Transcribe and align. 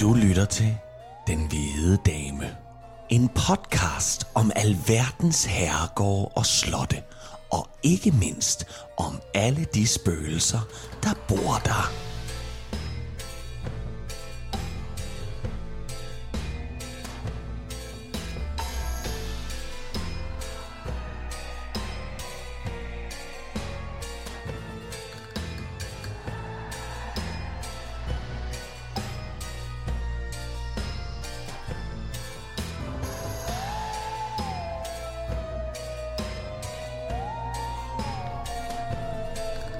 Du 0.00 0.14
lytter 0.14 0.44
til 0.44 0.76
Den 1.26 1.46
Hvide 1.48 1.98
Dame. 2.06 2.56
En 3.08 3.28
podcast 3.28 4.26
om 4.34 4.52
alverdens 4.56 5.44
herregårde 5.44 6.32
og 6.34 6.46
slotte. 6.46 7.02
Og 7.50 7.68
ikke 7.82 8.10
mindst 8.10 8.66
om 8.96 9.20
alle 9.34 9.66
de 9.74 9.86
spøgelser, 9.86 10.60
der 11.02 11.14
bor 11.28 11.60
der. 11.64 12.07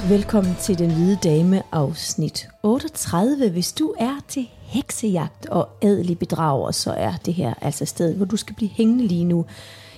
Velkommen 0.08 0.56
til 0.60 0.78
Den 0.78 0.90
Hvide 0.90 1.18
Dame 1.24 1.62
afsnit 1.72 2.48
38. 2.62 3.50
Hvis 3.50 3.72
du 3.72 3.94
er 3.98 4.14
til 4.28 4.48
heksejagt 4.60 5.46
og 5.46 5.68
adelig 5.82 6.18
bedrager, 6.18 6.70
så 6.70 6.92
er 6.92 7.12
det 7.26 7.34
her 7.34 7.54
altså 7.60 7.84
stedet, 7.84 8.16
hvor 8.16 8.24
du 8.26 8.36
skal 8.36 8.54
blive 8.54 8.70
hængende 8.70 9.06
lige 9.06 9.24
nu. 9.24 9.44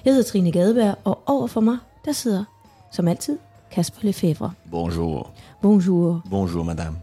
Jeg 0.04 0.14
hedder 0.14 0.30
Trine 0.30 0.52
Gadeberg, 0.52 0.94
og 1.04 1.18
over 1.26 1.46
for 1.46 1.60
mig, 1.60 1.76
der 2.04 2.12
sidder, 2.12 2.44
som 2.92 3.08
altid, 3.08 3.38
Kasper 3.70 3.98
Lefebvre. 4.02 4.50
Bonjour. 4.70 5.30
Bonjour. 5.62 6.22
Bonjour, 6.30 6.62
madame. 6.64 6.96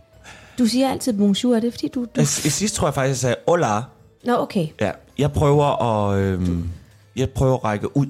Du 0.59 0.65
siger 0.65 0.89
altid 0.89 1.13
bonjour, 1.13 1.55
er 1.55 1.59
det 1.59 1.73
fordi 1.73 1.87
du... 1.87 2.05
du... 2.15 2.21
I 2.21 2.25
sidst 2.25 2.75
tror 2.75 2.87
jeg 2.87 2.93
faktisk, 2.93 3.09
jeg 3.09 3.17
sagde 3.17 3.35
hola. 3.47 3.81
Nå, 4.25 4.35
okay. 4.37 4.67
Ja, 4.81 4.91
jeg 5.17 5.31
prøver 5.31 5.83
at, 5.83 6.19
øhm, 6.19 6.69
jeg 7.15 7.29
prøver 7.29 7.53
at 7.57 7.63
række 7.63 7.97
ud 7.97 8.07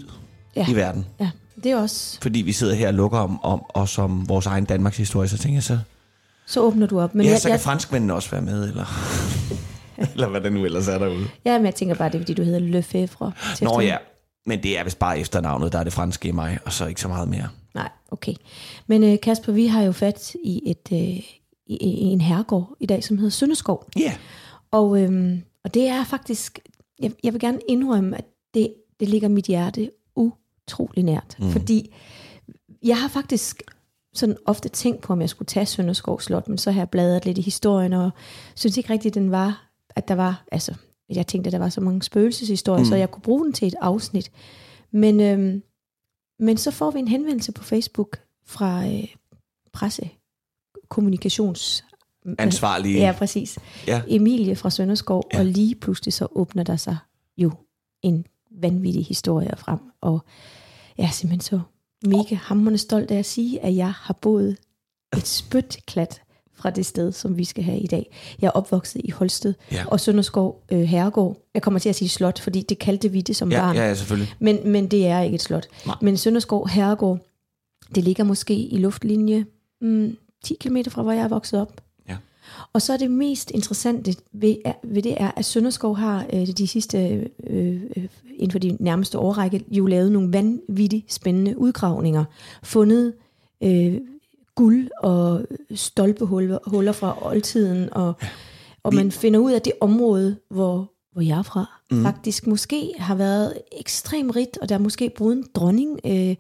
Ja. 0.56 0.66
i 0.70 0.76
verden. 0.76 1.06
Ja, 1.20 1.30
det 1.64 1.72
er 1.72 1.78
også... 1.78 2.18
Fordi 2.22 2.42
vi 2.42 2.52
sidder 2.52 2.74
her 2.74 2.88
og 2.88 2.94
lukker 2.94 3.20
om, 3.20 3.44
om 3.44 3.66
os 3.70 3.98
om 3.98 4.30
vores 4.30 4.46
egen 4.46 4.66
Danmarks 4.66 4.98
historie, 4.98 5.30
så 5.30 5.38
tænker 5.38 5.56
jeg 5.56 5.64
så... 5.64 5.80
Så 6.46 6.62
åbner 6.62 6.88
du 6.88 7.00
op. 7.00 7.16
Men 7.16 7.26
ja, 7.26 7.32
jeg, 7.32 7.40
så 7.42 7.48
kan 7.48 7.52
jeg, 7.52 7.62
franskmændene 7.62 8.14
også 8.14 8.32
være 8.32 8.42
med, 8.42 8.70
eller... 8.70 8.86
eller 10.14 10.28
hvad 10.28 10.42
der 10.42 10.50
nu 10.50 10.66
ellers 10.66 10.88
er 10.88 10.98
derude. 10.98 11.28
ja, 11.46 11.58
men 11.58 11.66
jeg 11.66 11.76
tænker 11.76 11.96
bare, 11.96 12.10
det 12.10 12.16
er 12.16 12.20
fordi, 12.20 12.34
du 12.34 12.44
hedder 12.44 12.60
Lefebvre. 12.60 13.32
Nå 13.62 13.80
ja, 13.80 13.98
men 14.46 14.64
det 14.64 14.78
er 14.80 14.84
vist 14.84 15.00
bare 15.00 15.20
efternavnet, 15.20 15.72
der 15.72 15.80
er 15.80 15.84
det 15.84 15.94
franske 15.94 16.28
i 16.28 16.32
mig, 16.32 16.60
og 16.66 16.74
så 16.74 16.86
ikke 16.86 17.02
så 17.02 17.08
meget 17.08 17.28
mere. 17.28 17.48
Nej, 17.74 17.90
okay. 18.12 18.34
Men 18.88 19.04
øh, 19.04 19.20
Kasper, 19.20 19.52
vi 19.52 19.68
har 19.68 19.82
jo 19.82 19.92
fat 19.92 20.36
i, 20.44 20.62
et, 20.66 20.90
øh, 20.92 21.00
i, 21.00 21.78
i 21.78 22.04
en 22.04 22.22
herregård 22.22 22.76
i 22.80 22.86
dag, 22.86 23.04
som 23.04 23.18
hedder 23.18 23.32
Sønderskov. 23.32 23.88
Ja, 23.96 24.02
yeah. 24.02 24.14
Og, 24.72 25.02
øhm, 25.02 25.42
og 25.64 25.74
det 25.74 25.88
er 25.88 26.04
faktisk, 26.04 26.60
jeg, 27.00 27.12
jeg 27.24 27.34
vil 27.34 27.42
gerne 27.42 27.60
indrømme, 27.70 28.18
at 28.18 28.26
det, 28.54 28.74
det 29.00 29.10
ligger 29.10 29.28
mit 29.28 29.46
hjerte 29.46 29.92
utrolig 30.68 31.04
nært. 31.04 31.36
Mm. 31.40 31.52
Fordi 31.52 31.94
jeg 32.84 33.02
har 33.02 33.08
faktisk 33.08 33.62
sådan 34.14 34.38
ofte 34.46 34.70
tænkt 34.70 35.02
på, 35.02 35.14
om 35.14 35.22
jeg 35.22 35.30
skulle 35.30 35.46
tage 35.46 35.66
Sønderskov 35.66 36.22
Slot, 36.22 36.48
men 36.48 36.58
så 36.58 36.72
har 36.72 36.82
jeg 36.82 36.90
bladret 36.90 37.26
lidt 37.26 37.38
i 37.38 37.42
historien, 37.42 37.94
og 37.94 38.12
synes 38.56 38.78
ikke 38.78 38.94
rigtigt, 38.94 39.16
den 39.16 39.32
var, 39.32 39.70
at 39.90 40.08
der 40.08 40.16
var, 40.16 40.44
altså, 40.52 40.74
jeg 41.10 41.28
tænkte, 41.28 41.48
at 41.48 41.52
der 41.52 41.60
var 41.60 41.70
så 41.70 41.82
mange 41.82 42.04
spøgelseshistorier, 42.04 42.80
mm. 42.84 42.86
så 42.86 42.96
jeg 42.96 43.12
kunne 43.12 43.22
bruge 43.22 43.46
den 43.46 43.54
til 43.54 43.68
et 43.68 43.76
afsnit. 43.82 44.32
Men, 44.92 45.20
øhm, 45.20 45.64
men 46.40 46.58
så 46.58 46.72
får 46.72 46.92
vi 46.92 47.00
en 47.00 47.08
henvendelse 47.08 47.52
på 47.52 47.64
Facebook 47.64 48.20
fra 48.46 48.88
øh, 48.88 49.08
presse, 49.74 50.10
kommunikations... 50.90 51.84
ansvarlige. 52.40 53.00
Ja, 53.00 53.12
præcis. 53.18 53.60
Ja. 53.88 54.02
Emilie 54.08 54.56
fra 54.56 54.70
Sønderskov, 54.70 55.24
Ja. 55.34 55.40
og 55.40 55.46
lige 55.46 55.76
pludselig 55.76 56.14
så 56.14 56.28
åbner 56.32 56.64
der 56.64 56.76
sig 56.76 56.98
jo 57.38 57.52
en 58.02 58.26
vanvittig 58.52 59.06
historie 59.06 59.54
frem. 59.58 59.80
Og 60.02 60.26
jeg 60.98 61.06
er 61.06 61.10
simpelthen 61.12 61.42
så 61.42 61.60
mega 62.06 62.36
hammerende 62.36 62.78
stolt 62.78 63.12
af 63.12 63.18
at 63.20 63.26
sige, 63.26 63.64
at 63.64 63.76
jeg 63.76 63.92
har 63.92 64.14
boet 64.22 64.58
et 65.18 65.28
spytklat 65.28 66.22
fra 66.54 66.70
det 66.70 66.86
sted, 66.86 67.12
som 67.12 67.38
vi 67.38 67.44
skal 67.44 67.64
have 67.64 67.80
i 67.80 67.88
dag. 67.88 68.12
Jeg 68.42 68.48
er 68.48 68.52
opvokset 68.52 69.02
i 69.06 69.10
Holsted 69.10 69.54
Ja. 69.72 69.86
og 69.88 70.00
Sønderskov 70.00 70.64
øh, 70.72 70.80
Herregård. 70.82 71.38
Jeg 71.54 71.62
kommer 71.62 71.80
til 71.80 71.90
at 71.90 71.96
sige 71.96 72.10
slot, 72.10 72.40
fordi 72.40 72.62
det 72.62 72.80
kaldte 72.80 73.12
vi 73.12 73.22
det 73.22 73.36
som 73.36 73.52
Ja, 73.52 73.60
barn. 73.60 73.76
ja, 73.76 73.88
ja, 73.88 73.94
selvfølgelig. 73.96 74.34
Men, 74.40 74.60
men 74.72 74.88
det 74.88 75.08
er 75.08 75.22
ikke 75.22 75.36
et 75.36 75.42
slot. 75.42 75.68
Nej. 75.86 75.96
Men 76.02 76.18
Sønderskov 76.18 76.70
Herregård, 76.70 77.20
det 77.96 78.04
ligger 78.04 78.24
måske 78.24 78.54
i 78.56 78.78
luftlinje 78.78 79.46
mm, 79.82 80.18
10 80.44 80.56
km 80.60 80.78
fra, 80.90 81.02
hvor 81.02 81.12
jeg 81.12 81.24
er 81.24 81.28
vokset 81.28 81.62
op. 81.62 81.82
Ja. 82.58 82.62
Og 82.74 82.82
så 82.82 82.94
er 82.94 82.98
det 82.98 83.12
mest 83.12 83.52
interessante 83.52 84.16
ved, 84.34 84.56
ved 84.84 85.02
det 85.02 85.22
er, 85.22 85.32
at 85.36 85.46
Sønderskov 85.46 85.96
har 85.98 86.26
øh, 86.34 86.48
de 86.48 86.68
sidste, 86.68 87.08
øh, 87.48 87.82
øh, 87.98 88.08
inden 88.36 88.52
for 88.52 88.60
de 88.60 88.78
nærmeste 88.80 89.20
årrække, 89.20 89.64
jo 89.72 89.86
lavet 89.86 90.12
nogle 90.12 90.34
vanvittigt 90.34 91.14
spændende 91.14 91.58
udgravninger. 91.58 92.26
Fundet 92.64 93.14
øh, 93.64 94.02
guld 94.56 94.90
og 95.04 95.46
stolpehuller 95.76 96.58
huller 96.66 96.92
fra 96.92 97.28
oldtiden, 97.28 97.94
og, 97.94 98.14
og 98.84 98.92
Vi- 98.92 98.98
man 98.98 99.12
finder 99.12 99.40
ud 99.40 99.52
af 99.52 99.62
det 99.62 99.74
område, 99.82 100.38
hvor, 100.50 100.92
hvor 101.12 101.22
jeg 101.22 101.38
er 101.38 101.44
fra, 101.44 101.80
mm. 101.92 102.04
faktisk 102.04 102.48
måske 102.48 102.94
har 102.98 103.16
været 103.16 103.54
ekstremt 103.72 104.36
rigt, 104.36 104.58
og 104.58 104.70
der 104.70 104.76
er 104.76 104.80
måske 104.80 105.12
boet 105.18 105.38
en 105.38 105.46
dronning. 105.56 106.00
Øh, 106.06 106.36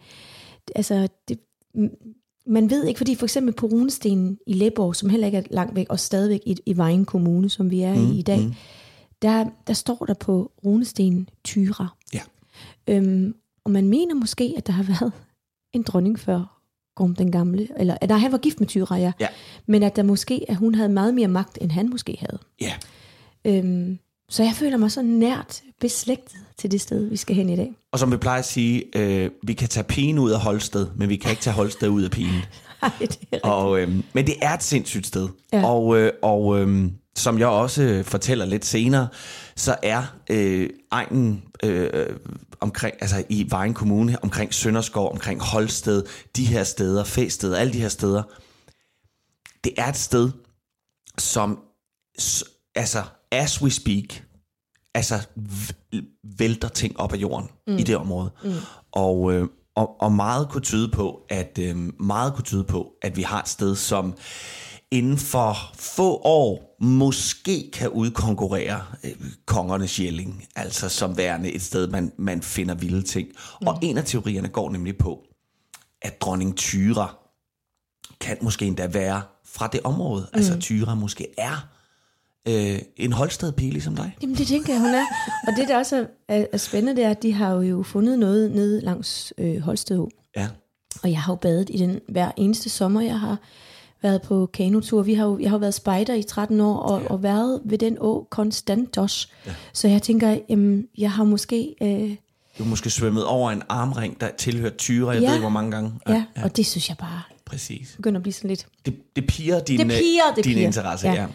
altså, 0.75 1.07
det, 1.27 1.39
man 2.47 2.69
ved 2.69 2.85
ikke, 2.85 2.97
fordi 2.97 3.15
for 3.15 3.25
eksempel 3.25 3.53
på 3.53 3.65
runestenen 3.67 4.37
i 4.47 4.53
Læborg, 4.53 4.95
som 4.95 5.09
heller 5.09 5.27
ikke 5.27 5.37
er 5.37 5.43
langt 5.49 5.75
væk, 5.75 5.85
og 5.89 5.99
stadigvæk 5.99 6.41
i, 6.45 6.55
i 6.65 6.77
Vejen 6.77 7.05
Kommune, 7.05 7.49
som 7.49 7.71
vi 7.71 7.81
er 7.81 7.95
mm, 7.95 8.11
i 8.11 8.19
i 8.19 8.21
dag, 8.21 8.39
mm. 8.39 8.53
der, 9.21 9.45
der 9.67 9.73
står 9.73 10.05
der 10.07 10.13
på 10.13 10.51
runestenen 10.65 11.29
Tyra. 11.43 11.87
Ja. 12.13 12.21
Øhm, 12.87 13.35
og 13.63 13.71
man 13.71 13.87
mener 13.87 14.15
måske, 14.15 14.53
at 14.57 14.67
der 14.67 14.73
har 14.73 14.83
været 14.83 15.11
en 15.73 15.83
dronning 15.83 16.19
før 16.19 16.53
Gorm 16.95 17.15
den 17.15 17.31
gamle, 17.31 17.67
eller 17.79 17.97
at 18.01 18.19
han 18.19 18.31
var 18.31 18.37
gift 18.37 18.59
med 18.59 18.67
Tyra, 18.67 18.95
ja. 18.95 19.11
Ja. 19.19 19.27
Men 19.65 19.83
at 19.83 19.95
der 19.95 20.03
måske, 20.03 20.45
at 20.47 20.55
hun 20.55 20.75
havde 20.75 20.89
meget 20.89 21.13
mere 21.13 21.27
magt, 21.27 21.57
end 21.61 21.71
han 21.71 21.89
måske 21.89 22.17
havde. 22.19 22.39
Ja, 22.61 22.73
Øhm, 23.45 23.99
så 24.29 24.43
jeg 24.43 24.51
føler 24.53 24.77
mig 24.77 24.91
så 24.91 25.01
nært 25.01 25.61
beslægtet 25.81 26.37
til 26.57 26.71
det 26.71 26.81
sted, 26.81 27.09
vi 27.09 27.17
skal 27.17 27.35
hen 27.35 27.49
i 27.49 27.55
dag. 27.55 27.71
og 27.91 27.99
som 27.99 28.11
vi 28.11 28.17
plejer 28.17 28.39
at 28.39 28.45
sige, 28.45 28.83
øh, 28.95 29.31
vi 29.43 29.53
kan 29.53 29.69
tage 29.69 29.83
pigen 29.83 30.19
ud 30.19 30.31
af 30.31 30.39
Holsted, 30.39 30.87
men 30.95 31.09
vi 31.09 31.15
kan 31.15 31.31
ikke 31.31 31.41
tage 31.41 31.53
Holsted 31.53 31.89
ud 31.89 32.03
af 32.03 32.11
pigen. 32.11 32.41
Ej, 32.81 32.91
det 32.99 33.07
er 33.07 33.11
rigtigt. 33.11 33.43
Og, 33.43 33.79
øh, 33.79 33.89
men 34.13 34.27
det 34.27 34.35
er 34.41 34.53
et 34.53 34.63
sindssygt 34.63 35.07
sted. 35.07 35.29
Ja. 35.53 35.65
Og, 35.65 35.97
øh, 35.97 36.11
og 36.21 36.59
øh, 36.59 36.91
som 37.15 37.39
jeg 37.39 37.47
også 37.47 38.03
fortæller 38.05 38.45
lidt 38.45 38.65
senere, 38.65 39.07
så 39.55 39.75
er 39.83 40.03
øh, 40.29 40.69
egnen 40.91 41.43
øh, 41.63 41.89
omkring, 42.59 42.95
altså 42.99 43.23
i 43.29 43.45
Vejen 43.49 43.73
Kommune, 43.73 44.17
omkring 44.21 44.53
Sønderskov, 44.53 45.11
omkring 45.11 45.41
Holsted, 45.41 46.03
de 46.35 46.45
her 46.45 46.63
steder, 46.63 47.03
Fæsted, 47.03 47.53
alle 47.53 47.73
de 47.73 47.81
her 47.81 47.89
steder, 47.89 48.23
det 49.63 49.73
er 49.77 49.87
et 49.87 49.97
sted, 49.97 50.31
som, 51.17 51.59
altså, 52.75 53.03
as 53.31 53.61
we 53.61 53.71
speak, 53.71 54.23
altså 54.97 55.27
vælter 56.23 56.67
ting 56.67 56.99
op 56.99 57.13
af 57.13 57.17
jorden 57.17 57.49
mm. 57.67 57.77
i 57.77 57.83
det 57.83 57.97
område. 57.97 58.31
Mm. 58.43 58.51
Og, 58.91 59.33
øh, 59.33 59.47
og, 59.75 60.01
og 60.01 60.11
meget 60.11 60.49
kunne 60.49 60.61
tyde 60.61 60.89
på, 60.89 61.21
at 61.29 61.59
øh, 61.61 61.75
meget 61.99 62.33
kunne 62.33 62.45
tyde 62.45 62.63
på, 62.63 62.91
at 63.01 63.17
vi 63.17 63.21
har 63.21 63.41
et 63.41 63.49
sted, 63.49 63.75
som 63.75 64.17
inden 64.91 65.17
for 65.17 65.55
få 65.73 66.15
år 66.23 66.77
måske 66.81 67.71
kan 67.73 67.89
udkonkurrere 67.89 68.81
øh, 69.03 69.11
kongernes 69.45 69.99
Jelling, 69.99 70.45
altså 70.55 70.89
som 70.89 71.17
værende 71.17 71.51
et 71.51 71.61
sted, 71.61 71.87
man, 71.87 72.11
man 72.17 72.41
finder 72.41 72.75
vilde 72.75 73.01
ting. 73.01 73.27
Mm. 73.61 73.67
Og 73.67 73.79
en 73.81 73.97
af 73.97 74.03
teorierne 74.05 74.47
går 74.47 74.69
nemlig 74.69 74.97
på, 74.97 75.23
at 76.01 76.21
dronning 76.21 76.55
Tyra 76.55 77.17
kan 78.19 78.37
måske 78.41 78.65
endda 78.65 78.87
være 78.87 79.21
fra 79.45 79.67
det 79.67 79.79
område. 79.83 80.21
Mm. 80.33 80.37
Altså 80.37 80.59
Tyra 80.59 80.95
måske 80.95 81.27
er 81.37 81.76
øh, 82.47 82.79
en 82.97 83.13
Holsted 83.13 83.51
pige 83.51 83.71
ligesom 83.71 83.95
dig. 83.95 84.15
Jamen 84.21 84.35
det 84.35 84.47
tænker 84.47 84.73
jeg, 84.73 84.81
hun 84.81 84.93
er. 84.93 85.05
Og 85.47 85.53
det, 85.57 85.67
der 85.67 85.77
også 85.77 86.05
er, 86.27 86.45
er 86.53 86.57
spændende, 86.57 86.95
det 87.01 87.05
er, 87.05 87.09
at 87.09 87.23
de 87.23 87.33
har 87.33 87.53
jo 87.55 87.83
fundet 87.83 88.19
noget 88.19 88.51
nede 88.51 88.81
langs 88.81 89.33
øh, 89.37 89.59
Holstedå. 89.61 90.09
Ja. 90.37 90.47
Og 91.03 91.11
jeg 91.11 91.21
har 91.21 91.33
jo 91.33 91.35
badet 91.35 91.69
i 91.73 91.77
den 91.77 91.99
hver 92.09 92.31
eneste 92.37 92.69
sommer, 92.69 93.01
jeg 93.01 93.19
har 93.19 93.37
været 94.01 94.21
på 94.21 94.45
kanotur. 94.53 95.01
Vi 95.01 95.13
har 95.13 95.25
jo, 95.25 95.39
jeg 95.39 95.49
har 95.49 95.57
jo 95.57 95.59
været 95.59 95.73
spejder 95.73 96.13
i 96.13 96.23
13 96.23 96.61
år, 96.61 96.75
og, 96.77 97.01
ja. 97.01 97.07
og 97.07 97.23
været 97.23 97.61
ved 97.65 97.77
den 97.77 97.97
å 97.99 98.27
konstant 98.31 98.97
også. 98.97 99.27
Ja. 99.45 99.51
Så 99.73 99.87
jeg 99.87 100.01
tænker, 100.01 100.37
jamen, 100.49 100.87
jeg 100.97 101.11
har 101.11 101.23
måske... 101.23 101.75
Øh, 101.81 102.15
Du 102.57 102.63
er 102.63 102.67
måske 102.67 102.89
svømmet 102.89 103.25
over 103.25 103.51
en 103.51 103.61
armring, 103.69 104.21
der 104.21 104.29
tilhører 104.37 104.71
Tyra, 104.77 105.11
jeg 105.11 105.21
Ja. 105.21 105.27
ved 105.27 105.35
ikke 105.35 105.41
hvor 105.43 105.49
mange 105.49 105.71
gange. 105.71 105.91
ja, 106.07 106.23
ja, 106.37 106.43
og 106.43 106.57
det 106.57 106.65
synes 106.65 106.89
jeg 106.89 106.97
bare 106.97 107.21
Præcis. 107.45 107.93
begynder 107.95 108.19
at 108.19 108.23
blive 108.23 108.33
sådan 108.33 108.47
lidt... 108.49 108.67
Det, 108.85 108.93
det 109.15 109.27
piger 109.27 109.59
din, 109.59 109.79
Det 109.79 109.87
pirrer, 109.87 110.35
det 110.35 110.43
din 110.45 110.53
pirrer. 110.53 110.65
interesse. 110.67 111.07
Ja. 111.07 111.13
Ja. 111.13 111.25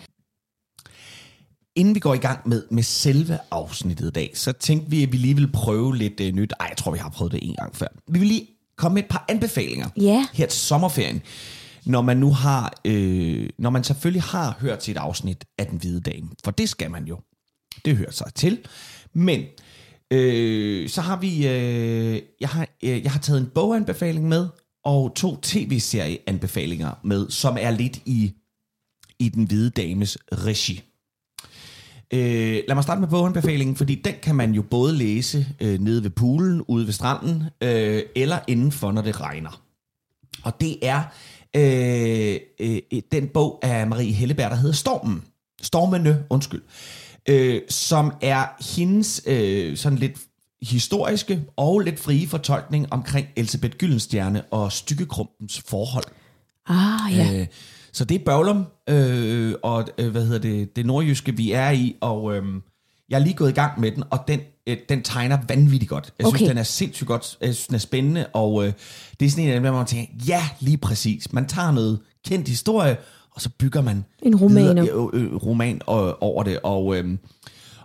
Inden 1.77 1.95
vi 1.95 2.01
går 2.01 2.15
i 2.15 2.19
gang 2.19 2.49
med, 2.49 2.63
med 2.71 2.83
selve 2.83 3.39
afsnittet 3.51 4.07
i 4.09 4.11
dag, 4.11 4.31
så 4.35 4.53
tænkte 4.53 4.91
vi, 4.91 5.03
at 5.03 5.13
vi 5.13 5.17
lige 5.17 5.37
vil 5.37 5.53
prøve 5.53 5.97
lidt 5.97 6.21
uh, 6.21 6.27
nyt. 6.27 6.53
Ej, 6.61 6.67
jeg 6.71 6.77
tror, 6.77 6.93
vi 6.93 6.99
har 6.99 7.09
prøvet 7.09 7.33
det 7.33 7.41
en 7.43 7.55
gang 7.59 7.77
før. 7.77 7.87
Vi 8.09 8.19
vil 8.19 8.29
lige 8.29 8.47
komme 8.77 8.95
med 8.95 9.03
et 9.03 9.09
par 9.09 9.25
anbefalinger 9.29 9.89
Ja. 10.01 10.27
her 10.33 10.47
til 10.47 10.61
sommerferien. 10.61 11.23
når 11.87 12.03
man 12.03 12.17
nu 12.17 12.33
har, 12.33 12.81
øh, 12.85 13.51
når 13.59 13.71
man 13.71 13.85
selvfølgelig 13.85 14.23
har 14.23 14.57
hørt 14.61 14.85
sit 14.85 14.97
afsnit 14.97 15.45
af 15.59 15.67
Den 15.67 15.79
Hvide 15.79 16.01
Dame, 16.01 16.29
for 16.45 16.51
det 16.51 16.69
skal 16.69 16.91
man 16.91 17.05
jo. 17.05 17.19
Det 17.85 17.97
hører 17.97 18.11
sig 18.11 18.35
til. 18.35 18.59
Men 19.15 19.45
øh, 20.11 20.89
så 20.89 21.01
har 21.01 21.17
vi, 21.21 21.49
øh, 21.49 22.23
jeg, 22.41 22.49
har, 22.49 22.67
øh, 22.85 23.03
jeg 23.03 23.13
har 23.13 23.21
taget 23.21 23.41
en 23.41 23.51
boganbefaling 23.55 24.29
med, 24.29 24.49
og 24.85 25.13
to 25.17 25.37
tv-serieanbefalinger 25.43 26.91
med, 27.05 27.31
som 27.31 27.57
er 27.61 27.71
lidt 27.71 27.97
i, 28.07 28.33
i 29.19 29.29
Den 29.29 29.45
Hvide 29.45 29.71
Dames 29.71 30.19
regi. 30.33 30.83
Øh, 32.13 32.63
lad 32.69 32.75
mig 32.75 32.83
starte 32.85 33.01
med 33.01 33.09
boganbefalingen, 33.09 33.77
fordi 33.77 33.95
den 33.95 34.15
kan 34.23 34.35
man 34.35 34.53
jo 34.53 34.63
både 34.63 34.97
læse 34.97 35.47
øh, 35.61 35.81
nede 35.81 36.03
ved 36.05 36.11
poolen, 36.11 36.63
ude 36.69 36.87
ved 36.87 36.93
stranden, 36.93 37.43
øh, 37.61 38.03
eller 38.17 38.39
indenfor, 38.49 38.93
når 38.93 39.03
det 39.03 39.21
regner. 39.21 39.63
Og 40.43 40.61
det 40.61 40.77
er 40.83 41.03
øh, 41.57 42.37
øh, 42.61 43.03
den 43.13 43.29
bog 43.29 43.59
af 43.63 43.87
Marie 43.87 44.13
Helleberg, 44.13 44.51
der 44.51 44.57
hedder 44.57 44.75
Stormen. 44.75 45.23
Stormene, 45.63 46.23
undskyld. 46.31 46.63
Øh, 47.29 47.61
som 47.69 48.13
er 48.21 48.75
hendes 48.77 49.23
øh, 49.27 49.77
sådan 49.77 49.99
lidt 49.99 50.17
historiske 50.63 51.45
og 51.57 51.81
lidt 51.81 52.01
frie 52.01 52.29
fortolkning 52.29 52.93
omkring 52.93 53.27
Elisabeth 53.37 53.77
Gyldenstjerne 53.77 54.43
og 54.43 54.73
Stykkekrumpens 54.73 55.63
forhold. 55.67 56.05
Ah, 56.67 57.17
ja. 57.17 57.41
Øh, 57.41 57.47
så 57.93 58.05
det 58.05 58.21
er 58.21 58.25
Bøvlum, 58.25 58.67
øh, 58.89 59.55
og 59.63 59.89
øh, 59.99 60.11
hvad 60.11 60.25
hedder 60.25 60.39
det, 60.39 60.77
det 60.77 60.87
nordjyske, 60.87 61.37
vi 61.37 61.53
er 61.53 61.71
i, 61.71 61.97
og 62.01 62.37
øh, 62.37 62.43
jeg 63.09 63.21
er 63.21 63.25
lige 63.25 63.35
gået 63.35 63.51
i 63.51 63.55
gang 63.55 63.81
med 63.81 63.93
den, 63.93 64.03
og 64.11 64.19
den, 64.29 64.41
øh, 64.67 64.77
den 64.89 65.03
tegner 65.03 65.39
vanvittigt 65.49 65.89
godt. 65.89 66.15
Jeg 66.19 66.27
synes, 66.27 66.43
Okay. 66.43 66.51
den 66.51 66.59
er 66.59 66.63
sindssygt 66.63 67.09
godt, 67.09 67.39
jeg 67.41 67.55
synes, 67.55 67.67
den 67.67 67.75
er 67.75 67.79
spændende, 67.79 68.27
og 68.33 68.67
øh, 68.67 68.73
det 69.21 69.27
er 69.27 69.31
sådan 69.31 69.45
en 69.45 69.51
af 69.51 69.55
dem, 69.57 69.63
der 69.63 69.73
man 69.73 69.87
tænker, 69.87 70.13
ja, 70.29 70.43
lige 70.61 70.79
præcis. 70.79 71.33
Man 71.33 71.47
tager 71.49 71.71
noget 71.71 71.99
kendt 72.27 72.49
historie, 72.49 72.97
og 73.31 73.41
så 73.41 73.51
bygger 73.59 73.81
man 73.83 74.05
En 74.23 74.37
roman 74.37 74.77
videre, 74.77 75.09
øh, 75.13 75.23
øh, 75.23 75.35
roman 75.37 75.81
og, 75.87 76.23
over 76.23 76.43
det, 76.43 76.59
og, 76.63 76.97
øh, 76.97 77.19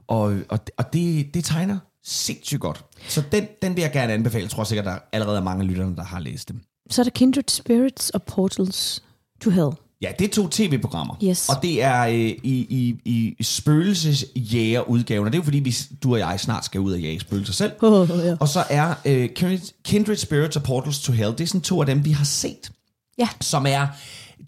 og, 0.08 0.36
og, 0.50 0.60
og 0.78 0.94
det, 0.94 1.34
det 1.34 1.44
tegner 1.46 1.78
sindssygt 2.04 2.62
godt. 2.62 2.86
Så 3.08 3.24
den, 3.32 3.48
den 3.62 3.76
vil 3.76 3.82
jeg 3.82 3.92
gerne 3.92 4.14
anbefale. 4.14 4.44
Jeg 4.44 4.50
tror 4.50 4.64
sikkert, 4.64 4.86
der 4.86 4.98
allerede 5.12 5.38
er 5.38 5.44
mange 5.44 5.62
af 5.62 5.68
lytterne, 5.68 5.96
der 5.96 6.04
har 6.04 6.20
læst 6.20 6.50
dem. 6.50 6.62
Så 6.90 7.02
er 7.02 7.04
der 7.04 7.10
Kindred 7.12 7.44
Spirits 7.48 8.10
og 8.10 8.24
Portals 8.24 9.04
to 9.42 9.50
Hell. 9.50 9.70
Ja, 10.02 10.12
det 10.20 10.26
er 10.26 10.32
to 10.32 10.48
tv-programmer. 10.48 11.16
Yes. 11.24 11.50
Og 11.50 11.56
det 11.64 11.84
er 11.84 12.02
øh, 12.02 12.16
i, 12.16 12.38
i, 12.44 12.96
i 13.06 13.44
spøgelsesjægerudgaven, 13.44 15.26
og 15.26 15.32
det 15.32 15.38
er 15.38 15.42
jo 15.42 15.44
fordi, 15.44 15.60
vi, 15.60 15.76
du 16.04 16.14
og 16.14 16.20
jeg 16.20 16.40
snart 16.40 16.66
skal 16.66 16.82
ud 16.82 16.94
og 16.94 17.00
jage 17.00 17.20
spøgelser 17.20 17.54
selv. 17.54 17.72
Oh, 17.82 18.10
ja. 18.26 18.36
Og 18.40 18.48
så 18.48 18.64
er 18.70 18.94
øh, 19.06 19.30
Kindred, 19.30 19.60
Kindred 19.84 20.16
Spirits 20.16 20.56
og 20.56 20.64
Portals 20.64 21.00
to 21.00 21.14
Hell, 21.14 21.32
det 21.32 21.42
er 21.42 21.48
sådan 21.48 21.62
to 21.62 21.80
af 21.80 21.86
dem, 21.86 22.06
vi 22.06 22.12
har 22.12 22.26
set, 22.26 22.72
ja. 23.18 23.30
som 23.42 23.66
er, 23.68 23.88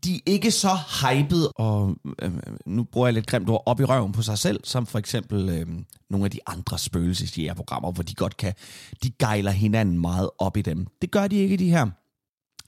de 0.04 0.16
er 0.16 0.20
ikke 0.26 0.52
så 0.52 0.78
hyped, 1.02 1.48
og 1.56 1.96
øh, 2.22 2.32
nu 2.66 2.84
bruger 2.84 3.08
jeg 3.08 3.14
lidt 3.14 3.28
grimt 3.28 3.50
ord, 3.50 3.64
op 3.66 3.80
i 3.80 3.84
røven 3.84 4.12
på 4.12 4.22
sig 4.22 4.38
selv, 4.38 4.60
som 4.64 4.86
for 4.86 5.00
eksempel 5.00 5.50
øh, 5.50 5.66
nogle 6.10 6.26
af 6.26 6.32
de 6.32 6.40
andre 6.48 6.78
spøgelsesjægerprogrammer, 6.78 7.92
hvor 7.92 8.04
de 8.04 8.16
godt 8.16 8.38
kan, 8.38 8.54
de 9.04 9.12
gejler 9.20 9.52
hinanden 9.52 10.02
meget 10.02 10.30
op 10.40 10.58
i 10.58 10.62
dem. 10.62 10.88
Det 11.02 11.12
gør 11.12 11.28
de 11.28 11.36
ikke 11.36 11.58
de 11.58 11.70
her. 11.70 11.86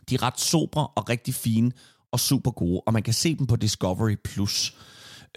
De 0.09 0.15
er 0.15 0.23
ret 0.23 0.39
sobre 0.39 0.87
og 0.87 1.09
rigtig 1.09 1.33
fine 1.33 1.71
og 2.11 2.19
super 2.19 2.51
gode, 2.51 2.81
og 2.85 2.93
man 2.93 3.03
kan 3.03 3.13
se 3.13 3.35
dem 3.35 3.47
på 3.47 3.55
Discovery+. 3.55 4.15
Plus. 4.23 4.75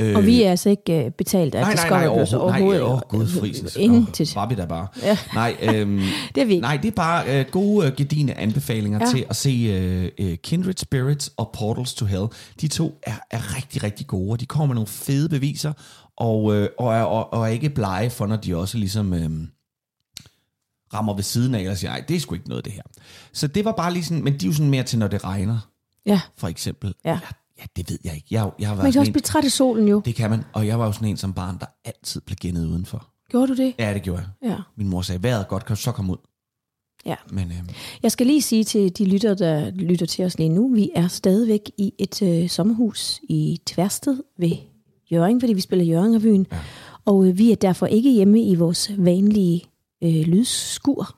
Øh, 0.00 0.16
Og 0.16 0.26
vi 0.26 0.42
er 0.42 0.50
altså 0.50 0.68
ikke 0.70 1.04
uh, 1.06 1.12
betalt 1.12 1.54
af 1.54 1.60
Nej, 1.60 1.74
nej, 1.74 1.82
Discovery 1.82 2.04
nej, 2.04 2.14
Plus 2.16 2.32
overhovedet. 2.32 2.82
Nej, 2.82 2.92
åh, 2.92 3.00
gud 3.08 3.26
frises. 3.26 3.76
Intet. 3.76 4.30
Åh, 4.30 4.36
Var 4.36 4.48
vi 4.48 4.54
der 4.54 4.66
bare. 4.66 4.86
Ja. 5.02 5.18
Nej, 5.34 5.56
øhm, 5.62 6.00
Det 6.34 6.40
er 6.40 6.44
vi 6.44 6.52
ikke. 6.52 6.62
nej, 6.62 6.76
det 6.76 6.88
er 6.88 6.94
bare 6.94 7.40
øh, 7.40 7.46
gode, 7.50 7.86
øh, 7.86 7.92
gedigende 7.96 8.34
anbefalinger 8.34 8.98
ja. 9.06 9.10
Til 9.10 9.26
at 9.30 9.36
se 9.36 9.50
øh, 9.50 10.10
øh, 10.30 10.36
Kindred 10.36 10.74
Spirits 10.76 11.32
og 11.36 11.50
Portals 11.58 11.94
to 11.94 12.06
Hell. 12.06 12.26
De 12.60 12.68
to 12.68 12.98
er, 13.02 13.14
er 13.30 13.56
rigtig, 13.56 13.82
rigtig 13.82 14.06
gode, 14.06 14.30
og 14.32 14.40
de 14.40 14.46
kommer 14.46 14.66
med 14.66 14.74
nogle 14.74 14.86
fede 14.88 15.28
beviser, 15.28 15.72
og, 16.16 16.54
øh, 16.54 16.68
og, 16.78 16.94
er, 16.94 17.02
og, 17.02 17.32
og 17.32 17.42
er 17.42 17.46
ikke 17.52 17.70
blege 17.70 18.10
for, 18.10 18.26
når 18.26 18.36
de 18.36 18.56
også 18.56 18.78
ligesom... 18.78 19.14
Øh, 19.14 19.30
rammer 20.94 21.14
ved 21.14 21.22
siden 21.22 21.54
af 21.54 21.70
og 21.70 21.76
siger, 21.76 21.90
nej, 21.90 22.04
det 22.08 22.16
er 22.16 22.20
sgu 22.20 22.34
ikke 22.34 22.48
noget 22.48 22.64
det 22.64 22.72
her. 22.72 22.82
Så 23.32 23.46
det 23.46 23.64
var 23.64 23.72
bare 23.72 23.92
lige 23.92 24.04
sådan, 24.04 24.24
men 24.24 24.32
de 24.32 24.46
er 24.46 24.48
jo 24.50 24.52
sådan 24.54 24.70
mere 24.70 24.82
til, 24.82 24.98
når 24.98 25.08
det 25.08 25.24
regner, 25.24 25.58
Ja. 26.06 26.20
for 26.36 26.48
eksempel. 26.48 26.94
Ja. 27.04 27.18
ja 27.58 27.64
det 27.76 27.90
ved 27.90 27.98
jeg 28.04 28.14
ikke. 28.14 28.26
Jeg, 28.30 28.50
jeg 28.58 28.68
har 28.68 28.74
været 28.74 28.84
Man 28.84 28.92
kan 28.92 29.00
også 29.00 29.08
en, 29.08 29.12
blive 29.12 29.22
træt 29.22 29.44
af 29.44 29.50
solen 29.50 29.88
jo. 29.88 30.02
det 30.04 30.14
kan 30.14 30.30
man, 30.30 30.44
og 30.52 30.66
jeg 30.66 30.78
var 30.78 30.86
jo 30.86 30.92
sådan 30.92 31.08
en 31.08 31.16
som 31.16 31.32
barn, 31.32 31.58
der 31.60 31.66
altid 31.84 32.20
blev 32.20 32.36
gennet 32.40 32.66
udenfor. 32.66 33.06
Gjorde 33.28 33.46
du 33.46 33.54
det? 33.54 33.74
Ja, 33.78 33.94
det 33.94 34.02
gjorde 34.02 34.22
jeg. 34.42 34.50
Ja. 34.50 34.56
Min 34.76 34.88
mor 34.88 35.02
sagde, 35.02 35.22
vejret 35.22 35.48
godt, 35.48 35.64
kan 35.64 35.76
du 35.76 35.82
så 35.82 35.92
komme 35.92 36.12
ud? 36.12 36.18
Ja. 37.06 37.14
Men 37.30 37.44
øh, 37.48 37.74
Jeg 38.02 38.12
skal 38.12 38.26
lige 38.26 38.42
sige 38.42 38.64
til 38.64 38.98
de 38.98 39.04
lytter, 39.04 39.34
der 39.34 39.70
lytter 39.70 40.06
til 40.06 40.24
os 40.24 40.38
lige 40.38 40.48
nu, 40.48 40.74
vi 40.74 40.90
er 40.94 41.08
stadigvæk 41.08 41.70
i 41.78 41.92
et 41.98 42.22
øh, 42.22 42.48
sommerhus 42.48 43.20
i 43.22 43.60
Tværsted 43.66 44.22
ved 44.38 44.56
Jørgen, 45.12 45.40
fordi 45.40 45.52
vi 45.52 45.60
spiller 45.60 45.84
Jørgen 45.84 46.46
ja. 46.52 46.58
Og 47.04 47.26
øh, 47.26 47.38
vi 47.38 47.52
er 47.52 47.56
derfor 47.56 47.86
ikke 47.86 48.12
hjemme 48.12 48.42
i 48.42 48.54
vores 48.54 48.90
vanlige 48.98 49.64
øh, 50.02 50.10
lydskur, 50.10 51.16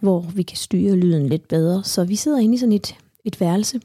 hvor 0.00 0.20
vi 0.20 0.42
kan 0.42 0.56
styre 0.56 0.96
lyden 0.96 1.28
lidt 1.28 1.48
bedre. 1.48 1.84
Så 1.84 2.04
vi 2.04 2.16
sidder 2.16 2.38
inde 2.38 2.54
i 2.54 2.58
sådan 2.58 2.72
et, 2.72 2.94
et 3.24 3.40
værelse, 3.40 3.80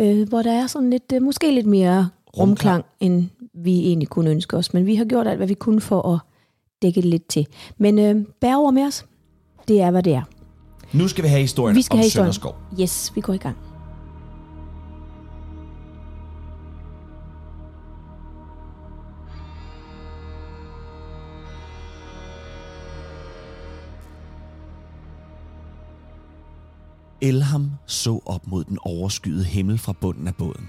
øh, 0.00 0.28
hvor 0.28 0.42
der 0.42 0.52
er 0.52 0.66
sådan 0.66 0.90
lidt, 0.90 1.12
øh, 1.14 1.22
måske 1.22 1.54
lidt 1.54 1.66
mere 1.66 2.08
rumklang, 2.38 2.84
end 3.00 3.24
vi 3.54 3.78
egentlig 3.78 4.08
kunne 4.08 4.30
ønske 4.30 4.56
os. 4.56 4.74
Men 4.74 4.86
vi 4.86 4.94
har 4.94 5.04
gjort 5.04 5.26
alt, 5.26 5.36
hvad 5.36 5.46
vi 5.46 5.54
kunne 5.54 5.80
for 5.80 6.14
at 6.14 6.20
dække 6.82 7.02
det 7.02 7.10
lidt 7.10 7.28
til. 7.28 7.46
Men 7.78 7.98
øh, 7.98 8.24
bær 8.40 8.54
over 8.54 8.70
med 8.70 8.82
os. 8.82 9.04
Det 9.68 9.80
er, 9.80 9.90
hvad 9.90 10.02
det 10.02 10.14
er. 10.14 10.22
nu 10.92 11.08
skal 11.08 11.24
vi 11.24 11.28
have 11.28 11.40
historien 11.40 11.76
Vi 11.76 11.82
skal 11.82 11.94
om 11.94 11.98
have 11.98 12.04
historien. 12.04 12.32
Sønderskov. 12.32 12.54
Yes, 12.80 13.12
vi 13.14 13.20
går 13.20 13.32
i 13.32 13.36
gang. 13.36 13.56
Elham 27.22 27.70
så 27.86 28.20
op 28.26 28.46
mod 28.46 28.64
den 28.64 28.78
overskyede 28.82 29.44
himmel 29.44 29.78
fra 29.78 29.92
bunden 29.92 30.28
af 30.28 30.34
båden. 30.34 30.68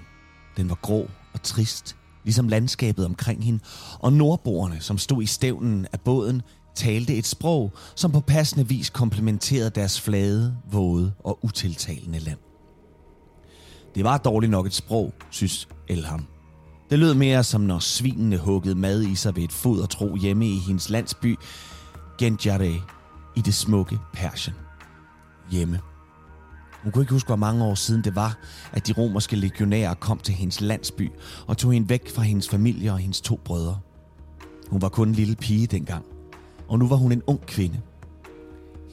Den 0.58 0.70
var 0.70 0.76
grå 0.82 1.10
og 1.34 1.44
trist, 1.44 1.96
ligesom 2.24 2.48
landskabet 2.48 3.06
omkring 3.06 3.44
hende, 3.44 3.60
og 4.00 4.14
nordboerne, 4.14 4.82
som 4.82 4.98
stod 4.98 5.24
i 5.24 5.26
stævnen 5.26 5.88
af 5.94 6.02
båden, 6.02 6.42
talte 6.76 7.16
et 7.16 7.28
sprog, 7.28 7.72
som 7.96 8.12
på 8.12 8.20
passende 8.20 8.68
vis 8.68 8.90
komplementerede 8.90 9.70
deres 9.70 10.02
flade, 10.02 10.58
våde 10.72 11.14
og 11.24 11.40
utiltalende 11.46 12.20
land. 12.20 12.40
Det 13.96 14.04
var 14.04 14.18
dårligt 14.18 14.52
nok 14.52 14.66
et 14.66 14.74
sprog, 14.74 15.14
synes 15.30 15.68
Elham. 15.88 16.26
Det 16.90 17.00
lød 17.00 17.14
mere 17.14 17.44
som 17.44 17.62
når 17.62 17.80
svinene 17.80 18.38
huggede 18.38 18.76
mad 18.76 19.02
i 19.02 19.16
sig 19.16 19.36
ved 19.36 19.44
et 19.44 19.52
fodertro 19.52 20.16
hjemme 20.16 20.48
i 20.48 20.58
hendes 20.58 20.90
landsby, 20.90 21.38
Genjare, 22.18 22.82
i 23.36 23.42
det 23.42 23.54
smukke 23.54 23.98
Persien. 24.14 24.56
Hjemme. 25.52 25.91
Hun 26.84 26.92
kunne 26.92 27.04
ikke 27.04 27.14
huske, 27.14 27.28
hvor 27.28 27.36
mange 27.36 27.64
år 27.66 27.76
siden 27.76 28.04
det 28.04 28.16
var, 28.16 28.38
at 28.72 28.88
de 28.88 28.94
romerske 28.94 29.36
legionærer 29.36 29.94
kom 29.94 30.20
til 30.20 30.34
hendes 30.34 30.62
landsby 30.62 31.12
og 31.48 31.58
tog 31.58 31.74
hende 31.74 31.90
væk 31.90 32.16
fra 32.16 32.22
hendes 32.22 32.50
familie 32.50 32.92
og 32.92 32.98
hendes 32.98 33.22
to 33.22 33.40
brødre. 33.46 33.80
Hun 34.70 34.82
var 34.82 34.90
kun 34.90 35.08
en 35.08 35.16
lille 35.16 35.36
pige 35.36 35.68
dengang, 35.68 36.06
og 36.68 36.80
nu 36.80 36.88
var 36.88 36.96
hun 36.96 37.12
en 37.12 37.24
ung 37.28 37.46
kvinde. 37.46 37.80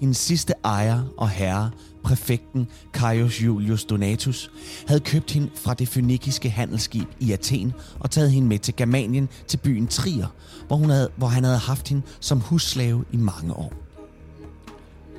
Hendes 0.00 0.16
sidste 0.16 0.54
ejer 0.64 1.02
og 1.16 1.28
herre, 1.28 1.70
præfekten 2.04 2.68
Caius 2.92 3.42
Julius 3.42 3.84
Donatus, 3.84 4.50
havde 4.86 5.00
købt 5.00 5.30
hende 5.30 5.50
fra 5.54 5.74
det 5.74 5.88
fønikiske 5.88 6.50
handelsskib 6.50 7.08
i 7.20 7.32
Athen 7.32 7.72
og 8.00 8.10
taget 8.10 8.30
hende 8.30 8.48
med 8.48 8.58
til 8.58 8.76
Germanien 8.76 9.28
til 9.46 9.56
byen 9.56 9.86
Trier, 9.86 10.26
hvor, 10.66 10.76
hun 10.76 10.90
havde, 10.90 11.10
hvor 11.16 11.26
han 11.26 11.44
havde 11.44 11.58
haft 11.58 11.88
hende 11.88 12.02
som 12.20 12.40
husslave 12.40 13.04
i 13.12 13.16
mange 13.16 13.54
år. 13.54 13.87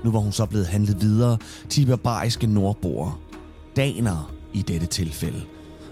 Nu 0.04 0.12
var 0.12 0.20
hun 0.20 0.32
så 0.32 0.46
blevet 0.46 0.68
handlet 0.68 1.02
videre 1.02 1.38
til 1.70 1.86
barbariske 1.86 2.48
nordboere. 2.48 3.14
Danere 3.76 4.26
i 4.54 4.62
dette 4.62 4.88
tilfælde. 4.88 5.42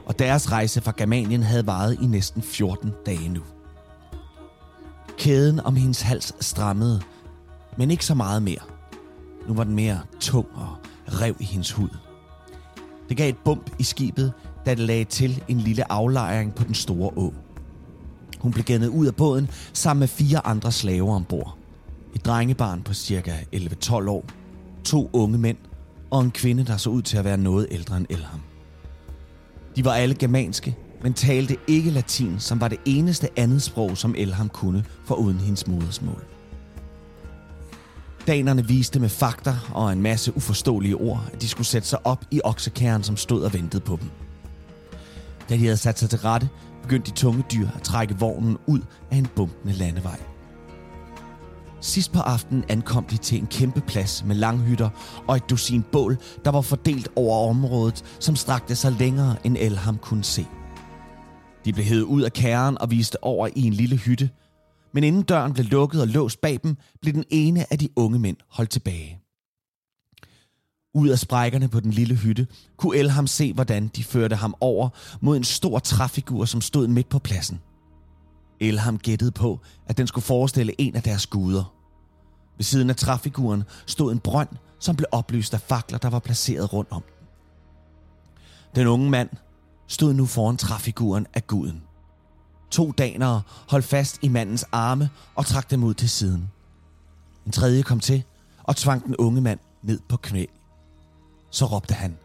Og 0.06 0.20
deres 0.20 0.52
rejse 0.52 0.82
fra 0.82 0.94
Germanien 0.98 1.44
havde 1.44 1.68
varet 1.68 1.98
i 2.02 2.06
næsten 2.06 2.42
14 2.42 2.94
dage 3.06 3.30
nu. 3.30 3.42
Kæden 5.18 5.60
om 5.60 5.76
hendes 5.76 6.02
hals 6.02 6.34
strammede, 6.40 7.02
men 7.78 7.92
ikke 7.92 8.06
så 8.06 8.14
meget 8.14 8.44
mere. 8.44 8.62
Nu 9.48 9.54
var 9.54 9.64
den 9.64 9.76
mere 9.76 10.00
tung 10.20 10.48
og 10.54 10.68
rev 11.08 11.36
i 11.40 11.44
hendes 11.44 11.72
hud. 11.72 11.90
Det 13.10 13.18
gav 13.18 13.30
et 13.30 13.38
bump 13.46 13.70
i 13.80 13.84
skibet, 13.84 14.34
da 14.66 14.72
det 14.76 14.80
lagde 14.80 15.04
til 15.04 15.44
en 15.48 15.60
lille 15.60 15.92
aflejring 15.92 16.56
på 16.56 16.64
den 16.64 16.74
store 16.74 17.12
å. 17.18 17.34
Hun 18.40 18.52
blev 18.52 18.64
gennet 18.64 18.88
ud 18.88 19.06
af 19.06 19.16
båden 19.16 19.50
sammen 19.74 20.00
med 20.00 20.08
fire 20.08 20.48
andre 20.48 20.72
slaver 20.72 21.16
ombord. 21.16 21.57
Et 22.18 22.26
drengebarn 22.26 22.82
på 22.82 22.94
cirka 22.94 23.34
11-12 23.56 23.94
år, 24.10 24.26
to 24.84 25.10
unge 25.14 25.38
mænd 25.38 25.58
og 26.12 26.22
en 26.22 26.32
kvinde, 26.32 26.66
der 26.66 26.78
så 26.78 26.90
ud 26.90 27.02
til 27.02 27.18
at 27.18 27.26
være 27.26 27.38
noget 27.38 27.68
ældre 27.72 27.98
end 27.98 28.06
Elham. 28.10 28.40
De 29.76 29.86
var 29.86 29.94
alle 29.94 30.16
germanske, 30.16 30.76
men 31.04 31.14
talte 31.14 31.58
ikke 31.68 31.92
latin, 31.92 32.40
som 32.40 32.62
var 32.62 32.68
det 32.68 32.78
eneste 32.86 33.30
andet 33.40 33.62
sprog, 33.62 33.98
som 33.98 34.16
Elham 34.18 34.50
kunne, 34.50 34.86
for 35.06 35.16
uden 35.16 35.38
hendes 35.40 35.68
modersmål. 35.68 36.24
Danerne 38.28 38.68
viste 38.68 39.00
med 39.00 39.10
fakter 39.10 39.72
og 39.74 39.94
en 39.94 40.02
masse 40.02 40.38
uforståelige 40.38 40.96
ord, 40.96 41.30
at 41.34 41.42
de 41.42 41.48
skulle 41.48 41.68
sætte 41.68 41.88
sig 41.88 42.06
op 42.06 42.26
i 42.32 42.42
oksekæren, 42.44 43.04
som 43.04 43.18
stod 43.18 43.44
og 43.44 43.54
ventede 43.54 43.84
på 43.84 43.98
dem. 44.02 44.10
Da 45.50 45.54
de 45.54 45.64
havde 45.64 45.78
sat 45.78 46.00
sig 46.00 46.10
til 46.10 46.20
rette, 46.20 46.50
begyndte 46.82 47.12
de 47.12 47.16
tunge 47.16 47.44
dyr 47.54 47.68
at 47.76 47.82
trække 47.82 48.16
vognen 48.20 48.58
ud 48.66 48.82
af 49.12 49.18
en 49.18 49.28
bumpende 49.36 49.74
landevej. 49.74 50.37
Sidst 51.82 52.12
på 52.12 52.20
aftenen 52.20 52.64
ankom 52.70 53.04
de 53.04 53.18
til 53.18 53.40
en 53.40 53.48
kæmpe 53.48 53.82
plads 53.82 54.24
med 54.26 54.36
langhytter 54.36 54.90
og 55.28 55.36
et 55.36 55.50
dusin 55.50 55.84
bål, 55.92 56.18
der 56.46 56.52
var 56.52 56.62
fordelt 56.62 57.08
over 57.16 57.50
området, 57.50 58.04
som 58.20 58.36
strakte 58.36 58.76
sig 58.76 58.92
længere 58.92 59.36
end 59.44 59.58
Elham 59.60 59.98
kunne 59.98 60.24
se. 60.24 60.46
De 61.66 61.74
blev 61.74 61.86
hævet 61.86 62.04
ud 62.04 62.22
af 62.22 62.34
kæren 62.34 62.78
og 62.82 62.92
viste 62.92 63.24
over 63.24 63.48
i 63.56 63.62
en 63.62 63.74
lille 63.74 63.98
hytte, 63.98 64.30
men 64.94 65.04
inden 65.04 65.22
døren 65.22 65.54
blev 65.54 65.66
lukket 65.66 66.02
og 66.02 66.08
låst 66.08 66.42
bag 66.42 66.60
dem, 66.64 66.78
blev 67.02 67.14
den 67.14 67.26
ene 67.30 67.74
af 67.74 67.80
de 67.80 67.90
unge 67.96 68.20
mænd 68.20 68.38
holdt 68.50 68.70
tilbage. 68.70 69.20
Ud 70.94 71.10
af 71.10 71.20
sprækkerne 71.20 71.68
på 71.68 71.80
den 71.80 71.92
lille 71.92 72.16
hytte 72.16 72.48
kunne 72.78 72.98
Elham 72.98 73.28
se, 73.28 73.54
hvordan 73.54 73.88
de 73.88 74.04
førte 74.04 74.36
ham 74.36 74.56
over 74.62 74.90
mod 75.22 75.38
en 75.38 75.44
stor 75.44 75.80
træfigur, 75.80 76.46
som 76.46 76.62
stod 76.62 76.88
midt 76.88 77.10
på 77.10 77.20
pladsen. 77.20 77.60
Elham 78.60 78.98
gættede 78.98 79.32
på, 79.32 79.60
at 79.88 79.98
den 79.98 80.08
skulle 80.08 80.26
forestille 80.26 80.82
en 80.82 80.96
af 80.96 81.04
deres 81.04 81.28
guder. 81.28 81.74
Ved 82.58 82.64
siden 82.64 82.90
af 82.90 82.96
træfiguren 82.96 83.64
stod 83.86 84.12
en 84.12 84.20
brønd, 84.20 84.50
som 84.80 84.96
blev 84.96 85.08
oplyst 85.12 85.54
af 85.54 85.62
fakler, 85.62 85.98
der 85.98 86.10
var 86.10 86.20
placeret 86.20 86.74
rundt 86.74 86.92
om 86.92 87.02
den. 87.02 87.28
Den 88.76 88.88
unge 88.88 89.10
mand 89.10 89.30
stod 89.88 90.14
nu 90.14 90.26
foran 90.26 90.58
træfiguren 90.58 91.28
af 91.34 91.48
guden. 91.48 91.84
To 92.72 92.92
danere 92.92 93.42
holdt 93.70 93.86
fast 93.86 94.20
i 94.22 94.28
mandens 94.28 94.66
arme 94.72 95.10
og 95.36 95.46
trak 95.46 95.72
dem 95.72 95.84
ud 95.84 95.94
til 95.94 96.10
siden. 96.10 96.52
En 97.46 97.52
tredje 97.52 97.82
kom 97.82 98.00
til 98.00 98.24
og 98.64 98.76
tvang 98.76 99.06
den 99.06 99.16
unge 99.16 99.42
mand 99.42 99.60
ned 99.84 100.00
på 100.10 100.18
knæ. 100.18 100.46
Så 101.52 101.66
råbte 101.66 101.94
han. 101.94 102.18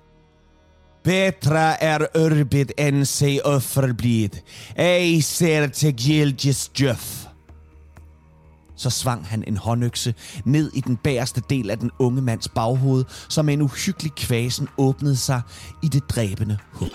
Petra 1.05 1.77
er 1.81 2.07
urbid 2.15 2.71
än 2.79 3.07
sig 3.07 3.47
offerblid. 3.47 4.31
Ej 4.77 5.21
ser 5.21 5.67
till 5.67 5.95
Gilgis 5.95 6.69
djöf. 6.69 7.27
Så 8.77 8.91
svang 8.91 9.27
han 9.27 9.45
en 9.47 9.57
håndøkse 9.57 10.15
ned 10.45 10.71
i 10.75 10.81
den 10.81 10.97
bagerste 10.97 11.43
del 11.51 11.71
af 11.71 11.79
den 11.79 11.91
unge 11.99 12.23
mands 12.23 12.49
baghoved, 12.49 13.05
som 13.29 13.49
en 13.49 13.63
uhyggelig 13.63 14.13
kvasen 14.13 14.69
åbnede 14.79 15.17
sig 15.17 15.41
i 15.83 15.89
det 15.89 16.03
dræbende 16.09 16.59
hul. 16.73 16.91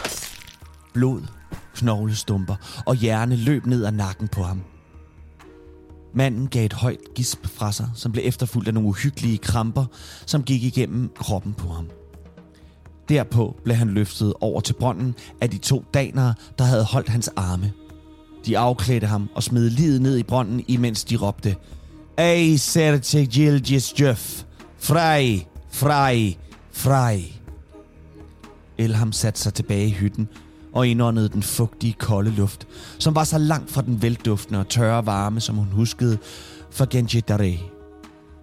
Blod, 0.93 1.21
knoglestumper 1.75 2.83
og 2.85 2.95
hjerne 2.95 3.35
løb 3.35 3.65
ned 3.65 3.85
ad 3.85 3.91
nakken 3.91 4.27
på 4.27 4.43
ham. 4.43 4.61
Manden 6.15 6.47
gav 6.47 6.65
et 6.65 6.73
højt 6.73 7.13
gisp 7.15 7.47
fra 7.47 7.71
sig, 7.71 7.89
som 7.95 8.11
blev 8.11 8.23
efterfulgt 8.27 8.67
af 8.67 8.73
nogle 8.73 8.89
uhyggelige 8.89 9.37
kramper, 9.37 9.85
som 10.25 10.43
gik 10.43 10.63
igennem 10.63 11.11
kroppen 11.15 11.53
på 11.53 11.67
ham. 11.67 11.89
Derpå 13.09 13.55
blev 13.63 13.75
han 13.75 13.89
løftet 13.89 14.33
over 14.41 14.61
til 14.61 14.73
brønden 14.73 15.15
af 15.41 15.49
de 15.49 15.57
to 15.57 15.83
danere, 15.93 16.33
der 16.57 16.63
havde 16.63 16.83
holdt 16.83 17.09
hans 17.09 17.27
arme. 17.27 17.71
De 18.45 18.57
afklædte 18.57 19.07
ham 19.07 19.29
og 19.35 19.43
smed 19.43 19.69
livet 19.69 20.01
ned 20.01 20.17
i 20.17 20.23
brønden, 20.23 20.63
imens 20.67 21.03
de 21.03 21.15
råbte 21.15 21.55
Ej, 22.17 22.55
serte 22.55 23.25
Gilgis 23.25 23.99
Jøf! 23.99 24.43
Frej! 24.77 25.45
Frej! 25.71 26.37
Frej! 26.71 27.23
Elham 28.77 29.11
satte 29.11 29.39
sig 29.39 29.53
tilbage 29.53 29.87
i 29.87 29.91
hytten 29.91 30.27
og 30.73 30.87
indåndede 30.87 31.29
den 31.29 31.43
fugtige, 31.43 31.93
kolde 31.93 32.31
luft, 32.31 32.67
som 32.99 33.15
var 33.15 33.23
så 33.23 33.37
langt 33.37 33.71
fra 33.71 33.81
den 33.81 34.01
velduftende 34.01 34.59
og 34.59 34.69
tørre 34.69 35.05
varme, 35.05 35.41
som 35.41 35.55
hun 35.55 35.67
huskede 35.67 36.17
for 36.71 36.85
Genji 36.89 37.19
Dareh. 37.19 37.76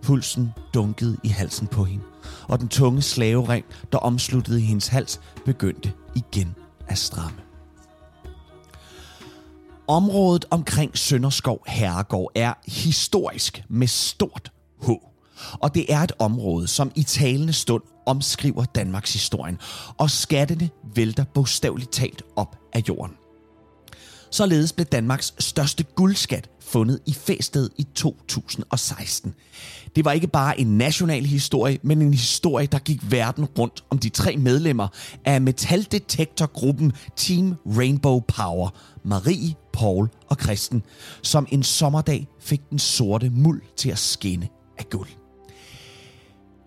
Pulsen 0.04 0.52
dunkede 0.74 1.16
i 1.22 1.28
halsen 1.28 1.66
på 1.66 1.84
hende, 1.84 2.04
og 2.48 2.60
den 2.60 2.68
tunge 2.68 3.02
slavering, 3.02 3.64
der 3.92 3.98
omsluttede 3.98 4.60
hendes 4.60 4.88
hals, 4.88 5.20
begyndte 5.44 5.92
igen 6.14 6.54
at 6.88 6.98
stramme. 6.98 7.38
Området 9.88 10.44
omkring 10.50 10.98
Sønderskov 10.98 11.64
Herregård 11.66 12.32
er 12.34 12.54
historisk 12.66 13.64
med 13.68 13.86
stort 13.86 14.52
H. 14.82 14.88
Og 15.52 15.74
det 15.74 15.92
er 15.92 16.00
et 16.00 16.12
område, 16.18 16.66
som 16.66 16.92
i 16.94 17.02
talende 17.02 17.52
stund 17.52 17.82
omskriver 18.06 18.64
Danmarks 18.64 19.12
historien, 19.12 19.58
og 19.98 20.10
skattene 20.10 20.70
vælter 20.94 21.24
bogstaveligt 21.34 21.92
talt 21.92 22.22
op 22.36 22.56
af 22.72 22.82
jorden. 22.88 23.23
Således 24.34 24.72
blev 24.72 24.86
Danmarks 24.86 25.34
største 25.38 25.84
guldskat 25.84 26.50
fundet 26.60 27.00
i 27.06 27.12
Fæsted 27.12 27.70
i 27.76 27.86
2016. 27.94 29.34
Det 29.96 30.04
var 30.04 30.12
ikke 30.12 30.26
bare 30.26 30.60
en 30.60 30.78
national 30.78 31.24
historie, 31.24 31.78
men 31.82 32.02
en 32.02 32.14
historie, 32.14 32.66
der 32.66 32.78
gik 32.78 33.10
verden 33.10 33.44
rundt 33.44 33.84
om 33.90 33.98
de 33.98 34.08
tre 34.08 34.36
medlemmer 34.36 34.88
af 35.24 35.40
metaldetektorgruppen 35.40 36.92
Team 37.16 37.54
Rainbow 37.66 38.20
Power, 38.20 38.70
Marie, 39.04 39.54
Paul 39.72 40.08
og 40.28 40.38
Kristen, 40.38 40.82
som 41.22 41.46
en 41.50 41.62
sommerdag 41.62 42.28
fik 42.40 42.60
den 42.70 42.78
sorte 42.78 43.30
muld 43.30 43.62
til 43.76 43.90
at 43.90 43.98
skinne 43.98 44.48
af 44.78 44.88
guld. 44.90 45.08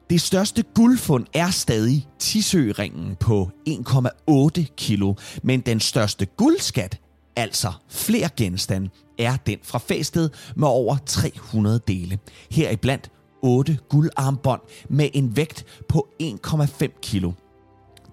Det 0.10 0.22
største 0.22 0.64
guldfund 0.76 1.26
er 1.34 1.50
stadig 1.50 2.08
Tisøringen 2.20 3.16
på 3.20 3.50
1,8 3.70 4.76
kilo, 4.78 5.14
men 5.44 5.62
den 5.62 5.80
største 5.80 6.26
guldskat, 6.26 7.00
altså 7.38 7.72
flere 7.90 8.30
genstande, 8.38 8.90
er 9.20 9.36
den 9.36 9.58
fra 9.64 9.80
Fæsted 9.80 10.30
med 10.56 10.68
over 10.68 10.98
300 11.06 11.80
dele. 11.88 12.20
Heriblandt 12.52 13.12
8 13.42 13.78
guldarmbånd 13.90 14.62
med 14.90 15.10
en 15.14 15.36
vægt 15.36 15.66
på 15.90 16.08
1,5 16.24 17.00
kilo. 17.02 17.32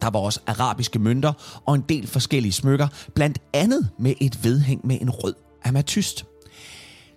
Der 0.02 0.10
var 0.10 0.20
også 0.20 0.40
arabiske 0.46 0.98
mønter 0.98 1.62
og 1.66 1.74
en 1.74 1.84
del 1.88 2.06
forskellige 2.06 2.52
smykker, 2.52 2.88
blandt 3.14 3.38
andet 3.52 3.90
med 3.98 4.14
et 4.20 4.44
vedhæng 4.44 4.86
med 4.86 5.00
en 5.00 5.10
rød 5.10 5.34
ametyst. 5.64 6.26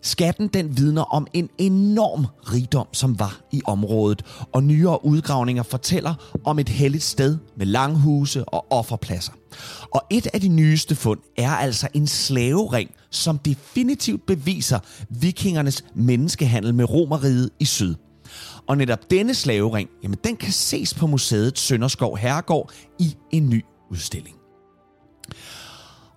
Skatten 0.02 0.48
den 0.48 0.78
vidner 0.78 1.02
om 1.02 1.28
en 1.34 1.50
enorm 1.58 2.26
rigdom, 2.54 2.88
som 2.94 3.20
var 3.20 3.42
i 3.52 3.62
området, 3.66 4.26
og 4.54 4.64
nyere 4.64 5.06
udgravninger 5.06 5.64
fortæller 5.64 6.40
om 6.46 6.60
et 6.60 6.70
helligt 6.70 7.04
sted 7.04 7.38
med 7.58 7.66
langhuse 7.66 8.46
og 8.46 8.72
offerpladser. 8.72 9.32
Og 9.94 10.02
et 10.10 10.28
af 10.34 10.42
de 10.42 10.48
nyeste 10.48 10.96
fund 10.96 11.20
er 11.38 11.52
altså 11.52 11.88
en 11.94 12.08
slavering, 12.08 12.92
som 13.10 13.38
definitivt 13.38 14.26
beviser 14.26 14.80
vikingernes 15.10 15.86
menneskehandel 15.96 16.74
med 16.74 16.90
romeriet 16.90 17.50
i 17.60 17.66
syd. 17.66 17.96
Og 18.68 18.78
netop 18.78 19.12
denne 19.12 19.34
slavering, 19.34 19.90
jamen 20.04 20.18
den 20.24 20.36
kan 20.36 20.52
ses 20.52 20.94
på 20.94 21.08
museet 21.08 21.60
Sønderskov 21.60 22.18
Herregård 22.18 22.72
i 23.00 23.16
en 23.32 23.50
ny 23.50 23.66
udstilling. 23.92 24.36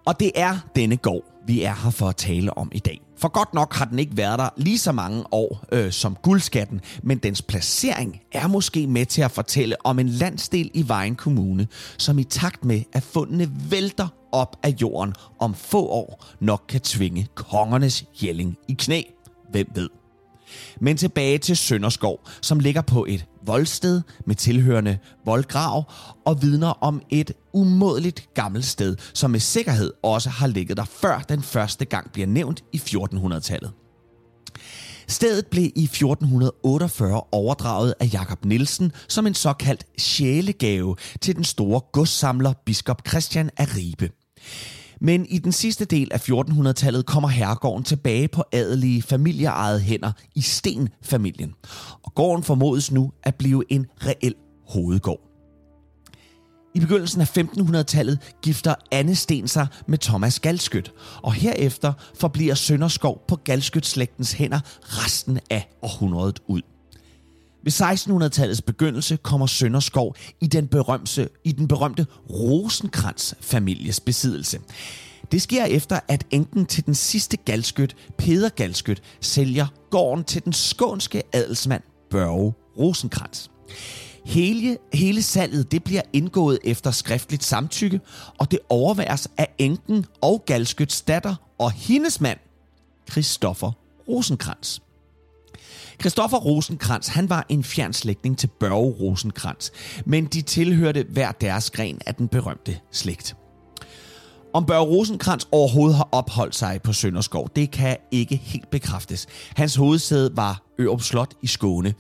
Og 0.07 0.21
det 0.21 0.33
er 0.35 0.59
denne 0.77 0.97
gård, 0.97 1.25
vi 1.47 1.63
er 1.63 1.75
her 1.75 1.91
for 1.91 2.09
at 2.09 2.17
tale 2.17 2.59
om 2.59 2.71
i 2.75 2.79
dag. 2.79 3.01
For 3.21 3.29
godt 3.29 3.55
nok 3.55 3.75
har 3.75 3.85
den 3.85 3.99
ikke 3.99 4.17
været 4.17 4.39
der 4.39 4.49
lige 4.57 4.79
så 4.79 4.93
mange 4.93 5.25
år 5.33 5.65
øh, 5.73 5.93
som 5.93 6.17
guldskatten, 6.23 6.81
men 7.03 7.19
dens 7.19 7.43
placering 7.43 8.21
er 8.33 8.47
måske 8.47 8.87
med 8.87 9.07
til 9.07 9.23
at 9.23 9.31
fortælle 9.31 9.87
om 9.87 9.99
en 9.99 10.09
landsdel 10.09 10.71
i 10.75 10.89
Vejen 10.89 11.17
Kommune, 11.17 11.69
som 11.99 12.19
i 12.19 12.25
takt 12.25 12.65
med 12.65 12.83
at 12.93 13.03
fundene 13.03 13.51
vælter 13.71 14.09
op 14.33 14.57
af 14.63 14.75
jorden 14.81 15.15
om 15.39 15.55
få 15.55 15.87
år 15.87 16.25
nok 16.41 16.65
kan 16.69 16.81
tvinge 16.81 17.29
kongernes 17.35 18.05
jælling 18.23 18.57
i 18.69 18.73
knæ. 18.79 19.03
Hvem 19.51 19.67
ved? 19.75 20.00
Men 20.81 20.97
tilbage 20.97 21.39
til 21.39 21.57
Sønderskov, 21.57 22.29
som 22.43 22.61
ligger 22.61 22.83
på 22.83 23.07
et 23.09 23.27
voldsted 23.47 24.03
med 24.27 24.35
tilhørende 24.35 24.99
voldgrav 25.25 25.93
og 26.27 26.43
vidner 26.43 26.69
om 26.69 27.03
et 27.11 27.33
umådeligt 27.53 28.35
gammelt 28.35 28.65
sted, 28.65 28.97
som 29.15 29.31
med 29.31 29.41
sikkerhed 29.41 29.93
også 30.03 30.31
har 30.31 30.47
ligget 30.47 30.77
der 30.77 30.85
før 30.85 31.19
den 31.19 31.43
første 31.43 31.85
gang 31.85 32.13
bliver 32.13 32.27
nævnt 32.27 32.65
i 32.73 32.77
1400-tallet. 32.77 33.71
Stedet 35.09 35.47
blev 35.47 35.65
i 35.77 35.85
1448 35.85 37.23
overdraget 37.33 37.95
af 38.01 38.13
Jakob 38.13 38.45
Nielsen 38.45 38.93
som 39.09 39.27
en 39.27 39.35
såkaldt 39.35 39.87
sjælegave 39.99 40.97
til 41.21 41.37
den 41.37 41.45
store 41.45 41.81
godssamler 41.93 42.53
biskop 42.67 43.03
Christian 43.09 43.51
af 43.57 43.77
Ribe. 43.77 44.11
Men 45.01 45.27
i 45.27 45.39
den 45.39 45.53
sidste 45.53 45.85
del 45.85 46.09
af 46.13 46.29
1400-tallet 46.31 47.07
kommer 47.07 47.29
herregården 47.29 47.85
tilbage 47.85 48.29
på 48.29 48.45
adelige 48.53 49.03
familieejede 49.03 49.81
hænder 49.81 50.13
i 50.35 50.41
Sten-familien. 50.41 51.55
Og 52.03 52.15
gården 52.15 52.45
formodes 52.45 52.93
nu 52.93 53.13
at 53.23 53.35
blive 53.35 53.65
en 53.69 53.87
reel 54.07 54.35
hovedgård. 54.69 55.21
I 56.75 56.81
begyndelsen 56.81 57.21
af 57.21 57.39
1500-tallet 57.39 58.19
gifter 58.43 58.75
Anne 58.93 59.15
Sten 59.15 59.49
sig 59.49 59.67
med 59.87 59.99
Thomas 59.99 60.41
Galskyt, 60.41 60.93
og 61.23 61.33
herefter 61.33 61.93
forbliver 62.15 62.55
Sønderskov 62.55 63.25
på 63.29 63.37
Galskyt-slægtens 63.37 64.33
hænder 64.33 64.61
resten 64.83 65.39
af 65.51 65.69
århundredet 65.83 66.41
ud. 66.47 66.63
Ved 67.63 67.73
1600-tallets 67.73 68.61
begyndelse 68.61 69.17
kommer 69.17 69.47
Sønderskov 69.47 70.17
i 70.41 70.47
den, 70.47 70.69
berømte, 70.69 71.29
i 71.45 71.53
den 71.53 71.69
berømte 71.69 72.07
Rosenkrantz-families 72.31 74.01
besiddelse. 74.01 74.61
Det 75.33 75.43
sker 75.43 75.65
efter, 75.65 76.01
at 76.09 76.27
enken 76.31 76.67
til 76.67 76.87
den 76.87 76.95
sidste 76.95 77.37
galskyt, 77.37 77.97
Peder 78.19 78.49
Galskyt, 78.49 79.03
sælger 79.21 79.67
gården 79.91 80.25
til 80.25 80.45
den 80.45 80.53
skånske 80.53 81.23
adelsmand 81.33 81.83
Børge 82.11 82.53
Rosenkrantz. 82.79 83.49
Hele, 84.25 84.79
hele 84.93 85.23
salget 85.23 85.73
det 85.73 85.85
bliver 85.85 86.03
indgået 86.13 86.59
efter 86.65 86.91
skriftligt 86.91 87.45
samtykke, 87.45 88.01
og 88.39 88.51
det 88.51 88.59
overværes 88.69 89.29
af 89.37 89.55
enken 89.59 90.07
og 90.21 90.43
Galskyts 90.47 91.03
datter 91.03 91.35
og 91.59 91.71
hendes 91.71 92.21
mand, 92.21 92.39
Christoffer 93.11 93.73
Rosenkrantz. 94.09 94.79
Christoffer 96.01 96.39
Rosenkrantz, 96.39 97.09
han 97.09 97.31
var 97.31 97.47
en 97.49 97.65
fjern 97.65 97.93
slægtning 97.93 98.39
til 98.39 98.47
Børge 98.61 98.91
Rosenkrantz, 98.91 99.71
men 100.07 100.25
de 100.25 100.43
tilhørte 100.43 101.07
hver 101.09 101.33
deres 101.33 101.71
gren 101.71 102.01
af 102.07 102.15
den 102.15 102.29
berømte 102.29 102.79
slægt. 102.93 103.37
Om 104.55 104.67
Børge 104.67 104.87
Rosenkrantz 104.87 105.45
overhovedet 105.53 105.97
har 105.97 106.09
opholdt 106.13 106.55
sig 106.55 106.83
på 106.83 106.93
Sønderskov, 106.93 107.49
det 107.57 107.71
kan 107.71 107.97
ikke 108.11 108.37
helt 108.37 108.71
bekræftes. 108.71 109.27
Hans 109.57 109.75
hovedsæde 109.75 110.37
var 110.37 110.63
Ørup 110.81 111.03
Slot 111.03 111.35
i 111.43 111.47
Skåne. 111.47 111.95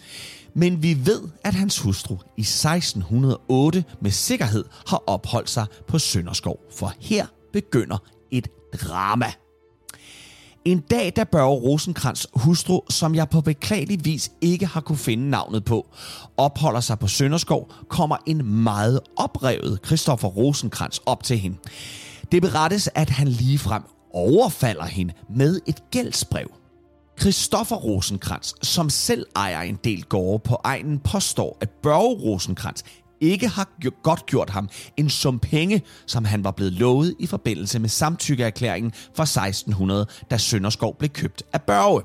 Men 0.54 0.83
vi 0.83 1.07
ved, 1.07 1.21
at 1.45 1.54
hans 1.54 1.78
hustru 1.78 2.16
i 2.37 2.40
1608 2.40 3.85
med 4.00 4.11
sikkerhed 4.11 4.64
har 4.87 5.02
opholdt 5.07 5.50
sig 5.50 5.66
på 5.88 5.99
Sønderskov, 5.99 6.61
for 6.76 6.92
her 7.00 7.26
begynder 7.52 7.99
et 8.30 8.49
drama. 8.83 9.33
En 10.71 10.81
dag, 10.81 11.12
da 11.17 11.25
Børge 11.25 11.61
Rosenkrantz 11.61 12.27
hustru, 12.35 12.81
som 12.91 13.15
jeg 13.15 13.29
på 13.29 13.41
beklagelig 13.41 14.05
vis 14.05 14.33
ikke 14.41 14.67
har 14.67 14.81
kunne 14.81 14.99
finde 14.99 15.31
navnet 15.31 15.65
på, 15.65 15.87
opholder 16.37 16.81
sig 16.81 16.99
på 16.99 17.07
Sønderskov, 17.07 17.73
kommer 17.89 18.17
en 18.27 18.45
meget 18.62 19.00
oprevet 19.17 19.79
Christoffer 19.87 20.29
Rosenkrantz 20.29 20.99
op 21.07 21.23
til 21.23 21.39
hende. 21.39 21.57
Det 22.33 22.43
berettes, 22.43 22.89
at 22.95 23.11
han 23.11 23.29
ligefrem 23.29 23.83
overfalder 24.12 24.85
hende 24.85 25.15
med 25.37 25.61
et 25.67 25.91
gældsbrev. 25.91 26.50
Christoffer 27.21 27.77
Rosenkrantz, 27.77 28.53
som 28.62 28.91
selv 28.91 29.27
ejer 29.37 29.61
en 29.61 29.79
del 29.85 30.05
gårde 30.05 30.39
på 30.39 30.61
egnen, 30.65 30.99
påstår, 30.99 31.59
at 31.61 31.71
Børge 31.71 32.15
Rosenkrantz 32.15 32.83
ikke 33.21 33.49
har 33.49 33.69
godt 34.03 34.27
gjort 34.27 34.50
ham 34.50 34.69
en 34.97 35.11
sum 35.11 35.39
penge, 35.39 35.83
som 36.07 36.25
han 36.25 36.45
var 36.45 36.50
blevet 36.50 36.73
lovet 36.73 37.15
i 37.19 37.27
forbindelse 37.27 37.79
med 37.79 37.89
samtykkeerklæringen 37.89 38.93
fra 39.15 39.23
1600, 39.23 40.07
da 40.31 40.39
Sønderskov 40.39 40.97
blev 40.99 41.11
købt 41.11 41.43
af 41.53 41.62
Børge. 41.62 42.03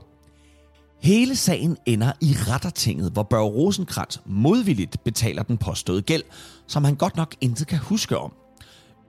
Hele 1.02 1.36
sagen 1.36 1.78
ender 1.86 2.12
i 2.22 2.36
rettertinget, 2.48 3.12
hvor 3.12 3.24
Børge 3.24 3.50
Rosenkrantz 3.50 4.18
modvilligt 4.26 5.04
betaler 5.04 5.44
den 5.44 5.58
påståede 5.58 6.02
gæld, 6.02 6.24
som 6.68 6.84
han 6.84 6.96
godt 6.96 7.16
nok 7.16 7.36
intet 7.42 7.68
kan 7.68 7.80
huske 7.80 8.18
om. 8.18 8.34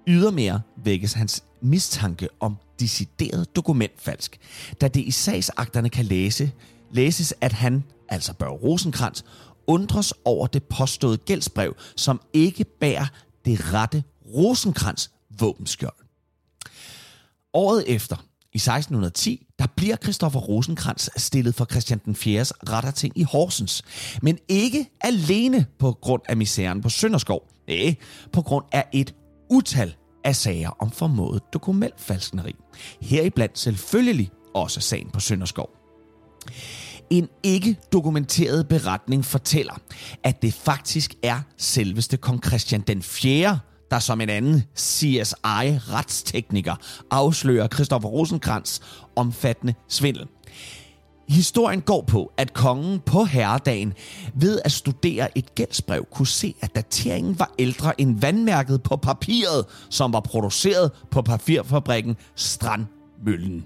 Ydermere 0.06 0.60
vækkes 0.84 1.12
hans 1.12 1.44
mistanke 1.60 2.28
om 2.40 2.56
decideret 2.80 3.56
dokumentfalsk, 3.56 4.38
da 4.80 4.88
det 4.88 5.00
i 5.00 5.10
sagsakterne 5.10 5.88
kan 5.88 6.04
læse, 6.04 6.52
læses, 6.90 7.34
at 7.40 7.52
han, 7.52 7.84
altså 8.08 8.32
Børge 8.34 8.58
Rosenkrantz, 8.58 9.22
undres 9.66 10.14
over 10.24 10.46
det 10.46 10.62
påståede 10.62 11.16
gældsbrev, 11.16 11.76
som 11.96 12.20
ikke 12.32 12.64
bærer 12.64 13.06
det 13.44 13.72
rette 13.72 14.04
Rosenkrans 14.34 15.10
våbenskjold. 15.40 15.94
Året 17.54 17.84
efter, 17.86 18.16
i 18.52 18.58
1610, 18.58 19.46
der 19.58 19.66
bliver 19.76 19.96
Christoffer 19.96 20.40
Rosenkrantz 20.40 21.08
stillet 21.16 21.54
for 21.54 21.64
Christian 21.64 22.00
den 22.04 22.14
4.s 22.14 22.52
retterting 22.68 23.18
i 23.18 23.22
Horsens. 23.22 23.82
Men 24.22 24.38
ikke 24.48 24.90
alene 25.00 25.66
på 25.78 25.92
grund 25.92 26.22
af 26.28 26.36
misæren 26.36 26.82
på 26.82 26.88
Sønderskov. 26.88 27.48
Nej, 27.68 27.94
på 28.32 28.42
grund 28.42 28.64
af 28.72 28.84
et 28.92 29.14
utal 29.50 29.94
af 30.24 30.36
sager 30.36 30.70
om 30.78 30.90
formået 30.90 31.42
dokumentfalskneri. 31.52 32.54
Heriblandt 33.00 33.58
selvfølgelig 33.58 34.30
også 34.54 34.80
sagen 34.80 35.10
på 35.10 35.20
Sønderskov. 35.20 35.70
En 37.10 37.28
ikke 37.42 37.76
dokumenteret 37.92 38.68
beretning 38.68 39.24
fortæller, 39.24 39.74
at 40.24 40.42
det 40.42 40.54
faktisk 40.54 41.14
er 41.22 41.40
selveste 41.56 42.16
kong 42.16 42.44
Christian 42.46 42.80
den 42.80 43.02
4., 43.02 43.58
der 43.90 43.98
som 43.98 44.20
en 44.20 44.28
anden 44.28 44.62
CSI-retstekniker 44.78 46.74
afslører 47.10 47.68
Christoffer 47.68 48.08
Rosenkrantz 48.08 48.80
omfattende 49.16 49.74
svindel. 49.88 50.26
Historien 51.28 51.80
går 51.80 52.02
på, 52.02 52.32
at 52.36 52.52
kongen 52.52 53.00
på 53.00 53.24
herredagen 53.24 53.94
ved 54.34 54.60
at 54.64 54.72
studere 54.72 55.38
et 55.38 55.54
gældsbrev 55.54 56.06
kunne 56.12 56.26
se, 56.26 56.54
at 56.60 56.74
dateringen 56.74 57.38
var 57.38 57.54
ældre 57.58 58.00
end 58.00 58.20
vandmærket 58.20 58.82
på 58.82 58.96
papiret, 58.96 59.64
som 59.90 60.12
var 60.12 60.20
produceret 60.20 60.92
på 61.10 61.22
papirfabrikken 61.22 62.16
Strandmøllen. 62.34 63.64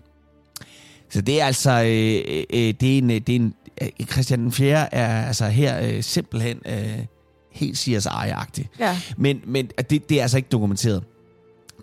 Så 1.11 1.21
det 1.21 1.41
er 1.41 1.45
altså, 1.45 1.71
øh, 1.71 2.45
øh, 2.53 2.75
det 2.81 2.95
er 2.95 2.99
en, 2.99 3.09
det 3.09 3.29
er 3.29 3.37
en, 3.37 3.55
øh, 3.83 4.07
Christian 4.13 4.41
den 4.41 4.53
4. 4.53 4.95
er 4.95 5.27
altså 5.27 5.47
her 5.47 5.81
øh, 5.81 6.03
simpelthen 6.03 6.59
øh, 6.67 7.05
helt 7.53 7.79
CSI-agtig. 7.79 8.69
Ja. 8.79 9.01
Men, 9.17 9.41
men 9.47 9.71
det, 9.91 10.09
det 10.09 10.19
er 10.19 10.23
altså 10.23 10.37
ikke 10.37 10.49
dokumenteret. 10.49 11.05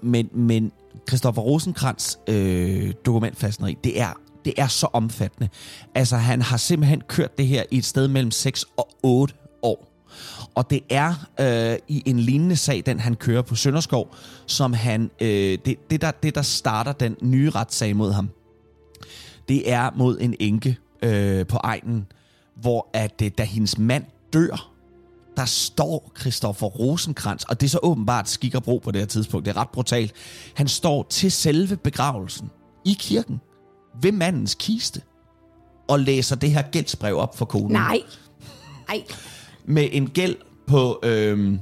Men, 0.02 0.30
men 0.34 0.72
Christoffer 1.08 1.42
Rosenkrantz 1.42 2.16
øh, 2.28 2.94
dokumentfastneri, 3.06 3.78
det 3.84 4.02
er, 4.02 4.14
det 4.46 4.54
er 4.58 4.68
så 4.68 4.88
omfattende. 4.94 5.50
Altså, 5.96 6.18
han 6.18 6.42
har 6.42 6.58
simpelthen 6.58 7.02
kørt 7.08 7.38
det 7.38 7.48
her 7.48 7.64
i 7.72 7.78
et 7.78 7.86
sted 7.86 8.08
mellem 8.08 8.32
6 8.32 8.66
og 8.78 8.90
8 9.04 9.34
år. 9.62 9.94
Og 10.56 10.70
det 10.70 10.80
er 10.90 11.14
øh, 11.40 11.78
i 11.88 12.04
en 12.06 12.20
lignende 12.20 12.56
sag, 12.56 12.84
den 12.86 13.00
han 13.00 13.16
kører 13.16 13.42
på 13.42 13.56
Sønderskov, 13.56 14.16
som 14.46 14.74
han, 14.74 15.12
øh, 15.22 15.58
det, 15.66 15.76
det, 15.90 16.02
der, 16.02 16.12
det 16.12 16.36
der 16.36 16.42
starter 16.42 16.92
den 16.92 17.16
nye 17.22 17.50
retssag 17.50 17.96
mod 17.96 18.12
ham, 18.12 18.30
det 19.48 19.72
er 19.72 19.92
mod 19.96 20.18
en 20.20 20.36
enke 20.40 20.78
øh, 21.04 21.48
på 21.48 21.58
egnen, 21.64 22.08
hvor 22.56 22.90
at 22.94 23.22
øh, 23.24 23.32
da 23.38 23.44
hendes 23.44 23.78
mand 23.78 24.06
dør, 24.34 24.72
der 25.38 25.46
står 25.46 26.12
Christoffer 26.20 26.68
Rosenkrantz, 26.68 27.44
og 27.44 27.62
det 27.62 27.68
er 27.68 27.70
så 27.70 27.80
åbenbart 27.84 28.30
skik 28.30 28.56
og 28.56 28.64
bro 28.64 28.78
på 28.78 28.92
det 28.92 29.02
her 29.02 29.06
tidspunkt, 29.06 29.46
det 29.46 29.52
er 29.52 29.58
ret 29.58 29.70
brutalt. 29.70 30.14
Han 30.56 30.68
står 30.68 31.08
til 31.10 31.32
selve 31.32 31.78
begravelsen 31.78 32.50
i 32.86 32.98
kirken 33.00 33.42
ved 34.02 34.12
mandens 34.12 34.56
kiste 34.60 35.02
og 35.88 36.00
læser 36.00 36.36
det 36.36 36.52
her 36.52 36.62
gældsbrev 36.62 37.18
op 37.18 37.38
for 37.38 37.46
konen. 37.46 37.72
Nej. 37.72 38.02
Nej. 38.88 39.04
Med 39.66 39.90
en 39.92 40.10
gæld 40.10 40.36
på 40.68 41.00
øh, 41.04 41.60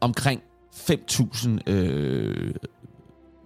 omkring 0.00 0.42
5.000 0.74 1.70
øh, 1.70 2.54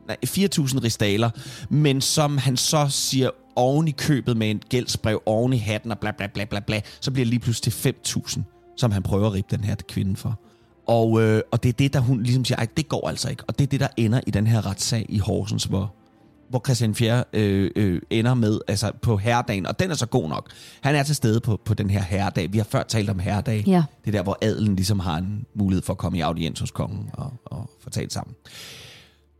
nej, 0.06 0.16
4.000 0.26 0.84
ristaler, 0.84 1.30
men 1.68 2.00
som 2.00 2.38
han 2.38 2.56
så 2.56 2.86
siger 2.90 3.30
oven 3.56 3.88
i 3.88 3.90
købet 3.90 4.36
med 4.36 4.50
en 4.50 4.62
gældsbrev 4.68 5.22
oven 5.26 5.52
i 5.52 5.56
hatten 5.56 5.90
og 5.90 5.98
bla 5.98 6.10
bla 6.10 6.26
bla 6.26 6.44
bla 6.44 6.60
bla, 6.60 6.80
så 7.00 7.10
bliver 7.10 7.24
det 7.24 7.30
lige 7.30 7.40
pludselig 7.40 7.72
til 7.72 7.94
5.000, 8.06 8.40
som 8.76 8.92
han 8.92 9.02
prøver 9.02 9.26
at 9.26 9.32
rippe 9.32 9.56
den 9.56 9.64
her 9.64 9.74
kvinde 9.88 10.16
for. 10.16 10.40
Og, 10.86 11.22
øh, 11.22 11.42
og 11.50 11.62
det 11.62 11.68
er 11.68 11.72
det, 11.72 11.92
der 11.92 12.00
hun 12.00 12.22
ligesom 12.22 12.44
siger, 12.44 12.58
ej, 12.58 12.66
det 12.76 12.88
går 12.88 13.08
altså 13.08 13.30
ikke. 13.30 13.42
Og 13.48 13.58
det 13.58 13.64
er 13.64 13.68
det, 13.68 13.80
der 13.80 13.88
ender 13.96 14.20
i 14.26 14.30
den 14.30 14.46
her 14.46 14.66
retssag 14.66 15.06
i 15.08 15.18
Horsens, 15.18 15.64
hvor, 15.64 15.94
hvor 16.50 16.62
Christian 16.64 16.94
Fjer 16.94 17.22
øh, 17.32 17.70
øh, 17.76 18.02
ender 18.10 18.34
med, 18.34 18.60
altså 18.68 18.92
på 19.02 19.16
herredagen, 19.16 19.66
og 19.66 19.78
den 19.78 19.90
er 19.90 19.94
så 19.94 20.06
god 20.06 20.28
nok. 20.28 20.50
Han 20.80 20.94
er 20.94 21.02
til 21.02 21.14
stede 21.14 21.40
på, 21.40 21.60
på 21.64 21.74
den 21.74 21.90
her 21.90 22.02
herredag. 22.02 22.52
Vi 22.52 22.58
har 22.58 22.64
før 22.64 22.82
talt 22.82 23.10
om 23.10 23.18
herredag. 23.18 23.64
Ja. 23.66 23.82
Det 24.04 24.14
er 24.14 24.18
der, 24.18 24.22
hvor 24.22 24.38
adelen 24.42 24.76
ligesom 24.76 25.00
har 25.00 25.16
en 25.16 25.46
mulighed 25.54 25.82
for 25.82 25.92
at 25.92 25.98
komme 25.98 26.18
i 26.18 26.20
audiens 26.20 26.60
hos 26.60 26.70
kongen 26.70 27.10
og, 27.12 27.32
og 27.44 27.70
få 27.80 27.90
talt 27.90 28.12
sammen. 28.12 28.34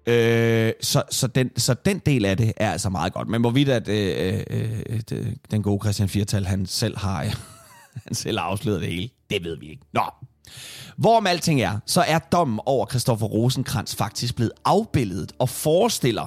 Øh, 0.07 0.73
så, 0.81 1.03
så, 1.11 1.27
den, 1.27 1.51
så 1.57 1.75
den 1.75 1.99
del 1.99 2.25
af 2.25 2.37
det 2.37 2.53
er 2.57 2.71
altså 2.71 2.91
meget 2.91 3.13
godt. 3.13 3.29
Men 3.29 3.41
hvorvidt 3.41 3.69
at 3.69 3.89
øh, 3.89 4.45
øh, 4.51 5.01
det, 5.11 5.39
den 5.51 5.63
gode 5.63 5.85
Christian 5.85 6.09
Firtal, 6.09 6.47
han 6.47 6.67
selv 6.67 6.99
har 6.99 7.25
han 8.07 8.15
selv 8.15 8.39
har 8.39 8.45
afsløret 8.45 8.81
det 8.81 8.89
hele, 8.89 9.09
det 9.31 9.45
ved 9.45 9.57
vi 9.57 9.71
ikke. 9.71 9.83
Nå. 9.93 10.03
Hvorom 10.97 11.27
alting 11.27 11.61
er, 11.61 11.79
så 11.87 12.01
er 12.01 12.19
dommen 12.19 12.61
over 12.67 12.87
Christoffer 12.87 13.27
Rosenkrantz 13.27 13.95
faktisk 13.95 14.37
blevet 14.37 14.53
afbildet 14.65 15.33
og 15.39 15.49
forestiller 15.49 16.27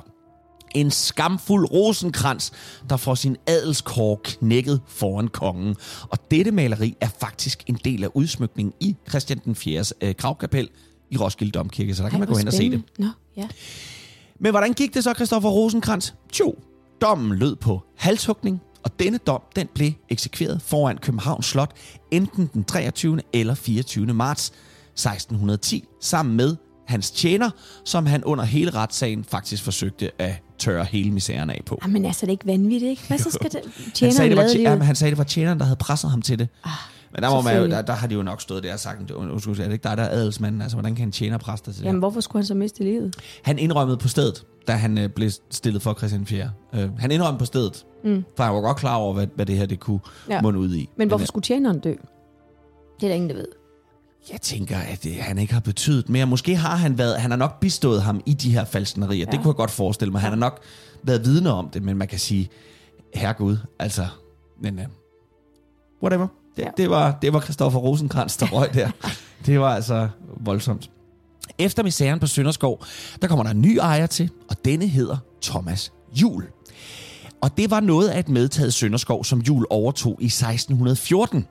en 0.76 0.92
skamfuld 0.92 1.72
rosenkrans, 1.72 2.52
der 2.90 2.98
får 2.98 3.16
sin 3.16 3.38
adelskår 3.48 4.22
knækket 4.24 4.82
foran 4.88 5.28
kongen. 5.28 5.76
Og 6.10 6.32
dette 6.32 6.52
maleri 6.52 6.96
er 7.02 7.10
faktisk 7.20 7.64
en 7.68 7.80
del 7.86 8.04
af 8.04 8.10
udsmykningen 8.14 8.74
i 8.80 8.96
Christian 9.10 9.42
den 9.46 9.56
4. 9.56 9.84
Øh, 10.02 10.16
gravkapel 10.18 10.70
i 11.12 11.18
Roskilde 11.18 11.52
Domkirke, 11.52 11.96
så 11.96 12.04
der 12.04 12.10
kan 12.10 12.16
Ej, 12.16 12.20
man 12.20 12.28
gå 12.28 12.38
hen 12.38 12.48
og 12.48 12.54
se 12.54 12.72
det. 12.72 12.84
spændende. 12.84 12.88
Nå, 12.98 13.42
ja. 13.42 13.48
Men 14.40 14.52
hvordan 14.52 14.74
gik 14.74 14.94
det 14.94 15.04
så, 15.04 15.14
Christoffer 15.14 15.50
Rosenkrantz? 15.50 16.12
Jo, 16.40 16.56
dommen 17.02 17.38
lød 17.38 17.56
på 17.56 17.84
halshugning, 17.98 18.62
og 18.84 19.00
denne 19.00 19.18
dom 19.18 19.42
den 19.56 19.68
blev 19.74 19.92
eksekveret 20.10 20.62
foran 20.62 20.98
Københavns 20.98 21.46
Slot 21.46 21.72
enten 22.12 22.50
den 22.54 22.64
23. 22.64 23.20
eller 23.34 23.56
24. 23.56 24.06
marts 24.14 24.52
1610, 24.94 25.84
sammen 26.02 26.36
med 26.36 26.56
hans 26.88 27.12
tjener, 27.12 27.50
som 27.86 28.06
han 28.06 28.24
under 28.24 28.44
hele 28.44 28.72
retssagen 28.72 29.24
faktisk 29.24 29.64
forsøgte 29.64 30.22
at 30.22 30.42
tørre 30.58 30.86
hele 30.86 31.12
misæren 31.12 31.50
af 31.50 31.62
på. 31.66 31.80
Jamen 31.84 32.06
altså, 32.06 32.22
det 32.22 32.28
er 32.28 32.32
ikke 32.32 32.48
vanvittigt, 32.48 32.90
ikke? 32.90 33.08
Hvad 33.08 33.18
så 33.18 33.32
skal 33.32 33.52
det? 33.52 33.60
Han 33.64 33.74
sagde, 33.74 34.12
Tjeneren 34.12 34.30
det 34.30 34.38
var, 34.38 34.44
jo. 34.44 34.62
jamen, 34.62 34.86
han 34.86 34.96
sagde, 34.96 35.10
det 35.12 35.18
var 35.18 35.24
tjeneren, 35.24 35.60
der 35.60 35.66
havde 35.66 35.76
presset 35.76 36.10
ham 36.10 36.22
til 36.22 36.40
det. 36.40 36.48
Ah, 36.64 36.72
Men 37.14 37.24
der, 37.24 37.30
må 37.30 37.42
man 37.42 37.58
jo, 37.58 37.68
der, 37.68 37.82
der 37.82 37.94
har 37.94 38.08
de 38.08 38.16
jo 38.16 38.24
nok 38.24 38.42
stået 38.42 38.64
der 38.64 38.74
og 38.74 38.80
sagt, 38.80 39.12
undskyld, 39.12 39.60
er 39.60 39.64
det 39.64 39.74
ikke 39.74 39.84
dig, 39.84 39.98
der 39.98 40.04
er 40.04 40.10
adelsmanden? 40.10 40.62
Altså, 40.62 40.78
hvordan 40.78 40.96
kan 40.96 41.08
en 41.08 41.12
tjener 41.12 41.38
presse 41.38 41.66
dig 41.66 41.74
til 41.74 41.82
det? 41.82 41.88
Jamen, 41.88 42.00
hvorfor 42.00 42.22
skulle 42.22 42.42
han 42.42 42.48
så 42.48 42.54
miste 42.54 42.84
livet? 42.84 43.16
Han 43.44 43.60
indrømmede 43.60 43.98
på 43.98 44.08
stedet, 44.08 44.46
da 44.68 44.72
han 44.74 44.98
øh, 44.98 45.10
blev 45.10 45.30
stillet 45.50 45.82
for 45.82 45.94
Christian 45.94 46.26
4. 46.26 46.52
Øh, 46.76 46.98
han 47.00 47.12
indrømmede 47.12 47.40
på 47.40 47.46
stedet, 47.46 47.86
mm. 48.04 48.24
for 48.38 48.44
han 48.44 48.54
var 48.54 48.62
godt 48.62 48.78
klar 48.78 48.96
over, 48.96 49.14
hvad, 49.14 49.28
hvad 49.36 49.46
det 49.46 49.58
her 49.58 49.66
det 49.66 49.80
kunne 49.80 50.00
ja. 50.30 50.42
Munde 50.42 50.60
ud 50.60 50.76
i. 50.76 50.90
Men 50.98 51.08
hvorfor 51.08 51.24
øh, 51.24 51.28
skulle 51.28 51.44
tjeneren 51.44 51.80
dø? 51.80 51.90
Det 51.90 53.04
er 53.04 53.08
der 53.08 53.16
ingen, 53.16 53.30
der 53.30 53.36
ved. 53.36 53.48
jeg 54.32 54.42
tænker, 54.42 54.78
at 54.78 55.04
det, 55.04 55.16
han 55.16 55.38
ikke 55.38 55.54
har 55.54 55.62
betydet 55.62 56.10
mere. 56.10 56.26
Måske 56.26 56.56
har 56.56 56.76
han 56.76 56.98
været, 56.98 57.22
han 57.22 57.32
har 57.32 57.38
nok 57.38 57.60
bistået 57.60 58.02
ham 58.02 58.22
i 58.26 58.34
de 58.34 58.52
her 58.52 58.66
falsknerier. 58.66 59.26
Ja. 59.26 59.32
Det 59.32 59.40
kunne 59.40 59.48
jeg 59.48 59.56
godt 59.56 59.72
forestille 59.72 60.12
mig. 60.12 60.22
Han 60.22 60.30
har 60.32 60.38
nok 60.38 60.60
været 61.04 61.26
vidne 61.26 61.52
om 61.52 61.70
det, 61.70 61.84
men 61.84 61.98
man 61.98 62.08
kan 62.08 62.20
sige, 62.20 62.50
herregud, 63.14 63.58
altså, 63.80 64.06
men 64.62 64.80
uh, 64.80 64.86
whatever. 66.04 66.28
Det, 66.58 66.64
ja. 66.64 66.70
det, 66.78 66.90
var, 66.90 67.18
det 67.22 67.34
var 67.34 67.42
Christoffer 67.42 67.80
Rosenkrantz, 67.80 68.38
der 68.38 68.46
røg 68.46 68.74
der. 68.74 68.92
det 69.46 69.60
var 69.60 69.76
altså 69.76 70.08
voldsomt. 70.38 70.90
Efter 71.58 71.84
misæren 71.84 72.20
på 72.20 72.28
Sønderskov, 72.28 72.84
der 73.22 73.28
kommer 73.28 73.44
der 73.44 73.52
en 73.52 73.62
ny 73.62 73.78
ejer 73.78 74.06
til, 74.06 74.30
og 74.50 74.66
denne 74.66 74.88
hedder 74.88 75.18
Thomas 75.42 75.92
Jul. 76.14 76.44
Og 77.42 77.58
det 77.58 77.72
var 77.72 77.80
noget 77.80 78.10
af 78.10 78.20
et 78.20 78.30
medtaget 78.30 78.74
Sønderskov, 78.74 79.24
som 79.24 79.40
Jul 79.40 79.66
overtog 79.70 80.18
i 80.22 80.26
1614. 80.26 81.48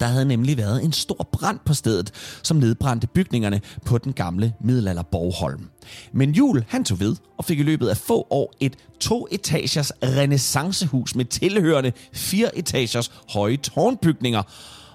Der 0.00 0.06
havde 0.06 0.24
nemlig 0.24 0.56
været 0.56 0.84
en 0.84 0.92
stor 0.92 1.28
brand 1.32 1.58
på 1.64 1.74
stedet, 1.74 2.12
som 2.42 2.56
nedbrændte 2.56 3.06
bygningerne 3.06 3.60
på 3.84 3.98
den 3.98 4.12
gamle 4.12 4.54
middelalder 4.60 5.02
Borgholm. 5.02 5.68
Men 6.12 6.30
Jul 6.30 6.64
han 6.68 6.84
tog 6.84 7.00
ved 7.00 7.16
og 7.38 7.44
fik 7.44 7.58
i 7.58 7.62
løbet 7.62 7.88
af 7.88 7.96
få 7.96 8.26
år 8.30 8.52
et 8.60 8.76
to-etagers 9.00 9.92
renaissancehus 10.02 11.14
med 11.14 11.24
tilhørende 11.24 11.92
fire 12.12 12.58
etagers 12.58 13.12
høje 13.28 13.56
tårnbygninger. 13.56 14.42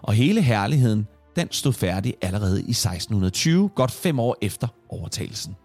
Og 0.01 0.13
hele 0.13 0.41
herligheden, 0.41 1.08
den 1.36 1.47
stod 1.51 1.73
færdig 1.73 2.13
allerede 2.21 2.58
i 2.58 2.71
1620, 2.71 3.69
godt 3.75 3.91
fem 3.91 4.19
år 4.19 4.38
efter 4.41 4.67
overtagelsen. 4.89 5.56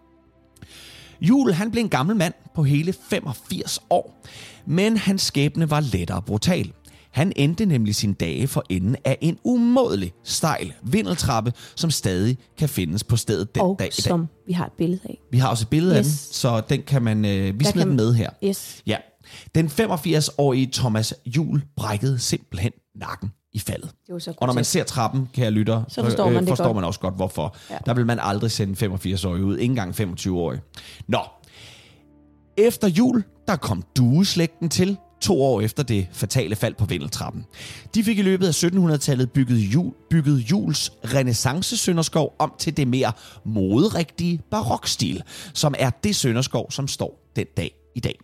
Jul 1.21 1.53
han 1.53 1.71
blev 1.71 1.83
en 1.83 1.89
gammel 1.89 2.17
mand 2.17 2.35
på 2.55 2.62
hele 2.62 2.95
85 3.11 3.79
år, 3.91 4.27
men 4.67 4.97
hans 4.97 5.23
skæbne 5.23 5.71
var 5.71 5.81
lettere 5.81 6.23
brutal. 6.23 6.73
Han 7.16 7.33
endte 7.37 7.66
nemlig 7.66 7.94
sin 7.94 8.12
dage 8.12 8.46
for 8.46 8.64
enden 8.68 8.96
af 9.05 9.18
en 9.20 9.38
umådelig 9.44 10.12
stejl 10.24 10.72
vindeltrappe, 10.83 11.52
som 11.76 11.90
stadig 11.90 12.38
kan 12.59 12.68
findes 12.68 13.05
på 13.05 13.16
stedet 13.16 13.55
den 13.55 13.62
Og 13.62 13.76
dag 13.79 13.87
i 13.87 13.90
dag. 13.90 13.92
som 14.05 14.29
vi 14.46 14.52
har 14.52 14.66
et 14.66 14.72
billede 14.72 15.00
af. 15.05 15.18
Vi 15.33 15.38
har 15.38 15.48
også 15.48 15.64
et 15.64 15.68
billede 15.68 15.92
yes. 15.92 15.98
af 15.98 16.02
den, 16.05 16.12
så 16.12 16.62
den 16.68 16.83
kan 16.83 17.02
man, 17.02 17.24
øh, 17.24 17.59
vi 17.61 17.64
Der 17.64 17.70
smider 17.70 17.87
den 17.87 17.96
med 17.96 18.14
her. 18.14 18.31
Yes. 18.44 18.83
Ja. 18.87 18.96
Den 19.55 19.66
85-årige 19.66 20.70
Thomas 20.72 21.14
Jul 21.26 21.62
brækkede 21.76 22.18
simpelthen 22.18 22.72
nakken 22.96 23.33
i 23.52 23.59
faldet. 23.59 23.90
Det 24.07 24.12
var 24.12 24.18
så 24.18 24.33
Og 24.37 24.46
når 24.46 24.55
man 24.55 24.64
ser 24.64 24.85
trappen, 24.85 25.29
kan 25.35 25.44
jeg 25.44 25.52
lytte, 25.52 25.72
Så 25.88 26.05
forstår 26.05 26.31
man 26.31 26.42
det 26.42 26.48
forstår 26.48 26.64
godt. 26.64 26.74
man 26.74 26.85
også 26.85 27.00
godt, 27.00 27.14
hvorfor. 27.14 27.57
Ja. 27.70 27.79
Der 27.87 27.94
vil 27.94 28.07
man 28.07 28.18
aldrig 28.22 28.50
sende 28.50 28.85
en 28.85 28.92
85-årig 28.94 29.44
ud, 29.44 29.57
ikke 29.59 29.70
engang 29.72 30.00
25-årig. 30.00 30.61
Nå, 31.09 31.18
efter 32.57 32.88
jul, 32.88 33.24
der 33.48 33.57
kom 33.57 33.83
dueslægten 33.96 34.68
til, 34.68 34.96
to 35.20 35.42
år 35.42 35.61
efter 35.61 35.83
det 35.83 36.07
fatale 36.12 36.57
fald 36.57 36.74
på 36.74 36.85
Vindeltrappen. 36.85 37.44
De 37.94 38.05
fik 38.05 38.18
i 38.18 38.22
løbet 38.22 38.46
af 38.46 38.64
1700-tallet 38.64 39.31
bygget, 39.31 39.59
jul, 39.59 39.92
bygget 40.11 40.38
Jules 40.38 40.92
renaissance 41.05 41.76
Sønderskov 41.76 42.35
om 42.38 42.52
til 42.59 42.76
det 42.76 42.88
mere 42.88 43.12
moderigtige 43.44 44.40
barokstil, 44.50 45.22
som 45.55 45.74
er 45.79 45.90
det 45.90 46.16
Sønderskov, 46.16 46.70
som 46.70 46.88
står 46.88 47.33
den 47.37 47.46
dag 47.57 47.74
i 47.94 48.00
dag. 48.00 48.18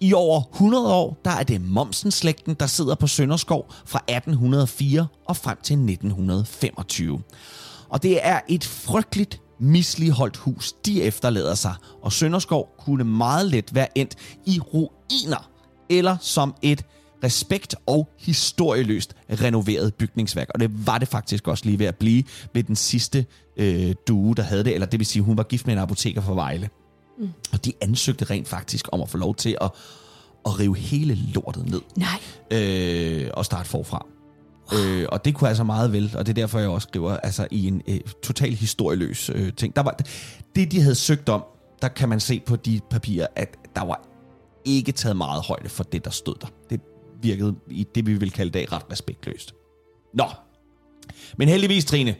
I 0.00 0.12
over 0.12 0.42
100 0.52 0.94
år, 0.94 1.20
der 1.24 1.30
er 1.30 1.42
det 1.42 1.60
Momsen-slægten, 1.60 2.54
der 2.54 2.66
sidder 2.66 2.94
på 2.94 3.06
Sønderskov 3.06 3.72
fra 3.86 3.98
1804 4.08 5.06
og 5.24 5.36
frem 5.36 5.58
til 5.62 5.74
1925. 5.74 7.22
Og 7.88 8.02
det 8.02 8.26
er 8.26 8.40
et 8.48 8.64
frygteligt 8.64 9.40
misligeholdt 9.58 10.36
hus, 10.36 10.72
de 10.72 11.02
efterlader 11.02 11.54
sig, 11.54 11.74
og 12.02 12.12
Sønderskov 12.12 12.74
kunne 12.78 13.04
meget 13.04 13.46
let 13.46 13.74
være 13.74 13.98
endt 13.98 14.14
i 14.46 14.60
ruiner, 14.60 15.50
eller 15.90 16.16
som 16.20 16.54
et 16.62 16.84
respekt 17.24 17.74
og 17.86 18.08
historieløst 18.18 19.14
renoveret 19.30 19.94
bygningsværk. 19.94 20.48
Og 20.54 20.60
det 20.60 20.86
var 20.86 20.98
det 20.98 21.08
faktisk 21.08 21.48
også 21.48 21.64
lige 21.64 21.78
ved 21.78 21.86
at 21.86 21.96
blive 21.96 22.24
ved 22.54 22.62
den 22.62 22.76
sidste 22.76 23.26
øh, 23.56 23.94
due, 24.08 24.34
der 24.34 24.42
havde 24.42 24.64
det, 24.64 24.74
eller 24.74 24.86
det 24.86 25.00
vil 25.00 25.06
sige, 25.06 25.22
hun 25.22 25.36
var 25.36 25.42
gift 25.42 25.66
med 25.66 25.74
en 25.74 25.80
apoteker 25.80 26.20
fra 26.20 26.34
Vejle. 26.34 26.68
Mm. 27.18 27.28
Og 27.52 27.64
de 27.64 27.72
ansøgte 27.80 28.24
rent 28.24 28.48
faktisk 28.48 28.88
om 28.92 29.02
at 29.02 29.08
få 29.08 29.18
lov 29.18 29.34
til 29.34 29.56
at, 29.60 29.70
at 30.46 30.60
rive 30.60 30.76
hele 30.76 31.14
lortet 31.14 31.70
ned 31.70 31.80
Nej. 31.96 32.60
øh, 32.60 33.30
og 33.34 33.44
starte 33.44 33.68
forfra. 33.68 34.06
Øh, 34.74 35.06
og 35.08 35.24
det 35.24 35.34
kunne 35.34 35.48
altså 35.48 35.64
meget 35.64 35.92
vel, 35.92 36.10
og 36.14 36.26
det 36.26 36.32
er 36.32 36.42
derfor, 36.42 36.58
jeg 36.58 36.68
også 36.68 36.88
skriver 36.88 37.16
altså, 37.16 37.46
i 37.50 37.66
en 37.66 37.82
øh, 37.88 38.00
total 38.22 38.54
historieløs 38.54 39.30
øh, 39.34 39.52
ting. 39.52 39.76
Der 39.76 39.82
var, 39.82 39.96
det, 40.56 40.72
de 40.72 40.80
havde 40.80 40.94
søgt 40.94 41.28
om, 41.28 41.44
der 41.82 41.88
kan 41.88 42.08
man 42.08 42.20
se 42.20 42.40
på 42.46 42.56
de 42.56 42.80
papirer, 42.90 43.26
at 43.36 43.56
der 43.76 43.84
var 43.84 44.13
ikke 44.64 44.92
taget 44.92 45.16
meget 45.16 45.42
højde 45.42 45.68
for 45.68 45.84
det, 45.84 46.04
der 46.04 46.10
stod 46.10 46.34
der. 46.40 46.46
Det 46.70 46.80
virkede 47.22 47.54
i 47.70 47.86
det, 47.94 48.06
vi 48.06 48.14
vil 48.14 48.30
kalde 48.30 48.48
i 48.48 48.52
dag 48.52 48.72
ret 48.72 48.82
respektløst. 48.92 49.54
Nå, 50.14 50.24
men 51.36 51.48
heldigvis, 51.48 51.84
Trine, 51.84 52.14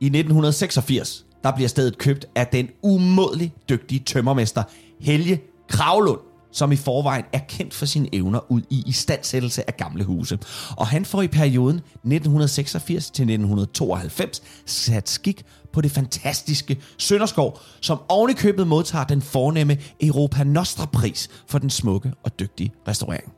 i 0.00 0.06
1986, 0.06 1.26
der 1.44 1.54
bliver 1.54 1.68
stedet 1.68 1.98
købt 1.98 2.26
af 2.34 2.46
den 2.46 2.68
umådelig 2.82 3.52
dygtige 3.68 4.00
tømmermester 4.00 4.62
Helge 5.00 5.42
Kravlund, 5.68 6.20
som 6.52 6.72
i 6.72 6.76
forvejen 6.76 7.24
er 7.32 7.38
kendt 7.48 7.74
for 7.74 7.86
sine 7.86 8.08
evner 8.14 8.52
ud 8.52 8.62
i 8.70 8.84
istandsættelse 8.86 9.68
af 9.68 9.76
gamle 9.76 10.04
huse. 10.04 10.38
Og 10.76 10.86
han 10.86 11.04
får 11.04 11.22
i 11.22 11.28
perioden 11.28 11.76
1986 11.76 13.10
til 13.10 13.22
1992 13.22 14.42
sat 14.66 15.08
skik 15.08 15.44
på 15.72 15.80
det 15.80 15.90
fantastiske 15.90 16.80
Sønderskov, 16.98 17.60
som 17.80 18.00
ovenikøbet 18.08 18.66
modtager 18.66 19.04
den 19.04 19.22
fornemme 19.22 19.78
Europa 20.00 20.44
Nostra-pris 20.44 21.28
for 21.46 21.58
den 21.58 21.70
smukke 21.70 22.12
og 22.24 22.40
dygtige 22.40 22.72
restaurering. 22.88 23.32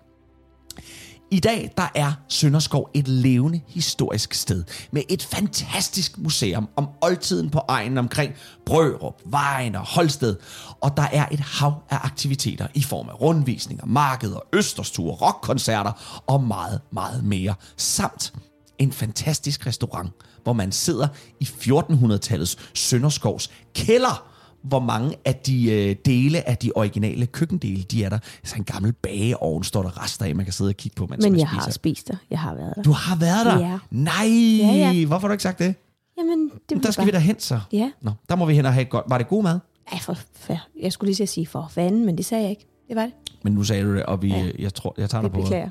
I 1.33 1.41
dag 1.41 1.73
der 1.77 1.89
er 1.95 2.13
Sønderskov 2.29 2.91
et 2.95 3.09
levende 3.09 3.61
historisk 3.69 4.35
sted 4.35 4.65
med 4.91 5.03
et 5.09 5.23
fantastisk 5.23 6.19
museum 6.19 6.69
om 6.77 6.89
oldtiden 7.03 7.51
på 7.51 7.61
egnen 7.69 7.99
omkring 7.99 8.33
Brørup, 8.67 9.23
Vejen 9.25 9.75
og 9.75 9.87
Holsted. 9.87 10.37
Og 10.81 10.97
der 10.97 11.07
er 11.13 11.27
et 11.31 11.41
hav 11.41 11.75
af 11.91 11.99
aktiviteter 12.05 12.67
i 12.75 12.83
form 12.83 13.09
af 13.09 13.21
rundvisninger, 13.21 13.87
markeder, 13.87 14.39
østersture, 14.53 15.15
rockkoncerter 15.15 16.23
og 16.27 16.43
meget, 16.43 16.81
meget 16.93 17.25
mere. 17.25 17.55
Samt 17.77 18.33
en 18.79 18.93
fantastisk 18.93 19.67
restaurant, 19.67 20.11
hvor 20.43 20.53
man 20.53 20.73
sidder 20.73 21.09
i 21.41 21.45
1400-tallets 21.45 22.57
Sønderskovs 22.75 23.51
kælder, 23.75 24.29
hvor 24.63 24.81
mange 24.81 25.15
af 25.25 25.35
de 25.35 25.71
øh, 25.73 25.97
dele 26.05 26.49
af 26.49 26.57
de 26.57 26.71
originale 26.75 27.27
køkkendele, 27.27 27.83
de 27.83 28.05
er 28.05 28.09
der. 28.09 28.19
Så 28.45 28.57
en 28.57 28.65
gammel 28.65 28.93
bageovn 28.93 29.65
står 29.65 29.83
der 29.83 30.03
rester 30.05 30.25
af, 30.25 30.35
man 30.37 30.45
kan 30.47 30.53
sidde 30.53 30.69
og 30.69 30.75
kigge 30.77 30.95
på, 30.97 31.07
mens 31.07 31.23
Men 31.25 31.33
man 31.33 31.41
jeg 31.41 31.49
spiser. 31.49 31.63
har 31.63 31.71
spist 31.71 32.09
der. 32.09 32.15
Jeg 32.31 32.39
har 32.41 32.55
været 32.55 32.73
der. 32.77 32.83
Du 32.83 32.93
har 32.93 33.17
været 33.17 33.47
der? 33.47 33.59
Ja. 33.61 33.79
Nej, 33.91 34.27
Ja, 34.59 34.93
ja. 34.93 35.07
hvorfor 35.07 35.21
har 35.21 35.29
du 35.29 35.33
ikke 35.33 35.43
sagt 35.43 35.59
det? 35.59 35.75
Jamen, 36.19 36.51
det 36.69 36.83
der 36.83 36.91
skal 36.91 37.07
vi 37.07 37.11
da 37.11 37.19
hen 37.19 37.41
så. 37.41 37.61
Ja. 37.73 37.91
Nå, 38.01 38.11
der 38.29 38.37
må 38.37 38.45
vi 38.47 38.55
hen 38.55 38.67
og 38.67 38.73
have 38.73 38.83
et 38.83 38.91
godt. 38.91 39.05
Var 39.09 39.19
det 39.19 39.29
god 39.29 39.43
mad? 39.43 39.59
Ej, 39.93 39.99
for, 39.99 40.17
for, 40.37 40.59
jeg 40.83 40.93
skulle 40.93 41.15
lige 41.15 41.27
sige 41.27 41.47
for 41.47 41.69
fanden, 41.71 42.07
men 42.07 42.17
det 42.19 42.25
sagde 42.25 42.43
jeg 42.43 42.51
ikke. 42.51 42.67
Det 42.89 42.97
var 42.97 43.03
det. 43.03 43.13
Men 43.45 43.53
nu 43.53 43.63
sagde 43.65 43.85
du 43.85 43.95
det, 43.95 44.03
og 44.07 44.23
vi, 44.23 44.29
Ja. 44.29 44.39
ja. 44.39 44.51
jeg 44.59 44.75
tror, 44.75 44.95
jeg 44.99 45.11
tager 45.11 45.23
dig 45.23 45.31
Det 45.31 45.37
på. 45.37 45.43
beklager. 45.43 45.69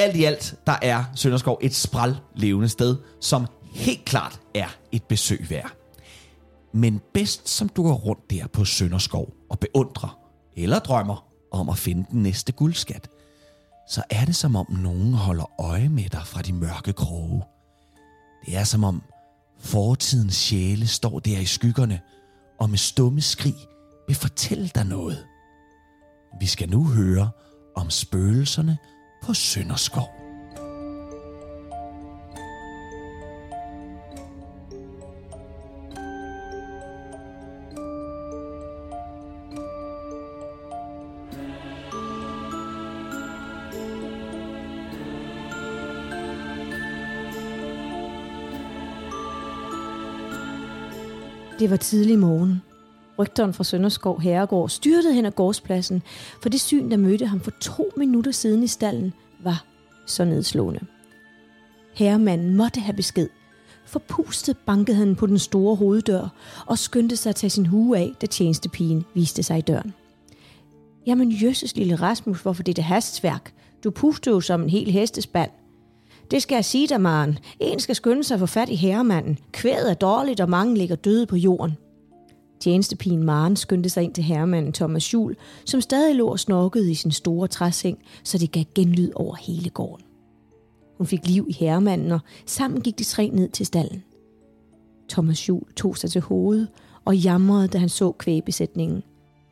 Alt 0.00 0.16
i 0.16 0.24
alt, 0.24 0.54
der 0.66 0.76
er 0.82 1.04
Sønderskov 1.14 1.58
et 1.62 1.74
spral 1.74 2.16
levende 2.34 2.68
sted, 2.68 2.96
som 3.20 3.46
helt 3.74 4.04
klart 4.04 4.40
er 4.54 4.68
et 4.92 5.02
besøg 5.02 5.46
værd. 5.50 5.72
Men 6.72 7.00
bedst 7.14 7.48
som 7.48 7.68
du 7.68 7.82
går 7.82 7.94
rundt 7.94 8.30
der 8.30 8.46
på 8.46 8.64
Sønderskov 8.64 9.32
og 9.50 9.58
beundrer 9.58 10.18
eller 10.56 10.78
drømmer 10.78 11.26
om 11.52 11.68
at 11.68 11.78
finde 11.78 12.06
den 12.10 12.22
næste 12.22 12.52
guldskat, 12.52 13.08
så 13.88 14.02
er 14.10 14.24
det 14.24 14.36
som 14.36 14.56
om 14.56 14.66
nogen 14.70 15.14
holder 15.14 15.60
øje 15.60 15.88
med 15.88 16.08
dig 16.08 16.22
fra 16.26 16.42
de 16.42 16.52
mørke 16.52 16.92
kroge. 16.92 17.42
Det 18.46 18.56
er 18.56 18.64
som 18.64 18.84
om 18.84 19.02
fortidens 19.58 20.34
sjæle 20.34 20.86
står 20.86 21.18
der 21.18 21.38
i 21.38 21.44
skyggerne 21.44 22.00
og 22.60 22.70
med 22.70 22.78
stumme 22.78 23.20
skrig 23.20 23.56
vil 24.06 24.16
fortælle 24.16 24.70
dig 24.74 24.84
noget. 24.84 25.26
Vi 26.40 26.46
skal 26.46 26.70
nu 26.70 26.84
høre 26.84 27.30
om 27.76 27.90
spøgelserne 27.90 28.78
på 29.22 29.34
Sønderskov. 29.34 30.20
Det 51.60 51.70
var 51.70 51.76
tidlig 51.76 52.18
morgen. 52.18 52.69
Rygteren 53.20 53.54
fra 53.54 53.64
Sønderskov 53.64 54.20
Herregård 54.20 54.68
styrtede 54.68 55.14
hen 55.14 55.26
ad 55.26 55.30
gårdspladsen, 55.30 56.02
for 56.42 56.48
det 56.48 56.60
syn, 56.60 56.90
der 56.90 56.96
mødte 56.96 57.26
ham 57.26 57.40
for 57.40 57.50
to 57.60 57.90
minutter 57.96 58.30
siden 58.30 58.62
i 58.62 58.66
stallen, 58.66 59.12
var 59.42 59.64
så 60.06 60.24
nedslående. 60.24 60.80
Herremanden 61.94 62.56
måtte 62.56 62.80
have 62.80 62.96
besked. 62.96 63.28
Forpustet 63.86 64.56
bankede 64.66 64.96
han 64.96 65.16
på 65.16 65.26
den 65.26 65.38
store 65.38 65.76
hoveddør 65.76 66.28
og 66.66 66.78
skyndte 66.78 67.16
sig 67.16 67.30
at 67.30 67.36
tage 67.36 67.50
sin 67.50 67.66
hue 67.66 67.98
af, 67.98 68.12
da 68.20 68.26
tjenestepigen 68.26 69.04
viste 69.14 69.42
sig 69.42 69.58
i 69.58 69.60
døren. 69.60 69.94
Jamen 71.06 71.30
jøsses 71.30 71.76
lille 71.76 71.94
Rasmus, 71.94 72.42
hvorfor 72.42 72.62
det 72.62 72.72
er 72.72 72.74
det 72.74 72.84
hastværk? 72.84 73.52
Du 73.84 73.90
puster 73.90 74.30
jo 74.30 74.40
som 74.40 74.62
en 74.62 74.70
hel 74.70 74.90
hestespand. 74.90 75.50
Det 76.30 76.42
skal 76.42 76.54
jeg 76.54 76.64
sige 76.64 76.88
dig, 76.88 77.00
Maren. 77.00 77.38
En 77.60 77.80
skal 77.80 77.94
skynde 77.94 78.24
sig 78.24 78.34
at 78.34 78.40
få 78.40 78.46
fat 78.46 78.68
i 78.68 78.74
herremanden. 78.74 79.38
Kvædet 79.52 79.90
er 79.90 79.94
dårligt, 79.94 80.40
og 80.40 80.50
mange 80.50 80.76
ligger 80.76 80.96
døde 80.96 81.26
på 81.26 81.36
jorden. 81.36 81.76
Tjenestepigen 82.60 83.24
Maren 83.24 83.56
skyndte 83.56 83.88
sig 83.88 84.02
ind 84.02 84.14
til 84.14 84.24
herremanden 84.24 84.72
Thomas 84.72 85.14
Jul, 85.14 85.36
som 85.64 85.80
stadig 85.80 86.14
lå 86.14 86.26
og 86.26 86.40
snorkede 86.40 86.90
i 86.90 86.94
sin 86.94 87.10
store 87.10 87.48
træseng, 87.48 87.98
så 88.24 88.38
det 88.38 88.52
gav 88.52 88.64
genlyd 88.74 89.10
over 89.14 89.34
hele 89.34 89.70
gården. 89.70 90.04
Hun 90.98 91.06
fik 91.06 91.28
liv 91.28 91.46
i 91.48 91.52
herremanden, 91.52 92.12
og 92.12 92.20
sammen 92.46 92.80
gik 92.80 92.98
de 92.98 93.04
tre 93.04 93.30
ned 93.32 93.48
til 93.48 93.66
stallen. 93.66 94.04
Thomas 95.08 95.48
Jul 95.48 95.72
tog 95.76 95.96
sig 95.96 96.10
til 96.10 96.20
hovedet 96.20 96.68
og 97.04 97.16
jamrede, 97.16 97.68
da 97.68 97.78
han 97.78 97.88
så 97.88 98.12
kvæbesætningen. 98.12 99.02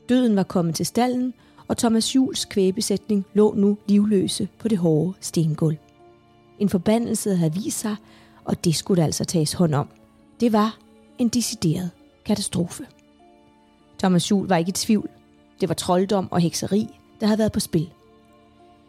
Døden 0.08 0.36
var 0.36 0.42
kommet 0.42 0.74
til 0.74 0.86
stallen, 0.86 1.34
og 1.68 1.76
Thomas 1.76 2.14
Jules 2.14 2.44
kvæbesætning 2.44 3.26
lå 3.34 3.54
nu 3.54 3.78
livløse 3.86 4.48
på 4.58 4.68
det 4.68 4.78
hårde 4.78 5.12
stengulv. 5.20 5.76
En 6.58 6.68
forbandelse 6.68 7.36
havde 7.36 7.54
vist 7.54 7.80
sig, 7.80 7.96
og 8.44 8.64
det 8.64 8.74
skulle 8.74 9.00
der 9.00 9.06
altså 9.06 9.24
tages 9.24 9.52
hånd 9.52 9.74
om. 9.74 9.88
Det 10.40 10.52
var 10.52 10.78
en 11.18 11.28
decideret 11.28 11.90
katastrofe. 12.24 12.86
Thomas 13.98 14.30
Jul 14.30 14.48
var 14.48 14.56
ikke 14.56 14.68
i 14.68 14.72
tvivl. 14.72 15.08
Det 15.60 15.68
var 15.68 15.74
trolddom 15.74 16.28
og 16.32 16.40
hekseri, 16.40 16.88
der 17.20 17.26
havde 17.26 17.38
været 17.38 17.52
på 17.52 17.60
spil. 17.60 17.90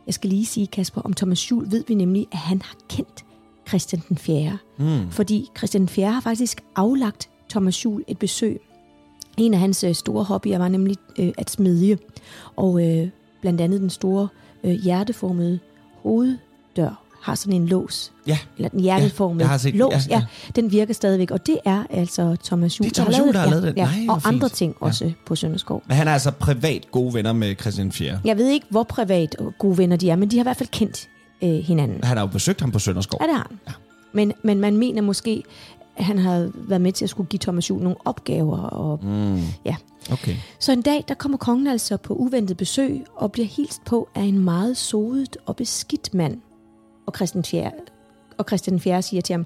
Jeg 0.05 0.13
skal 0.13 0.29
lige 0.29 0.45
sige, 0.45 0.67
Kasper, 0.67 1.01
om 1.01 1.13
Thomas 1.13 1.51
Jul 1.51 1.71
ved 1.71 1.83
vi 1.87 1.93
nemlig, 1.93 2.27
at 2.31 2.37
han 2.37 2.61
har 2.61 2.75
kendt 2.89 3.25
Christian 3.67 4.01
den 4.09 4.17
4. 4.17 4.57
Mm. 4.77 5.11
Fordi 5.11 5.49
Christian 5.57 5.81
den 5.81 5.89
4. 5.89 6.11
har 6.11 6.21
faktisk 6.21 6.63
aflagt 6.75 7.29
Thomas 7.49 7.85
Jul 7.85 8.03
et 8.07 8.19
besøg. 8.19 8.61
En 9.37 9.53
af 9.53 9.59
hans 9.59 9.83
øh, 9.83 9.95
store 9.95 10.23
hobbyer 10.23 10.57
var 10.57 10.67
nemlig 10.67 10.97
øh, 11.19 11.31
at 11.37 11.49
smedje. 11.49 11.97
Og 12.55 12.87
øh, 12.87 13.09
blandt 13.41 13.61
andet 13.61 13.81
den 13.81 13.89
store 13.89 14.27
øh, 14.63 14.71
hjerteformede 14.71 15.59
hoveddør 16.03 17.08
har 17.21 17.35
sådan 17.35 17.53
en 17.53 17.67
lås. 17.67 18.11
Ja. 18.27 18.37
Eller 18.57 18.69
den 18.69 18.79
hjerteformede 18.79 19.43
Ja, 19.43 19.49
har 19.49 19.57
set 19.57 19.75
lås. 19.75 19.93
Ja, 19.93 19.99
Ja, 20.09 20.15
ja. 20.19 20.25
den 20.61 20.71
virker 20.71 20.93
stadigvæk. 20.93 21.31
Og 21.31 21.45
det 21.47 21.57
er 21.65 21.83
altså 21.89 22.35
Thomas 22.43 22.79
Jul, 22.79 22.89
Det 22.89 22.97
er 22.97 23.01
Thomas 23.03 23.19
Juhl, 23.19 23.33
der 23.33 23.39
har 23.39 23.49
lavet 23.49 23.63
den. 23.63 23.77
Ja, 23.77 23.83
Nej, 23.85 24.05
og 24.09 24.21
andre 24.25 24.47
fint. 24.49 24.57
ting 24.57 24.75
Ja. 24.81 24.85
også 24.85 25.11
på 25.25 25.35
Sønderskov. 25.35 25.83
Men 25.87 25.97
han 25.97 26.07
er 26.07 26.11
altså 26.13 26.31
privat 26.31 26.91
gode 26.91 27.13
venner 27.13 27.33
med 27.33 27.55
Christian 27.61 27.91
4. 27.91 28.19
Jeg 28.25 28.37
ved 28.37 28.47
ikke, 28.49 28.65
hvor 28.69 28.83
privat 28.83 29.35
gode 29.59 29.77
venner 29.77 29.95
de 29.97 30.09
er, 30.09 30.15
men 30.15 30.31
de 30.31 30.37
har 30.37 30.43
i 30.43 30.45
hvert 30.45 30.57
fald 30.57 30.69
kendt 30.69 31.09
øh, 31.43 31.49
hinanden. 31.49 32.03
Han 32.03 32.17
har 32.17 32.23
jo 32.23 32.31
besøgt 32.31 32.61
ham 32.61 32.71
på 32.71 32.79
Sønderskov. 32.79 33.19
Ja, 33.23 33.27
det 33.27 33.35
har 33.35 33.47
han. 33.49 33.59
Ja. 33.67 33.71
Men, 34.13 34.33
men 34.43 34.59
man 34.61 34.77
mener 34.77 35.01
måske, 35.01 35.43
at 35.97 36.05
han 36.05 36.17
har 36.19 36.49
været 36.55 36.81
med 36.81 36.91
til 36.91 37.05
at 37.05 37.09
skulle 37.09 37.27
give 37.29 37.39
Thomas 37.39 37.69
Juhl 37.69 37.83
nogle 37.83 37.97
opgaver. 38.05 38.57
Og, 38.57 38.99
Mm. 39.05 39.41
ja. 39.65 39.75
Okay. 40.11 40.35
Så 40.59 40.71
en 40.71 40.81
dag, 40.81 41.03
der 41.07 41.13
kommer 41.13 41.37
kongen 41.37 41.67
altså 41.67 41.97
på 41.97 42.13
uventet 42.13 42.57
besøg 42.57 43.01
og 43.15 43.31
bliver 43.31 43.47
hilst 43.47 43.85
på 43.85 44.09
af 44.15 44.21
en 44.23 44.39
meget 44.39 44.77
sodet 44.77 45.37
og 45.45 45.55
beskidt 45.55 46.13
mand. 46.13 46.37
Og 47.09 47.15
Christian 47.15 47.43
4. 47.43 47.71
Og 48.37 48.45
Christian 48.47 48.79
4. 48.79 49.01
siger 49.01 49.21
til 49.21 49.33
ham, 49.33 49.45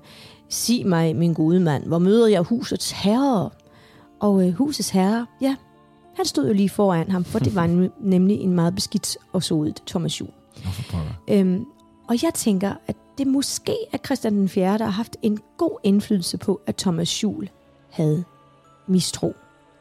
sig 0.50 0.88
mig, 0.88 1.16
min 1.16 1.34
gode 1.34 1.60
mand, 1.60 1.86
hvor 1.86 2.00
møder 2.00 2.28
jeg 2.28 2.42
husets 2.42 2.92
herre? 2.92 3.50
Og 4.20 4.48
øh, 4.48 4.54
husets 4.54 4.90
herre, 4.90 5.26
ja, 5.42 5.56
han 6.16 6.26
stod 6.26 6.48
jo 6.48 6.54
lige 6.54 6.70
foran 6.70 7.12
ham, 7.12 7.24
for 7.24 7.40
det 7.40 7.56
var 7.56 7.68
nemlig 8.14 8.40
en 8.40 8.54
meget 8.54 8.76
beskidt 8.76 9.18
og 9.34 9.44
sodet 9.44 9.82
Thomas 9.88 10.20
Juhl. 10.22 10.32
Øhm, 11.30 11.66
og 12.10 12.24
jeg 12.24 12.34
tænker, 12.34 12.74
at 12.88 12.96
det 13.18 13.28
måske 13.28 13.76
er 13.94 13.98
Christian 14.06 14.34
den 14.36 14.50
4., 14.50 14.78
der 14.78 14.84
har 14.86 14.92
haft 14.92 15.16
en 15.22 15.40
god 15.58 15.78
indflydelse 15.84 16.38
på, 16.38 16.62
at 16.68 16.76
Thomas 16.76 17.24
Juhl 17.24 17.50
havde 17.90 18.24
mistro 18.88 19.34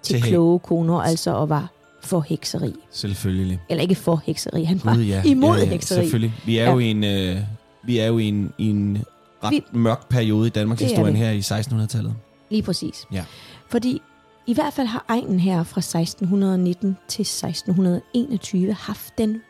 til, 0.03 0.15
Til 0.17 0.23
kloge 0.29 0.59
koner, 0.59 1.01
altså 1.01 1.35
og 1.35 1.49
var 1.49 1.71
for 2.03 2.21
hekseri. 2.21 2.75
Selvfølgelig. 2.91 3.61
Eller 3.69 3.83
ikke 3.83 3.95
for 3.95 4.23
hekseri, 4.25 4.65
han 4.65 4.81
var 4.85 4.95
Gud, 4.95 5.03
ja. 5.03 5.23
imod 5.25 5.57
ja, 5.57 5.65
ja, 5.65 5.71
hekseri. 5.71 6.03
Selvfølgelig. 6.05 6.35
Vi 6.47 6.59
er 6.59 6.65
Ja. 6.65 6.73
jo 6.73 6.79
i 6.79 6.91
en, 6.91 7.05
øh, 7.05 7.37
vi 7.85 7.99
er 7.99 8.07
jo 8.07 8.19
i 8.19 8.25
en, 8.25 8.53
i 8.59 8.69
en 8.71 8.99
ret 9.45 9.51
Vi- 9.53 9.65
mørk 9.73 10.09
periode 10.09 10.47
i 10.47 10.51
Danmarks 10.51 10.83
historie 10.83 11.13
her 11.15 11.31
i 11.31 11.39
1600-tallet. 11.41 12.15
Lige 12.51 12.63
præcis. 12.63 13.07
Ja. 13.13 13.25
Fordi 13.69 14.03
i 14.47 14.55
hvert 14.55 14.73
fald 14.73 14.87
har 14.87 15.05
egnen 15.09 15.41
her 15.41 15.63
fra 15.65 15.79
1619 15.79 16.97
til 17.09 17.23
1621 17.23 18.73
haft 18.73 19.19
den 19.19 19.41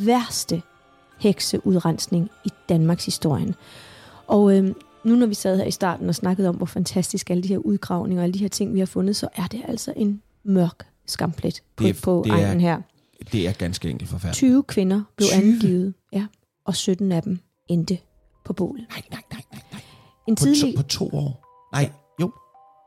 værste 0.00 0.62
hekseudrensning 1.18 2.30
i 2.44 2.48
Danmarks 2.68 3.04
historie. 3.04 3.54
Og 4.26 4.56
øhm, 4.56 4.74
nu 5.04 5.14
når 5.14 5.26
vi 5.26 5.34
sad 5.34 5.56
her 5.56 5.64
i 5.64 5.70
starten 5.70 6.08
og 6.08 6.14
snakkede 6.14 6.48
om, 6.48 6.54
hvor 6.56 6.66
fantastisk 6.66 7.30
alle 7.30 7.42
de 7.42 7.48
her 7.48 7.58
udgravninger 7.58 8.22
og 8.22 8.24
alle 8.24 8.34
de 8.34 8.38
her 8.38 8.48
ting, 8.48 8.74
vi 8.74 8.78
har 8.78 8.86
fundet, 8.86 9.16
så 9.16 9.28
er 9.36 9.46
det 9.46 9.62
altså 9.68 9.92
en 9.96 10.22
mørk 10.44 10.86
skamplet 11.06 11.62
på, 11.76 11.84
Det 11.84 11.90
er- 11.96 12.00
på 12.02 12.22
det 12.26 12.32
er- 12.32 12.36
egnen 12.46 12.60
her. 12.60 12.80
Det 13.32 13.48
er 13.48 13.52
ganske 13.52 13.90
enkelt 13.90 14.10
forfærdeligt. 14.10 14.36
20 14.36 14.62
kvinder 14.62 15.02
blev 15.16 15.28
20? 15.28 15.42
angivet, 15.52 15.94
ja, 16.12 16.26
og 16.64 16.76
17 16.76 17.12
af 17.12 17.22
dem 17.22 17.38
endte 17.70 17.98
på 18.44 18.52
bålet. 18.52 18.86
Nej, 18.88 19.02
nej, 19.10 19.20
nej, 19.32 19.42
nej, 19.52 19.62
nej. 19.72 19.80
En 20.28 20.34
På, 20.34 20.44
tidlig 20.44 20.74
to, 20.76 20.82
på 20.82 20.88
to 20.88 21.04
år? 21.12 21.46
Nej, 21.72 21.90
jo. 22.20 22.26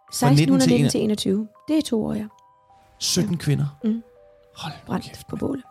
1619 0.09 0.83
til 0.83 0.89
til 0.91 1.01
21. 1.03 1.47
Det 1.67 1.77
er 1.77 1.81
to 1.81 2.05
år, 2.05 2.13
ja. 2.13 2.25
17 2.99 3.37
kvinder. 3.37 3.65
Mm. 3.83 4.03
Hold 4.57 4.73
brændt 4.85 5.05
kæft. 5.05 5.27
på 5.27 5.35
bålet. 5.35 5.63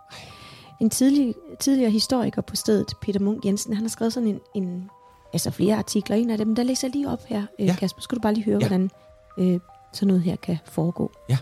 En 0.81 0.91
tidlig, 0.91 1.35
tidligere 1.61 1.91
historiker 1.91 2.43
på 2.43 2.57
stedet, 2.57 2.87
Peter 3.03 3.21
Munk 3.21 3.45
Jensen, 3.45 3.75
han 3.75 3.85
har 3.85 3.89
skrevet 3.89 4.13
sådan 4.13 4.29
en, 4.29 4.41
en 4.55 4.91
altså 5.33 5.51
flere 5.51 5.77
artikler. 5.77 6.17
En 6.17 6.31
af 6.31 6.39
dem, 6.39 6.55
der 6.55 6.63
læser 6.63 6.89
jeg 6.89 6.95
lige 6.95 7.09
op 7.11 7.25
her, 7.27 7.39
øh, 7.41 7.47
Ja. 7.59 7.65
ja. 7.65 7.77
Kasper. 7.79 8.01
Skal 8.03 8.17
du 8.17 8.21
bare 8.23 8.35
lige 8.35 8.45
høre, 8.45 8.59
Ja. 8.61 8.65
ja. 8.65 8.69
hvordan 8.69 8.91
øh, 9.39 9.61
sådan 9.93 10.07
noget 10.09 10.23
her 10.23 10.37
kan 10.37 10.59
foregå. 10.65 11.13
Ja. 11.29 11.39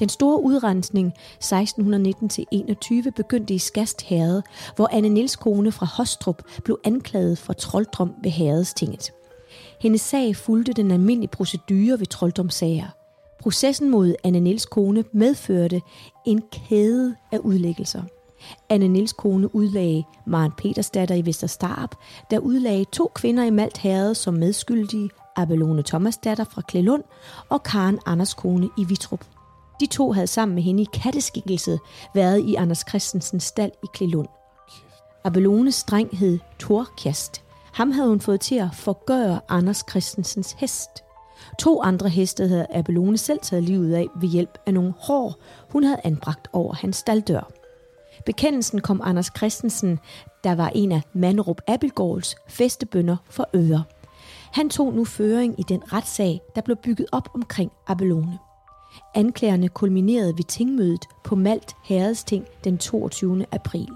Den 0.00 0.08
store 0.08 0.42
udrensning 0.42 1.12
1619-21 1.44 3.10
begyndte 3.16 3.54
i 3.54 3.58
Skast 3.58 4.02
Herred, 4.02 4.42
hvor 4.76 4.88
Anne 4.92 5.08
Niels 5.08 5.36
kone 5.36 5.72
fra 5.72 5.86
Hostrup 5.86 6.42
blev 6.64 6.78
anklaget 6.84 7.38
for 7.38 7.52
trolddom 7.52 8.14
ved 8.22 8.30
herredstinget. 8.30 9.12
Hendes 9.80 10.00
sag 10.00 10.36
fulgte 10.36 10.72
den 10.72 10.90
almindelige 10.90 11.30
procedure 11.30 11.98
ved 11.98 12.06
trolddomssager. 12.06 12.86
Processen 13.40 13.90
mod 13.90 14.14
Anne 14.24 14.40
Niels 14.40 14.66
kone 14.66 15.04
medførte 15.12 15.80
en 16.26 16.42
kæde 16.52 17.14
af 17.32 17.38
udlæggelser. 17.38 18.02
Anne 18.68 18.88
Niels 18.88 19.12
kone 19.12 19.54
udlagde 19.54 20.04
Maren 20.26 20.52
Petersdatter 20.58 21.14
i 21.14 21.26
Vesterstarup, 21.26 21.94
der 22.30 22.38
udlagde 22.38 22.84
to 22.84 23.10
kvinder 23.14 23.44
i 23.44 23.50
Malt 23.50 23.78
Herred 23.78 24.14
som 24.14 24.34
medskyldige, 24.34 25.10
Abelone 25.36 25.82
Thomasdatter 25.82 26.44
fra 26.44 26.62
Klelund 26.68 27.02
og 27.48 27.62
Karen 27.62 27.98
Anders 28.06 28.34
kone 28.34 28.68
i 28.78 28.84
Vitrup. 28.84 29.37
De 29.80 29.86
to 29.86 30.12
havde 30.12 30.26
sammen 30.26 30.54
med 30.54 30.62
hende 30.62 30.82
i 30.82 30.88
katteskikkelse 30.92 31.78
været 32.14 32.40
i 32.40 32.54
Anders 32.54 32.84
Christensens 32.88 33.44
stald 33.44 33.72
i 33.84 33.86
Klilund. 33.94 34.28
Abelones 35.24 35.84
dreng 35.84 36.18
hed 36.18 36.38
Torkjast. 36.58 37.42
Ham 37.72 37.90
havde 37.90 38.08
hun 38.08 38.20
fået 38.20 38.40
til 38.40 38.54
at 38.54 38.68
forgøre 38.72 39.40
Anders 39.48 39.84
Christensens 39.90 40.52
hest. 40.58 40.90
To 41.58 41.82
andre 41.82 42.08
heste 42.08 42.48
havde 42.48 42.66
Abelone 42.70 43.18
selv 43.18 43.38
taget 43.42 43.64
livet 43.64 43.94
af 43.94 44.06
ved 44.20 44.28
hjælp 44.28 44.58
af 44.66 44.74
nogle 44.74 44.94
hår, 45.00 45.34
hun 45.72 45.84
havde 45.84 46.00
anbragt 46.04 46.48
over 46.52 46.74
hans 46.74 46.96
staldør. 46.96 47.50
Bekendelsen 48.26 48.80
kom 48.80 49.00
Anders 49.04 49.30
Christensen, 49.36 49.98
der 50.44 50.54
var 50.54 50.68
en 50.74 50.92
af 50.92 51.02
Manderup 51.12 51.60
Abelgårds 51.66 52.36
festebønder 52.48 53.16
for 53.30 53.48
øre. 53.54 53.84
Han 54.52 54.70
tog 54.70 54.94
nu 54.94 55.04
føring 55.04 55.60
i 55.60 55.62
den 55.62 55.92
retssag, 55.92 56.40
der 56.54 56.60
blev 56.60 56.76
bygget 56.76 57.06
op 57.12 57.28
omkring 57.34 57.72
Abelone. 57.86 58.38
Anklagerne 59.14 59.68
kulminerede 59.68 60.36
ved 60.36 60.44
tingmødet 60.44 61.04
på 61.24 61.36
Malt 61.36 61.76
Herredsting 61.84 62.44
den 62.64 62.78
22. 62.78 63.46
april. 63.52 63.88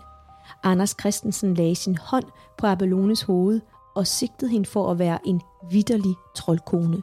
Anders 0.62 0.96
Christensen 1.00 1.54
lagde 1.54 1.74
sin 1.74 1.96
hånd 1.96 2.24
på 2.58 2.66
Abelones 2.66 3.22
hoved 3.22 3.60
og 3.94 4.06
sigtede 4.06 4.50
hende 4.50 4.68
for 4.68 4.90
at 4.90 4.98
være 4.98 5.18
en 5.24 5.40
vidderlig 5.70 6.14
troldkone. 6.36 7.02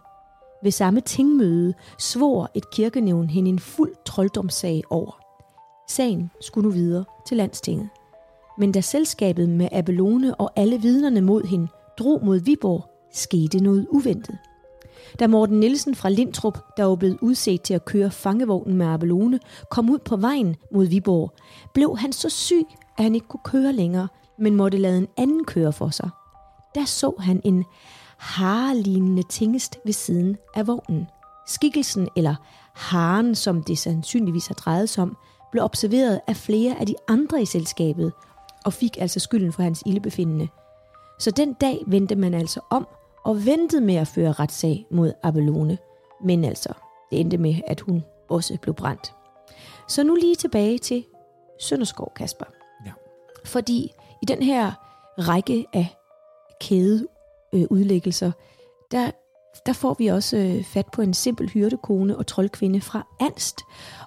Ved 0.64 0.72
samme 0.72 1.02
tingmøde 1.02 1.74
svor 2.00 2.50
et 2.54 2.72
kirkenævn 2.72 3.30
hende 3.30 3.50
en 3.50 3.60
fuld 3.60 3.94
trolddomssag 4.06 4.84
over. 4.90 5.20
Sagen 5.90 6.32
skulle 6.42 6.70
nu 6.70 6.74
videre 6.74 7.06
til 7.28 7.38
landstinget. 7.38 7.90
Men 8.58 8.72
da 8.72 8.82
selskabet 8.82 9.50
med 9.50 9.70
Abelone 9.72 10.36
og 10.36 10.52
alle 10.56 10.82
vidnerne 10.82 11.22
mod 11.22 11.44
hende 11.44 11.68
drog 12.00 12.26
mod 12.26 12.40
Viborg, 12.40 12.86
skete 13.14 13.64
noget 13.64 13.88
uventet. 13.90 14.38
Da 15.20 15.28
Morten 15.28 15.60
Nielsen 15.60 15.96
fra 15.96 16.10
Lindtrup, 16.10 16.78
der 16.78 16.84
var 16.84 16.96
blevet 16.96 17.18
udset 17.22 17.62
til 17.62 17.74
at 17.74 17.86
køre 17.86 18.12
fangevognen 18.12 18.78
med 18.78 18.86
Abelone, 18.86 19.40
kom 19.70 19.90
ud 19.90 20.00
på 20.00 20.18
vejen 20.18 20.56
mod 20.74 20.86
Viborg, 20.86 21.34
blev 21.74 21.98
han 21.98 22.12
så 22.12 22.30
syg, 22.30 22.66
at 22.98 23.04
han 23.04 23.16
ikke 23.16 23.28
kunne 23.28 23.44
køre 23.44 23.74
længere, 23.74 24.08
men 24.40 24.56
måtte 24.56 24.78
lade 24.78 24.98
en 24.98 25.08
anden 25.18 25.46
køre 25.46 25.74
for 25.74 25.90
sig. 25.90 26.10
Der 26.76 26.86
så 26.86 27.14
han 27.20 27.42
en 27.44 27.66
harelignende 28.18 29.24
tingest 29.24 29.80
ved 29.86 29.94
siden 29.94 30.38
af 30.56 30.68
vognen. 30.68 31.08
Skikkelsen, 31.48 32.10
eller 32.16 32.36
haren, 32.74 33.36
som 33.36 33.64
det 33.64 33.78
sandsynligvis 33.78 34.48
har 34.48 34.56
drejet 34.56 34.90
sig 34.90 35.02
om, 35.02 35.18
blev 35.52 35.64
observeret 35.64 36.22
af 36.28 36.36
flere 36.36 36.80
af 36.80 36.86
de 36.86 36.96
andre 37.08 37.42
i 37.42 37.46
selskabet, 37.46 38.14
og 38.66 38.74
fik 38.74 38.98
altså 39.02 39.20
skylden 39.20 39.54
for 39.54 39.64
hans 39.64 39.84
ildebefindende. 39.86 40.48
Så 41.20 41.32
den 41.32 41.54
dag 41.54 41.84
vendte 41.88 42.16
man 42.16 42.34
altså 42.34 42.60
om 42.70 42.88
og 43.24 43.46
ventede 43.46 43.82
med 43.82 43.96
at 43.96 44.08
føre 44.08 44.32
retssag 44.32 44.86
mod 44.92 45.14
Abelone. 45.24 45.78
Men 46.24 46.46
altså, 46.46 46.74
det 47.12 47.20
endte 47.20 47.38
med, 47.38 47.56
at 47.68 47.80
hun 47.80 48.04
også 48.30 48.58
blev 48.62 48.76
brændt. 48.76 49.14
Så 49.88 50.04
nu 50.04 50.16
lige 50.16 50.36
tilbage 50.36 50.78
til 50.78 51.06
Sønderskov, 51.60 52.12
Kasper. 52.16 52.46
Ja. 52.86 52.92
Fordi 53.46 53.92
i 54.22 54.26
den 54.26 54.44
her 54.44 54.72
række 55.18 55.66
af 55.74 55.96
kædeudlæggelser, 56.62 58.32
der, 58.92 59.12
der 59.66 59.74
får 59.74 59.96
vi 60.00 60.08
også 60.08 60.38
øh, 60.38 60.64
fat 60.64 60.86
på 60.94 61.02
en 61.02 61.14
simpel 61.14 61.50
hyrdekone 61.50 62.18
og 62.18 62.28
troldkvinde 62.28 62.82
fra 62.82 63.08
Anst. 63.20 63.62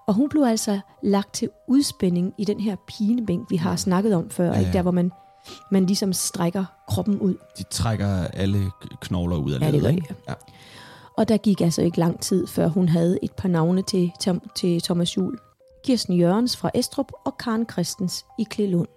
Og 0.07 0.15
hun 0.15 0.29
blev 0.29 0.43
altså 0.43 0.81
lagt 1.03 1.35
til 1.35 1.51
udspænding 1.69 2.35
i 2.39 2.45
den 2.45 2.61
her 2.61 2.77
pinebænk, 2.89 3.51
vi 3.51 3.57
har 3.57 3.77
snakket 3.77 4.15
om 4.15 4.31
før, 4.31 4.47
ja, 4.47 4.53
ja. 4.53 4.59
Ikke? 4.59 4.73
der 4.73 4.83
hvor 4.83 4.91
man, 4.91 5.13
man 5.71 5.87
ligesom 5.87 6.13
strækker 6.13 6.65
kroppen 6.89 7.21
ud. 7.21 7.35
De 7.59 7.63
trækker 7.63 8.27
alle 8.27 8.71
knogler 9.01 9.37
ud 9.37 9.53
af 9.53 9.61
Ja, 9.61 9.67
det 9.67 9.83
ledet, 9.83 9.95
ikke? 9.95 10.15
Ja. 10.29 10.35
Og 11.17 11.29
der 11.29 11.37
gik 11.37 11.61
altså 11.61 11.83
ikke 11.83 11.99
lang 11.99 12.21
tid, 12.21 12.47
før 12.47 12.69
hun 12.69 12.89
havde 12.89 13.19
et 13.23 13.33
par 13.33 13.49
navne 13.49 13.83
til, 13.83 14.13
til, 14.21 14.41
til 14.55 14.81
Thomas 14.81 15.17
Jul. 15.17 15.39
Kirsten 15.85 16.15
Jørgens 16.15 16.57
fra 16.57 16.71
Estrup 16.75 17.13
og 17.25 17.37
Karen 17.39 17.67
Christens 17.73 18.25
i 18.39 18.43
Klelund. 18.51 18.89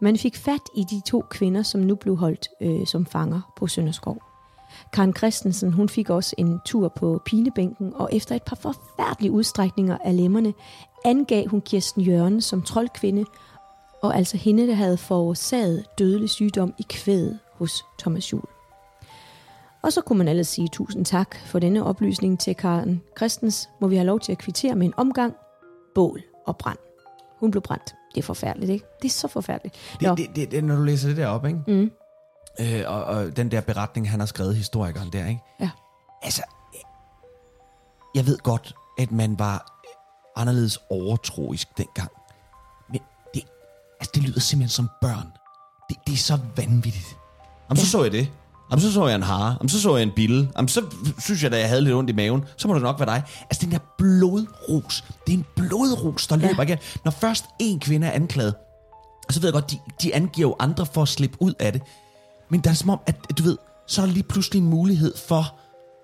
Man 0.00 0.16
fik 0.16 0.36
fat 0.36 0.60
i 0.76 0.84
de 0.90 1.02
to 1.06 1.24
kvinder, 1.30 1.62
som 1.62 1.80
nu 1.80 1.94
blev 1.94 2.16
holdt 2.16 2.48
øh, 2.60 2.86
som 2.86 3.06
fanger 3.06 3.52
på 3.56 3.66
Sønderskov. 3.66 4.22
Karen 4.92 5.16
Christensen 5.16 5.72
hun 5.72 5.88
fik 5.88 6.10
også 6.10 6.34
en 6.38 6.60
tur 6.66 6.88
på 6.88 7.22
pinebænken, 7.26 7.92
og 7.94 8.08
efter 8.12 8.34
et 8.34 8.42
par 8.42 8.56
forfærdelige 8.56 9.32
udstrækninger 9.32 9.98
af 10.04 10.16
lemmerne, 10.16 10.54
angav 11.04 11.48
hun 11.48 11.60
Kirsten 11.60 12.02
Jørgens 12.02 12.44
som 12.44 12.62
troldkvinde, 12.62 13.24
og 14.04 14.16
altså 14.16 14.36
hende, 14.36 14.66
der 14.66 14.74
havde 14.74 14.96
forårsaget 14.96 15.84
dødelig 15.98 16.30
sygdom 16.30 16.74
i 16.78 16.86
kvædet 16.88 17.38
hos 17.52 17.84
Thomas 17.98 18.32
Jul. 18.32 18.44
Og 19.82 19.92
så 19.92 20.00
kunne 20.00 20.18
man 20.18 20.28
ellers 20.28 20.48
sige 20.48 20.68
tusind 20.68 21.04
tak 21.04 21.36
for 21.46 21.58
denne 21.58 21.84
oplysning 21.84 22.40
til 22.40 22.54
Karen 22.54 23.02
Christens. 23.16 23.68
Må 23.80 23.88
vi 23.88 23.96
have 23.96 24.06
lov 24.06 24.20
til 24.20 24.32
at 24.32 24.38
kvittere 24.38 24.74
med 24.74 24.86
en 24.86 24.94
omgang? 24.96 25.34
Bål 25.94 26.22
og 26.46 26.56
brand. 26.56 26.78
Hun 27.40 27.50
blev 27.50 27.62
brændt. 27.62 27.94
Det 28.14 28.20
er 28.20 28.26
forfærdeligt, 28.26 28.70
ikke? 28.70 28.86
Det 29.02 29.08
er 29.08 29.12
så 29.12 29.28
forfærdeligt. 29.28 29.76
Nå, 30.00 30.14
Det, 30.14 30.18
det, 30.18 30.36
det, 30.36 30.50
det, 30.50 30.64
når 30.64 30.76
du 30.76 30.82
læser 30.82 31.08
det 31.08 31.16
der 31.16 31.26
op, 31.26 31.46
ikke? 31.46 31.58
Mm. 31.66 31.90
Øh, 32.60 32.82
og, 32.86 33.04
og 33.04 33.36
den 33.36 33.50
der 33.50 33.60
beretning, 33.60 34.10
han 34.10 34.20
har 34.20 34.26
skrevet, 34.26 34.56
historikeren 34.56 35.12
der, 35.12 35.26
ikke? 35.26 35.40
Ja. 35.60 35.70
Altså, 36.22 36.42
jeg 38.14 38.26
ved 38.26 38.38
godt, 38.38 38.74
at 38.98 39.12
man 39.12 39.38
var 39.38 39.80
anderledes 40.36 40.78
overtroisk 40.90 41.78
dengang. 41.78 42.10
Altså, 44.00 44.10
det 44.14 44.22
lyder 44.22 44.40
simpelthen 44.40 44.74
som 44.74 44.88
børn. 45.02 45.26
Det, 45.88 45.96
det 46.06 46.12
er 46.12 46.16
så 46.16 46.38
vanvittigt. 46.56 47.16
Jamen, 47.70 47.76
så 47.76 47.90
så 47.90 48.02
jeg 48.02 48.12
det. 48.12 48.28
Jamen, 48.70 48.80
så 48.80 48.92
så 48.92 49.06
jeg 49.06 49.16
en 49.16 49.22
hare. 49.22 49.56
Jamen, 49.60 49.68
så 49.68 49.80
så 49.80 49.96
jeg 49.96 50.02
en 50.02 50.12
bille. 50.16 50.48
Jamen, 50.56 50.68
så 50.68 50.84
synes 51.18 51.42
jeg, 51.42 51.50
da 51.50 51.58
jeg 51.58 51.68
havde 51.68 51.82
lidt 51.82 51.94
ondt 51.94 52.10
i 52.10 52.12
maven. 52.12 52.44
Så 52.56 52.68
må 52.68 52.74
det 52.74 52.82
nok 52.82 52.98
være 52.98 53.08
dig. 53.08 53.22
Altså, 53.50 53.64
den 53.66 53.72
der 53.72 53.78
blodrus. 53.98 55.04
Det 55.26 55.34
er 55.34 55.38
en 55.38 55.46
blodrus, 55.56 56.26
der 56.26 56.36
løber 56.36 56.62
igen. 56.62 56.78
Når 57.04 57.10
først 57.10 57.44
en 57.58 57.80
kvinde 57.80 58.06
er 58.06 58.10
anklaget, 58.10 58.54
så 59.30 59.40
ved 59.40 59.48
jeg 59.48 59.52
godt, 59.52 59.70
de, 59.70 59.78
de 60.02 60.14
angiver 60.14 60.48
jo 60.48 60.56
andre 60.58 60.86
for 60.86 61.02
at 61.02 61.08
slippe 61.08 61.36
ud 61.40 61.54
af 61.60 61.72
det. 61.72 61.82
Men 62.50 62.60
der 62.60 62.70
er 62.70 62.74
som 62.74 62.90
om, 62.90 62.98
at 63.06 63.16
du 63.38 63.42
ved, 63.42 63.58
så 63.86 64.02
er 64.02 64.06
der 64.06 64.12
lige 64.12 64.22
pludselig 64.22 64.60
en 64.60 64.68
mulighed 64.68 65.16
for 65.28 65.54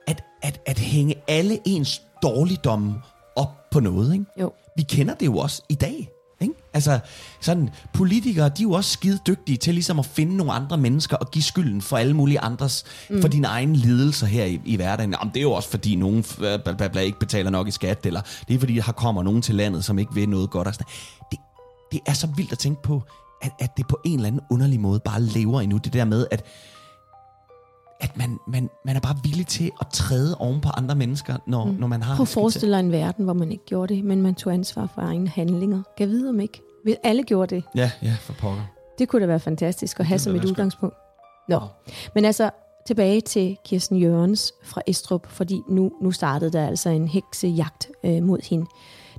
at, 0.06 0.24
at, 0.42 0.60
at 0.66 0.78
hænge 0.78 1.14
alle 1.28 1.58
ens 1.64 2.02
dårligdomme 2.22 2.94
op 3.36 3.70
på 3.70 3.80
noget. 3.80 4.12
Ikke? 4.12 4.24
Jo. 4.40 4.52
Vi 4.76 4.82
kender 4.82 5.14
det 5.14 5.26
jo 5.26 5.36
også 5.36 5.62
i 5.68 5.74
dag. 5.74 6.10
Altså, 6.74 6.98
sådan, 7.40 7.70
politikere, 7.92 8.48
de 8.48 8.62
er 8.62 8.62
jo 8.62 8.72
også 8.72 8.90
skide 8.90 9.18
dygtige 9.26 9.56
til 9.56 9.74
ligesom 9.74 9.98
at 9.98 10.06
finde 10.06 10.36
nogle 10.36 10.52
andre 10.52 10.76
mennesker 10.76 11.16
og 11.16 11.30
give 11.30 11.42
skylden 11.42 11.82
for 11.82 11.96
alle 11.96 12.14
mulige 12.14 12.40
andres, 12.40 12.84
mm. 13.10 13.20
for 13.20 13.28
dine 13.28 13.46
egne 13.46 13.76
lidelser 13.76 14.26
her 14.26 14.44
i, 14.44 14.60
i 14.64 14.76
hverdagen. 14.76 15.14
Jamen, 15.20 15.34
det 15.34 15.40
er 15.40 15.42
jo 15.42 15.52
også 15.52 15.68
fordi 15.68 15.94
nogen 15.94 16.18
øh, 16.18 16.62
bla, 16.64 16.72
bla, 16.72 16.88
bla, 16.88 17.00
ikke 17.00 17.18
betaler 17.18 17.50
nok 17.50 17.68
i 17.68 17.70
skat, 17.70 18.06
eller 18.06 18.20
det 18.48 18.54
er 18.54 18.58
fordi, 18.58 18.74
der 18.74 18.92
kommer 18.92 19.22
nogen 19.22 19.42
til 19.42 19.54
landet, 19.54 19.84
som 19.84 19.98
ikke 19.98 20.14
vil 20.14 20.28
noget 20.28 20.50
godt. 20.50 20.68
Og 20.68 20.74
sådan. 20.74 20.86
Det, 21.30 21.38
det 21.92 22.00
er 22.06 22.12
så 22.12 22.26
vildt 22.36 22.52
at 22.52 22.58
tænke 22.58 22.82
på, 22.82 23.02
at, 23.42 23.52
at 23.58 23.76
det 23.76 23.86
på 23.88 24.00
en 24.04 24.14
eller 24.14 24.26
anden 24.26 24.42
underlig 24.50 24.80
måde 24.80 25.00
bare 25.00 25.22
lever 25.22 25.60
endnu. 25.60 25.76
Det 25.78 25.92
der 25.92 26.04
med, 26.04 26.26
at, 26.30 26.44
at 28.00 28.16
man, 28.16 28.38
man, 28.46 28.70
man 28.84 28.96
er 28.96 29.00
bare 29.00 29.16
villig 29.22 29.46
til 29.46 29.70
at 29.80 29.86
træde 29.92 30.36
oven 30.38 30.60
på 30.60 30.68
andre 30.68 30.94
mennesker, 30.94 31.36
når, 31.46 31.64
mm. 31.64 31.72
når 31.72 31.86
man 31.86 32.02
har... 32.02 32.16
Prøv 32.16 32.22
at 32.22 32.28
forestille 32.28 32.74
dig 32.74 32.80
en 32.80 32.92
verden, 32.92 33.24
hvor 33.24 33.34
man 33.34 33.52
ikke 33.52 33.64
gjorde 33.64 33.94
det, 33.94 34.04
men 34.04 34.22
man 34.22 34.34
tog 34.34 34.52
ansvar 34.52 34.90
for 34.94 35.02
egne 35.02 35.28
handlinger. 35.28 35.82
Kan 35.98 36.08
vide 36.08 36.28
om 36.28 36.40
ikke? 36.40 36.60
Hvis 36.84 36.96
alle 37.02 37.22
gjorde 37.22 37.54
det, 37.54 37.64
Ja, 37.74 37.90
ja, 38.02 38.16
for 38.20 38.32
pokker. 38.32 38.62
det 38.98 39.08
kunne 39.08 39.22
da 39.22 39.26
være 39.26 39.40
fantastisk 39.40 40.00
at 40.00 40.06
have 40.06 40.16
Det 40.16 40.22
som 40.22 40.36
et 40.36 40.44
udgangspunkt. 40.44 40.96
Nå, 41.48 41.60
men 42.14 42.24
altså 42.24 42.50
tilbage 42.86 43.20
til 43.20 43.56
Kirsten 43.64 43.96
Jørgens 43.96 44.52
fra 44.64 44.82
Estrup, 44.86 45.26
fordi 45.26 45.60
nu, 45.68 45.92
nu 46.02 46.10
startede 46.10 46.50
der 46.50 46.66
altså 46.66 46.88
en 46.88 47.08
heksejagt 47.08 47.88
øh, 48.04 48.22
mod 48.22 48.38
hende. 48.50 48.66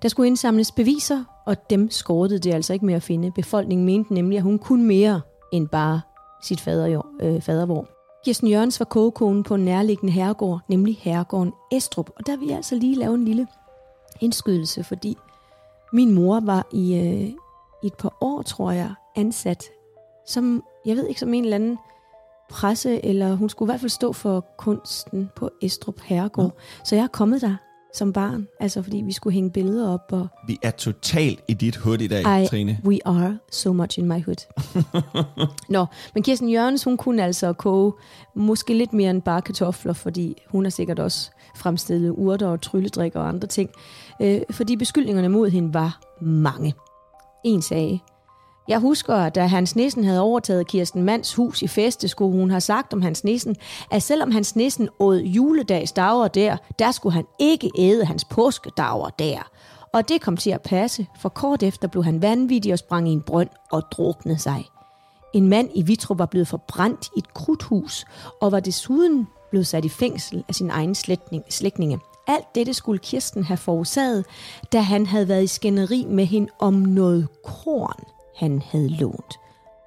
Der 0.01 0.09
skulle 0.09 0.27
indsamles 0.27 0.71
beviser, 0.71 1.23
og 1.45 1.69
dem 1.69 1.91
skårede 1.91 2.39
det 2.39 2.53
altså 2.53 2.73
ikke 2.73 2.85
med 2.85 2.93
at 2.93 3.03
finde. 3.03 3.31
Befolkningen 3.31 3.85
mente 3.85 4.13
nemlig, 4.13 4.37
at 4.37 4.43
hun 4.43 4.59
kunne 4.59 4.83
mere 4.83 5.21
end 5.53 5.67
bare 5.67 6.01
sit 6.43 6.61
fader, 6.61 7.01
øh, 7.21 7.41
fadervor. 7.41 7.87
Kirsten 8.25 8.47
Jørgens 8.47 8.79
var 8.79 8.85
kogekone 8.85 9.43
på 9.43 9.55
en 9.55 9.65
nærliggende 9.65 10.13
herregård, 10.13 10.59
nemlig 10.67 10.97
herregården 11.01 11.53
Estrup. 11.71 12.09
Og 12.15 12.25
der 12.25 12.37
vil 12.37 12.47
jeg 12.47 12.57
altså 12.57 12.75
lige 12.75 12.95
lave 12.95 13.13
en 13.13 13.25
lille 13.25 13.47
indskydelse, 14.19 14.83
fordi 14.83 15.17
min 15.93 16.11
mor 16.11 16.39
var 16.39 16.67
i, 16.71 16.95
øh, 16.95 17.31
et 17.83 17.93
par 17.93 18.17
år, 18.21 18.41
tror 18.41 18.71
jeg, 18.71 18.93
ansat 19.15 19.63
som, 20.27 20.63
jeg 20.85 20.95
ved 20.95 21.07
ikke, 21.07 21.19
som 21.19 21.33
en 21.33 21.43
eller 21.43 21.55
anden 21.55 21.77
presse, 22.49 23.05
eller 23.05 23.35
hun 23.35 23.49
skulle 23.49 23.67
i 23.67 23.71
hvert 23.71 23.79
fald 23.79 23.89
stå 23.89 24.13
for 24.13 24.45
kunsten 24.57 25.29
på 25.35 25.49
Estrup 25.61 25.99
Herregård. 26.03 26.45
Nå. 26.45 26.51
Så 26.83 26.95
jeg 26.95 27.03
er 27.03 27.07
kommet 27.07 27.41
der 27.41 27.55
som 27.93 28.13
barn, 28.13 28.47
altså 28.59 28.81
fordi 28.81 28.97
vi 29.05 29.11
skulle 29.11 29.33
hænge 29.33 29.51
billeder 29.51 29.89
op, 29.89 30.01
og 30.11 30.27
Vi 30.47 30.57
er 30.61 30.71
totalt 30.71 31.39
i 31.47 31.53
dit 31.53 31.75
hud 31.75 31.97
i 31.97 32.07
dag, 32.07 32.43
I, 32.43 32.47
Trine. 32.47 32.79
we 32.85 32.99
are 33.05 33.37
so 33.51 33.73
much 33.73 33.99
in 33.99 34.05
my 34.07 34.23
hood. 34.23 34.47
Nå, 35.69 35.85
men 36.13 36.23
Kirsten 36.23 36.49
Jørgens, 36.49 36.83
hun 36.83 36.97
kunne 36.97 37.23
altså 37.23 37.53
koge 37.53 37.93
måske 38.35 38.73
lidt 38.73 38.93
mere 38.93 39.09
end 39.09 39.21
bare 39.21 39.41
kartofler, 39.41 39.93
fordi 39.93 40.41
hun 40.47 40.65
har 40.65 40.69
sikkert 40.69 40.99
også 40.99 41.31
fremstillet 41.55 42.09
urter 42.11 42.47
og 42.47 42.61
trylledrik 42.61 43.15
og 43.15 43.27
andre 43.27 43.47
ting. 43.47 43.69
Øh, 44.21 44.41
fordi 44.51 44.75
beskyldningerne 44.75 45.29
mod 45.29 45.49
hende 45.49 45.73
var 45.73 46.01
mange. 46.21 46.73
En 47.45 47.61
sagde, 47.61 47.99
jeg 48.67 48.79
husker, 48.79 49.15
at 49.15 49.35
da 49.35 49.45
Hans 49.45 49.75
Nissen 49.75 50.03
havde 50.03 50.21
overtaget 50.21 50.67
Kirsten 50.67 51.03
Mands 51.03 51.35
hus 51.35 51.61
i 51.61 51.67
feste, 51.67 52.07
skulle 52.07 52.37
hun 52.37 52.49
have 52.49 52.61
sagt 52.61 52.93
om 52.93 53.01
Hans 53.01 53.23
Nissen, 53.23 53.55
at 53.91 54.03
selvom 54.03 54.31
Hans 54.31 54.55
Nissen 54.55 54.89
åd 54.99 55.17
juledagsdager 55.17 56.27
der, 56.27 56.57
der 56.79 56.91
skulle 56.91 57.13
han 57.13 57.25
ikke 57.39 57.69
æde 57.77 58.05
hans 58.05 58.25
påskedager 58.25 59.09
der. 59.19 59.49
Og 59.93 60.09
det 60.09 60.21
kom 60.21 60.37
til 60.37 60.49
at 60.49 60.61
passe, 60.61 61.07
for 61.19 61.29
kort 61.29 61.63
efter 61.63 61.87
blev 61.87 62.03
han 62.03 62.21
vanvittig 62.21 62.73
og 62.73 62.79
sprang 62.79 63.09
i 63.09 63.11
en 63.11 63.21
brønd 63.21 63.49
og 63.71 63.83
druknede 63.91 64.39
sig. 64.39 64.65
En 65.33 65.47
mand 65.47 65.69
i 65.75 65.81
Vitrup 65.81 66.19
var 66.19 66.25
blevet 66.25 66.47
forbrændt 66.47 67.09
i 67.15 67.19
et 67.19 67.33
krudthus, 67.33 68.05
og 68.41 68.51
var 68.51 68.59
desuden 68.59 69.27
blevet 69.49 69.67
sat 69.67 69.85
i 69.85 69.89
fængsel 69.89 70.43
af 70.47 70.55
sin 70.55 70.69
egen 70.69 70.95
slægtning, 70.95 71.43
slægtninge. 71.49 71.99
Alt 72.27 72.55
dette 72.55 72.73
skulle 72.73 72.99
Kirsten 72.99 73.43
have 73.43 73.57
forårsaget, 73.57 74.25
da 74.71 74.81
han 74.81 75.05
havde 75.05 75.27
været 75.27 75.43
i 75.43 75.47
skænderi 75.47 76.05
med 76.09 76.25
hende 76.25 76.47
om 76.59 76.73
noget 76.73 77.27
korn, 77.43 78.03
han 78.35 78.61
havde 78.71 78.89
lånt. 78.89 79.35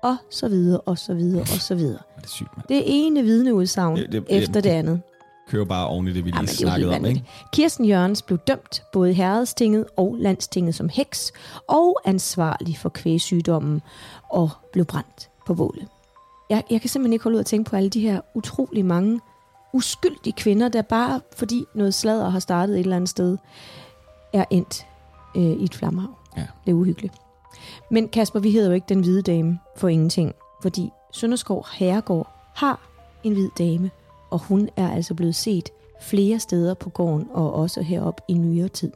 Og 0.02 0.16
så 0.30 0.48
videre, 0.48 0.80
og 0.80 0.98
så 0.98 1.14
videre, 1.14 1.40
og 1.42 1.46
så 1.48 1.74
videre. 1.74 1.98
Det 2.16 2.24
er 2.24 2.28
sygt, 2.28 2.56
man. 2.56 2.64
Det 2.68 2.82
ene 2.86 3.22
vidneudsagn 3.22 3.96
Det- 3.96 4.12
det- 4.12 4.24
efter 4.28 4.52
det- 4.52 4.64
det 4.64 4.70
andet. 4.70 5.00
Kører 5.48 5.64
bare 5.64 5.86
oven 5.86 6.08
i 6.08 6.12
det, 6.12 6.24
vi 6.24 6.30
lige 6.30 6.36
Jamen, 6.36 6.48
snakkede 6.48 6.96
om, 6.96 7.04
ikke? 7.04 7.24
Kirsten 7.52 7.84
Jørgens 7.84 8.22
blev 8.22 8.38
dømt 8.38 8.82
både 8.92 9.10
i 9.10 9.14
herredstinget 9.14 9.86
og 9.96 10.16
landstinget 10.18 10.74
som 10.74 10.88
heks, 10.88 11.32
og 11.68 12.00
ansvarlig 12.04 12.78
for 12.78 12.88
kvægsygdommen, 12.88 13.82
og 14.30 14.50
blev 14.72 14.84
brændt 14.84 15.30
på 15.46 15.54
bålet. 15.54 15.86
Jeg, 16.50 16.62
jeg 16.70 16.80
kan 16.80 16.90
simpelthen 16.90 17.12
ikke 17.12 17.22
holde 17.22 17.34
ud 17.36 17.40
at 17.40 17.46
tænke 17.46 17.70
på 17.70 17.76
alle 17.76 17.90
de 17.90 18.00
her 18.00 18.20
utrolig 18.34 18.84
mange 18.84 19.20
uskyldige 19.72 20.32
kvinder, 20.36 20.68
der 20.68 20.82
bare 20.82 21.20
fordi 21.36 21.64
noget 21.74 21.94
sladder 21.94 22.28
har 22.28 22.38
startet 22.38 22.74
et 22.74 22.80
eller 22.80 22.96
andet 22.96 23.08
sted, 23.10 23.36
er 24.32 24.44
endt 24.50 24.86
øh, 25.36 25.42
i 25.42 25.64
et 25.64 25.74
flammehav. 25.74 26.10
Ja. 26.36 26.46
Det 26.64 26.70
er 26.70 26.74
uhyggeligt. 26.74 27.14
Men 27.90 28.08
Kasper, 28.08 28.40
vi 28.40 28.50
hedder 28.50 28.68
jo 28.68 28.74
ikke 28.74 28.88
den 28.88 29.00
hvide 29.00 29.22
dame 29.22 29.58
for 29.76 29.88
ingenting, 29.88 30.32
fordi 30.62 30.90
Sønderskov 31.12 31.66
Herregård 31.74 32.28
har 32.54 32.90
en 33.24 33.32
hvid 33.32 33.48
dame, 33.58 33.90
og 34.30 34.38
hun 34.38 34.68
er 34.76 34.90
altså 34.90 35.14
blevet 35.14 35.34
set 35.34 35.70
flere 36.00 36.38
steder 36.38 36.74
på 36.74 36.90
gården 36.90 37.28
og 37.32 37.52
også 37.52 37.82
herop 37.82 38.20
i 38.28 38.34
nyere 38.34 38.68
tid. 38.68 38.92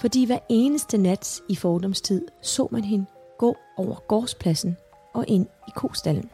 Fordi 0.00 0.26
hver 0.26 0.38
eneste 0.48 0.98
nat 0.98 1.40
i 1.48 1.56
fordomstid 1.56 2.26
så 2.42 2.68
man 2.70 2.84
hende 2.84 3.06
gå 3.38 3.56
over 3.76 3.96
gårdspladsen 4.08 4.76
og 5.14 5.24
ind 5.28 5.46
i 5.68 5.70
kostallen. 5.76 6.30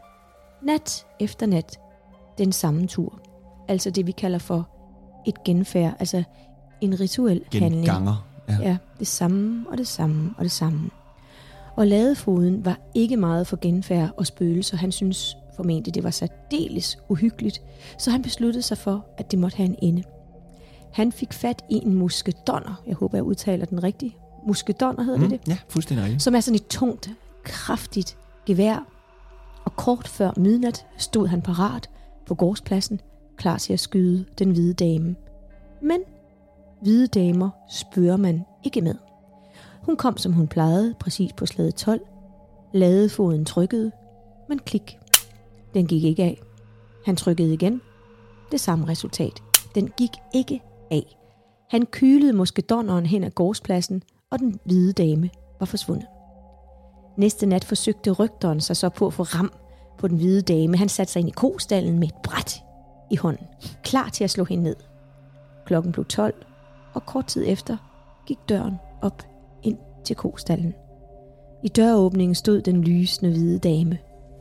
Nat 0.62 1.06
efter 1.20 1.46
nat 1.46 1.78
den 2.38 2.52
samme 2.52 2.86
tur. 2.86 3.18
Altså 3.68 3.90
det 3.90 4.06
vi 4.06 4.12
kalder 4.12 4.38
for 4.38 4.68
et 5.26 5.44
genfærd, 5.44 5.94
altså 5.98 6.22
en 6.80 7.00
rituel 7.00 7.44
handling. 7.52 7.86
Genganger. 7.86 8.26
Ja. 8.48 8.58
Ja, 8.62 8.76
det 8.98 9.06
samme 9.06 9.66
og 9.70 9.78
det 9.78 9.88
samme 9.88 10.34
og 10.38 10.44
det 10.44 10.52
samme. 10.52 10.90
Og 11.76 11.86
ladefoden 11.86 12.64
var 12.64 12.80
ikke 12.94 13.16
meget 13.16 13.46
for 13.46 13.58
genfærd 13.60 14.10
og 14.16 14.26
spøgelser. 14.26 14.76
Han 14.76 14.92
synes 14.92 15.36
formentlig, 15.56 15.94
det 15.94 16.04
var 16.04 16.10
særdeles 16.10 16.98
uhyggeligt, 17.08 17.62
så 17.98 18.10
han 18.10 18.22
besluttede 18.22 18.62
sig 18.62 18.78
for, 18.78 19.06
at 19.18 19.30
det 19.30 19.38
måtte 19.38 19.56
have 19.56 19.68
en 19.68 19.76
ende. 19.82 20.02
Han 20.92 21.12
fik 21.12 21.32
fat 21.32 21.64
i 21.70 21.74
en 21.74 21.94
muskedonner. 21.94 22.82
Jeg 22.86 22.94
håber, 22.94 23.18
jeg 23.18 23.24
udtaler 23.24 23.64
den 23.64 23.82
rigtigt. 23.82 24.16
Muskedonner 24.46 25.02
hedder 25.02 25.18
mm. 25.18 25.28
det 25.28 25.40
det? 25.40 25.48
Ja, 25.48 25.58
fuldstændig 25.68 26.04
rigtigt. 26.04 26.22
Som 26.22 26.34
er 26.34 26.40
sådan 26.40 26.54
et 26.54 26.66
tungt, 26.66 27.10
kraftigt 27.44 28.16
gevær. 28.46 28.86
Og 29.64 29.76
kort 29.76 30.08
før 30.08 30.30
midnat 30.36 30.86
stod 30.96 31.26
han 31.26 31.42
parat 31.42 31.90
på 32.26 32.34
gårdspladsen, 32.34 33.00
klar 33.36 33.58
til 33.58 33.72
at 33.72 33.80
skyde 33.80 34.24
den 34.38 34.50
hvide 34.50 34.74
dame. 34.74 35.16
Men 35.82 36.00
hvide 36.82 37.06
damer 37.06 37.50
spørger 37.70 38.16
man 38.16 38.44
ikke 38.64 38.80
med. 38.80 38.94
Hun 39.82 39.96
kom, 39.96 40.16
som 40.16 40.32
hun 40.32 40.48
plejede, 40.48 40.94
præcis 41.00 41.32
på 41.32 41.46
slaget 41.46 41.74
12. 41.74 42.00
Ladefoden 42.74 43.44
trykkede, 43.44 43.92
men 44.48 44.58
klik. 44.58 44.98
Den 45.74 45.86
gik 45.86 46.04
ikke 46.04 46.22
af. 46.22 46.42
Han 47.06 47.16
trykkede 47.16 47.54
igen. 47.54 47.80
Det 48.52 48.60
samme 48.60 48.88
resultat. 48.88 49.42
Den 49.74 49.88
gik 49.88 50.10
ikke 50.34 50.62
af. 50.90 51.16
Han 51.70 51.86
kylede 51.86 52.32
måske 52.32 52.62
donneren 52.62 53.06
hen 53.06 53.24
ad 53.24 53.30
gårdspladsen, 53.30 54.02
og 54.30 54.38
den 54.38 54.58
hvide 54.64 54.92
dame 54.92 55.30
var 55.60 55.66
forsvundet. 55.66 56.06
Næste 57.16 57.46
nat 57.46 57.64
forsøgte 57.64 58.10
rygteren 58.10 58.60
sig 58.60 58.76
så 58.76 58.88
på 58.88 59.06
at 59.06 59.12
få 59.12 59.22
ram 59.22 59.52
på 59.98 60.08
den 60.08 60.16
hvide 60.16 60.42
dame. 60.42 60.76
Han 60.76 60.88
satte 60.88 61.12
sig 61.12 61.20
ind 61.20 61.28
i 61.28 61.32
kostallen 61.32 61.98
med 61.98 62.08
et 62.08 62.14
bræt 62.24 62.62
i 63.10 63.16
hånden, 63.16 63.46
klar 63.82 64.08
til 64.08 64.24
at 64.24 64.30
slå 64.30 64.44
hende 64.44 64.64
ned. 64.64 64.76
Klokken 65.66 65.92
blev 65.92 66.04
12, 66.04 66.34
og 66.94 67.06
kort 67.06 67.26
tid 67.26 67.44
efter 67.46 67.76
gik 68.26 68.38
døren 68.48 68.74
op 69.02 69.22
ind 69.62 69.78
til 70.04 70.16
kostallen. 70.16 70.74
I 71.64 71.68
døråbningen 71.68 72.34
stod 72.34 72.62
den 72.62 72.84
lysende 72.84 73.32
hvide 73.32 73.58
dame. 73.58 73.98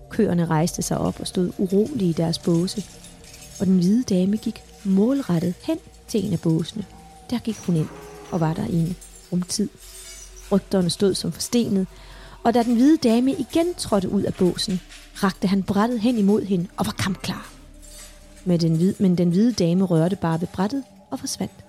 Køerne 0.09 0.45
rejste 0.45 0.81
sig 0.81 0.97
op 0.97 1.19
og 1.19 1.27
stod 1.27 1.51
urolige 1.57 2.09
i 2.09 2.13
deres 2.13 2.39
båse. 2.39 2.83
Og 3.59 3.65
den 3.65 3.77
hvide 3.77 4.03
dame 4.03 4.37
gik 4.37 4.63
målrettet 4.83 5.53
hen 5.63 5.77
til 6.07 6.25
en 6.25 6.33
af 6.33 6.39
båsene. 6.39 6.85
Der 7.29 7.39
gik 7.39 7.57
hun 7.57 7.75
ind 7.75 7.87
og 8.31 8.39
var 8.39 8.53
der 8.53 8.67
i 8.67 8.75
en 8.75 8.95
rumtid. 9.31 9.69
Rygterne 10.51 10.89
stod 10.89 11.13
som 11.13 11.31
forstenet, 11.31 11.87
og 12.43 12.53
da 12.53 12.63
den 12.63 12.75
hvide 12.75 12.97
dame 12.97 13.31
igen 13.31 13.73
trådte 13.77 14.09
ud 14.09 14.21
af 14.21 14.33
båsen, 14.33 14.79
rakte 15.23 15.47
han 15.47 15.63
brættet 15.63 15.99
hen 15.99 16.17
imod 16.17 16.41
hende 16.41 16.67
og 16.77 16.85
var 16.85 16.91
kampklar. 16.91 17.53
Men 18.45 18.59
den, 18.59 18.75
hvide, 18.75 18.95
men 18.99 19.17
den 19.17 19.29
hvide 19.29 19.53
dame 19.53 19.85
rørte 19.85 20.15
bare 20.15 20.41
ved 20.41 20.47
brættet 20.47 20.83
og 21.11 21.19
forsvandt. 21.19 21.60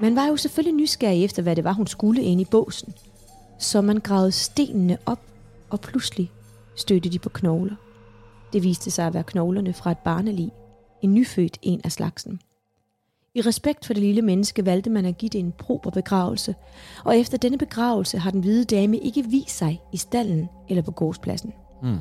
Man 0.00 0.16
var 0.16 0.26
jo 0.26 0.36
selvfølgelig 0.36 0.74
nysgerrig 0.74 1.24
efter, 1.24 1.42
hvad 1.42 1.56
det 1.56 1.64
var, 1.64 1.72
hun 1.72 1.86
skulle 1.86 2.22
ind 2.22 2.40
i 2.40 2.44
båsen. 2.44 2.94
Så 3.58 3.80
man 3.80 3.96
gravede 3.96 4.32
stenene 4.32 4.98
op, 5.06 5.20
og 5.70 5.80
pludselig 5.80 6.30
stødte 6.76 7.08
de 7.08 7.18
på 7.18 7.28
knogler. 7.28 7.74
Det 8.52 8.62
viste 8.62 8.90
sig 8.90 9.06
at 9.06 9.14
være 9.14 9.22
knoglerne 9.22 9.72
fra 9.72 9.90
et 9.90 9.98
barnelig, 9.98 10.52
en 11.02 11.14
nyfødt 11.14 11.58
en 11.62 11.80
af 11.84 11.92
slagsen. 11.92 12.40
I 13.34 13.40
respekt 13.40 13.86
for 13.86 13.94
det 13.94 14.02
lille 14.02 14.22
menneske 14.22 14.66
valgte 14.66 14.90
man 14.90 15.04
at 15.04 15.18
give 15.18 15.28
det 15.28 15.38
en 15.38 15.52
proper 15.52 15.90
begravelse, 15.90 16.54
og 17.04 17.18
efter 17.18 17.38
denne 17.38 17.58
begravelse 17.58 18.18
har 18.18 18.30
den 18.30 18.40
hvide 18.40 18.64
dame 18.64 18.98
ikke 18.98 19.24
vist 19.24 19.58
sig 19.58 19.82
i 19.92 19.96
stallen 19.96 20.48
eller 20.68 20.82
på 20.82 20.90
gårdspladsen. 20.90 21.52
Mm. 21.82 21.98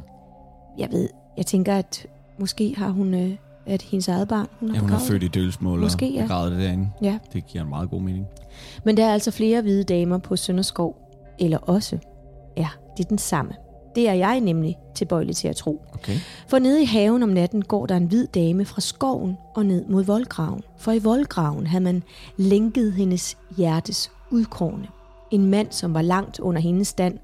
Jeg 0.77 0.91
ved, 0.91 1.09
jeg 1.37 1.45
tænker, 1.45 1.75
at 1.75 2.07
måske 2.39 2.75
har 2.75 2.89
hun, 2.89 3.13
øh, 3.13 3.35
at 3.68 3.82
hendes 3.82 4.07
eget 4.07 4.28
barn, 4.28 4.47
hun 4.59 4.70
har 4.70 4.76
Ja, 4.76 4.82
hun 4.82 4.89
er 4.91 4.99
født 4.99 5.24
i 5.24 5.28
dølsmål 5.28 5.80
Måske, 5.80 6.05
og 6.05 6.11
ja. 6.11 6.22
begravet 6.22 6.51
det 6.51 6.59
derinde. 6.59 6.89
Ja, 7.01 7.18
Det 7.34 7.47
giver 7.47 7.63
en 7.63 7.70
meget 7.70 7.89
god 7.89 8.01
mening. 8.01 8.26
men 8.84 8.97
der 8.97 9.05
er 9.05 9.13
altså 9.13 9.32
flere 9.32 9.61
hvide 9.61 9.84
damer 9.84 10.18
på 10.18 10.36
Sønderskov, 10.36 10.95
eller 11.39 11.57
også, 11.57 11.97
ja, 12.57 12.68
det 12.97 13.03
er 13.05 13.07
den 13.09 13.18
samme. 13.18 13.51
Det 13.95 14.09
er 14.09 14.13
jeg 14.13 14.39
nemlig 14.39 14.78
tilbøjelig 14.95 15.36
til 15.36 15.47
at 15.47 15.55
tro. 15.55 15.82
Okay. 15.93 16.15
For 16.47 16.59
nede 16.59 16.82
i 16.82 16.86
haven 16.86 17.24
om 17.24 17.30
natten 17.30 17.61
går 17.61 17.86
der 17.86 17.95
en 17.97 18.05
hvid 18.05 18.28
dame 18.28 18.65
fra 18.65 18.82
skoven 18.82 19.38
og 19.55 19.65
ned 19.65 19.86
mod 19.86 20.03
voldgraven. 20.03 20.61
For 20.78 20.91
i 20.91 20.99
voldgraven 20.99 21.68
havde 21.68 21.84
man 21.84 22.03
lænket 22.38 22.93
hendes 22.93 23.38
hjertes 23.57 24.11
udkårne. 24.32 24.88
En 25.32 25.45
mand, 25.45 25.68
som 25.72 25.93
var 25.93 26.01
langt 26.01 26.39
under 26.39 26.61
hendes 26.61 26.88
stand. 26.88 27.18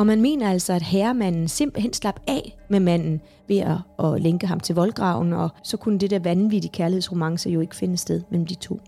Og 0.00 0.06
man 0.06 0.20
mener 0.20 0.50
altså, 0.50 0.72
at 0.72 0.82
herremanden 0.82 1.48
simpelthen 1.48 1.92
slap 1.92 2.20
af 2.26 2.58
med 2.68 2.80
manden 2.80 3.20
ved 3.48 3.58
at, 3.58 3.76
at 4.04 4.22
lænke 4.22 4.46
ham 4.46 4.60
til 4.60 4.74
voldgraven, 4.74 5.32
og 5.32 5.48
så 5.62 5.76
kunne 5.76 5.98
det 5.98 6.10
der 6.10 6.18
vanvittige 6.18 6.72
kærlighedsromance 6.72 7.50
jo 7.50 7.60
ikke 7.60 7.76
finde 7.76 7.96
sted 7.96 8.22
mellem 8.30 8.46
de 8.46 8.54
to. 8.54 8.80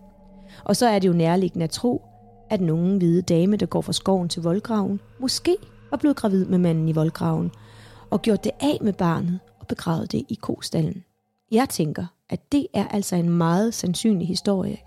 Og 0.63 0.75
så 0.75 0.87
er 0.87 0.99
det 0.99 1.07
jo 1.07 1.13
nærliggende 1.13 1.63
at 1.63 1.69
tro, 1.69 2.01
at 2.49 2.61
nogen 2.61 2.97
hvide 2.97 3.21
dame, 3.21 3.55
der 3.55 3.65
går 3.65 3.81
fra 3.81 3.93
skoven 3.93 4.29
til 4.29 4.43
voldgraven, 4.43 4.99
måske 5.19 5.55
var 5.91 5.97
blevet 5.97 6.17
gravid 6.17 6.45
med 6.45 6.57
manden 6.57 6.89
i 6.89 6.91
voldgraven, 6.91 7.51
og 8.09 8.21
gjort 8.21 8.43
det 8.43 8.51
af 8.59 8.77
med 8.81 8.93
barnet 8.93 9.39
og 9.59 9.67
begravet 9.67 10.11
det 10.11 10.23
i 10.29 10.37
kostallen. 10.41 11.03
Jeg 11.51 11.69
tænker, 11.69 12.05
at 12.29 12.51
det 12.51 12.67
er 12.73 12.87
altså 12.87 13.15
en 13.15 13.29
meget 13.29 13.73
sandsynlig 13.73 14.27
historie, 14.27 14.77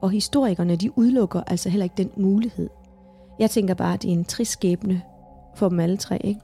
og 0.00 0.10
historikerne 0.10 0.76
de 0.76 0.98
udelukker 0.98 1.42
altså 1.46 1.68
heller 1.68 1.84
ikke 1.84 1.96
den 1.96 2.10
mulighed. 2.16 2.68
Jeg 3.38 3.50
tænker 3.50 3.74
bare, 3.74 3.94
at 3.94 4.02
det 4.02 4.08
er 4.08 4.12
en 4.12 4.24
trist 4.24 4.52
skæbne 4.52 5.02
for 5.54 5.68
dem 5.68 5.80
alle 5.80 5.96
tre, 5.96 6.18
ikke? 6.26 6.40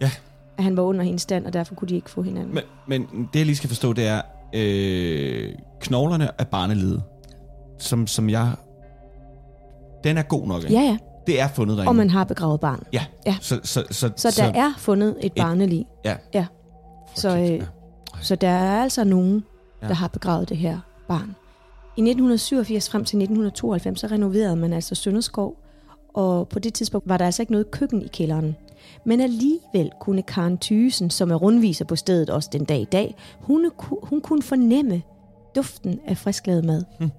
Ja. 0.00 0.10
At 0.58 0.64
han 0.64 0.76
var 0.76 0.82
under 0.82 1.04
hendes 1.04 1.22
stand, 1.22 1.46
og 1.46 1.52
derfor 1.52 1.74
kunne 1.74 1.88
de 1.88 1.94
ikke 1.94 2.10
få 2.10 2.22
hinanden. 2.22 2.54
Men, 2.54 2.62
men 2.86 3.28
det 3.32 3.38
jeg 3.38 3.46
lige 3.46 3.56
skal 3.56 3.68
forstå, 3.68 3.92
det 3.92 4.06
er, 4.06 4.22
øh, 4.54 5.54
knoglerne 5.80 6.40
af 6.40 6.48
barnelivet, 6.48 7.02
som, 7.78 8.06
som 8.06 8.30
jeg... 8.30 8.50
Den 10.04 10.18
er 10.18 10.22
god 10.22 10.46
nok, 10.46 10.62
ikke? 10.62 10.74
ja, 10.74 10.80
ja. 10.80 10.98
Det 11.26 11.40
er 11.40 11.48
fundet 11.48 11.76
derinde. 11.76 11.90
Og 11.90 11.96
man 11.96 12.10
har 12.10 12.24
begravet 12.24 12.60
barn. 12.60 12.82
Ja. 12.92 13.04
Ja. 13.26 13.36
Så, 13.40 13.60
så, 13.64 13.84
så, 13.90 14.12
Så 14.16 14.34
der 14.42 14.60
er 14.60 14.72
fundet 14.78 15.16
et 15.20 15.32
barnelig. 15.32 15.86
Ja. 16.04 16.16
Ja. 16.34 16.46
Så, 17.14 17.36
øh, 17.36 17.50
ja. 17.50 17.60
så 18.20 18.36
der 18.36 18.48
er 18.48 18.82
altså 18.82 19.04
nogen, 19.04 19.44
Ja. 19.82 19.88
der 19.88 19.94
har 19.94 20.08
begravet 20.08 20.48
det 20.48 20.56
her 20.56 20.78
barn. 21.08 21.36
I 21.96 22.00
1987 22.00 22.90
frem 22.90 23.04
til 23.04 23.16
1992, 23.18 24.00
så 24.00 24.06
renoverede 24.06 24.56
man 24.56 24.72
altså 24.72 24.94
Sønderskov, 24.94 25.54
og 26.16 26.48
på 26.48 26.58
det 26.58 26.74
tidspunkt 26.74 27.08
var 27.08 27.16
der 27.16 27.24
altså 27.24 27.42
ikke 27.42 27.52
noget 27.52 27.70
køkken 27.70 28.02
i 28.02 28.06
kælderen. 28.08 28.56
Men 29.04 29.20
alligevel 29.20 29.90
kunne 30.00 30.22
Karen 30.22 30.58
Thysen, 30.58 31.10
som 31.10 31.30
er 31.30 31.34
rundviser 31.34 31.84
på 31.84 31.96
stedet 31.96 32.30
også 32.30 32.48
den 32.52 32.64
dag 32.64 32.80
i 32.80 32.84
dag, 32.84 33.14
hun, 33.40 33.70
hun 34.02 34.20
kunne 34.20 34.42
fornemme 34.42 35.02
duften 35.56 36.00
af 36.06 36.16
frisklavet 36.16 36.64
mad. 36.64 36.84
Hm. 37.00 37.10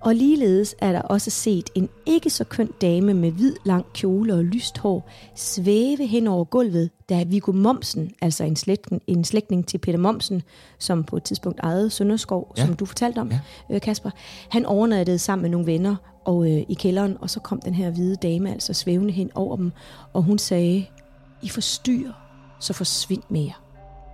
Og 0.00 0.14
ligeledes 0.14 0.74
er 0.78 0.92
der 0.92 1.00
også 1.02 1.30
set 1.30 1.70
en 1.74 1.88
ikke 2.06 2.30
så 2.30 2.44
køn 2.44 2.68
dame 2.80 3.14
med 3.14 3.30
hvid 3.30 3.54
lang 3.64 3.84
kjole 3.94 4.34
og 4.34 4.44
lyst 4.44 4.78
hår 4.78 5.08
svæve 5.34 6.06
hen 6.06 6.26
over 6.26 6.44
gulvet, 6.44 6.90
da 7.08 7.22
Viggo 7.24 7.52
Momsen, 7.52 8.10
altså 8.22 8.44
en 8.44 8.56
slægtning, 8.56 9.02
en 9.06 9.24
slægtning 9.24 9.66
til 9.66 9.78
Peter 9.78 9.98
Momsen, 9.98 10.42
som 10.78 11.04
på 11.04 11.16
et 11.16 11.22
tidspunkt 11.22 11.60
ejede 11.60 11.90
Sønderskov, 11.90 12.54
Ja. 12.56 12.66
som 12.66 12.74
du 12.76 12.84
fortalte 12.84 13.18
om, 13.18 13.28
Ja. 13.30 13.38
ja. 13.68 13.74
øh, 13.74 13.80
Kasper, 13.80 14.10
han 14.50 14.66
overnattede 14.66 15.18
sammen 15.18 15.42
med 15.42 15.50
nogle 15.50 15.66
venner 15.66 15.96
og 16.24 16.50
øh, 16.50 16.64
i 16.68 16.74
kælderen, 16.74 17.16
og 17.20 17.30
så 17.30 17.40
kom 17.40 17.60
den 17.60 17.74
her 17.74 17.90
hvide 17.90 18.16
dame 18.16 18.52
altså 18.52 18.72
svævende 18.72 19.12
hen 19.12 19.30
over 19.34 19.56
dem, 19.56 19.72
og 20.12 20.22
hun 20.22 20.38
sagde, 20.38 20.86
I 21.42 21.48
forstyrrer, 21.48 22.12
så 22.60 22.72
forsvind 22.72 23.22
med 23.28 23.44
jer. 23.44 23.64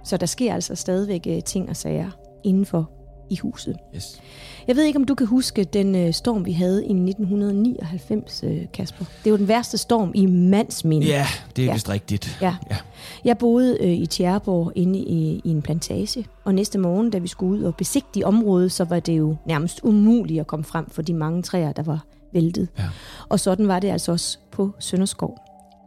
Så 0.04 0.16
der 0.16 0.26
sker 0.26 0.54
altså 0.54 0.74
stadigvæk 0.74 1.26
øh, 1.26 1.42
ting 1.42 1.68
og 1.68 1.76
sager 1.76 2.11
indenfor 2.44 2.97
i 3.31 3.37
huset. 3.37 3.76
Yes. 3.97 4.20
Jeg 4.68 4.76
ved 4.76 4.85
ikke, 4.85 4.97
om 4.99 5.05
du 5.05 5.14
kan 5.14 5.26
huske 5.26 5.64
den 5.64 5.95
øh, 5.95 6.12
storm, 6.12 6.45
vi 6.45 6.53
havde 6.53 6.83
i 6.87 6.93
1999, 6.93 8.43
øh, 8.45 8.66
Kasper. 8.72 9.05
Det 9.24 9.33
var 9.33 9.39
den 9.39 9.49
værste 9.49 9.79
storm 9.79 10.12
i 10.14 10.26
mandsminde. 10.26 11.07
Ja, 11.07 11.26
det 11.57 11.62
er 11.62 11.66
Ja. 11.66 11.72
vist 11.72 11.89
rigtigt. 11.89 12.39
Ja. 12.43 12.57
Ja. 12.70 12.76
Jeg 13.24 13.39
boede 13.39 13.79
øh, 13.81 13.91
i 13.93 14.07
Tjæreborg 14.07 14.72
inde 14.74 14.99
i, 14.99 15.41
i 15.45 15.49
en 15.51 15.62
plantage, 15.62 16.26
og 16.45 16.55
næste 16.55 16.79
morgen, 16.79 17.11
da 17.11 17.18
vi 17.18 17.29
skulle 17.29 17.59
ud 17.59 17.62
og 17.64 17.76
besigtige 17.76 18.26
området, 18.26 18.72
så 18.72 18.85
var 18.85 19.01
det 19.01 19.18
jo 19.18 19.37
nærmest 19.47 19.81
umuligt 19.83 20.41
at 20.41 20.47
komme 20.47 20.64
frem 20.64 20.91
for 20.91 21.03
de 21.03 21.14
mange 21.14 21.43
træer, 21.43 21.72
der 21.72 21.83
var 21.83 22.05
væltet. 22.33 22.68
Ja. 22.79 22.85
Og 23.29 23.41
sådan 23.41 23.68
var 23.68 23.79
det 23.79 23.89
altså 23.91 24.12
også 24.12 24.39
på 24.53 24.70
Sønderskov. 24.79 25.39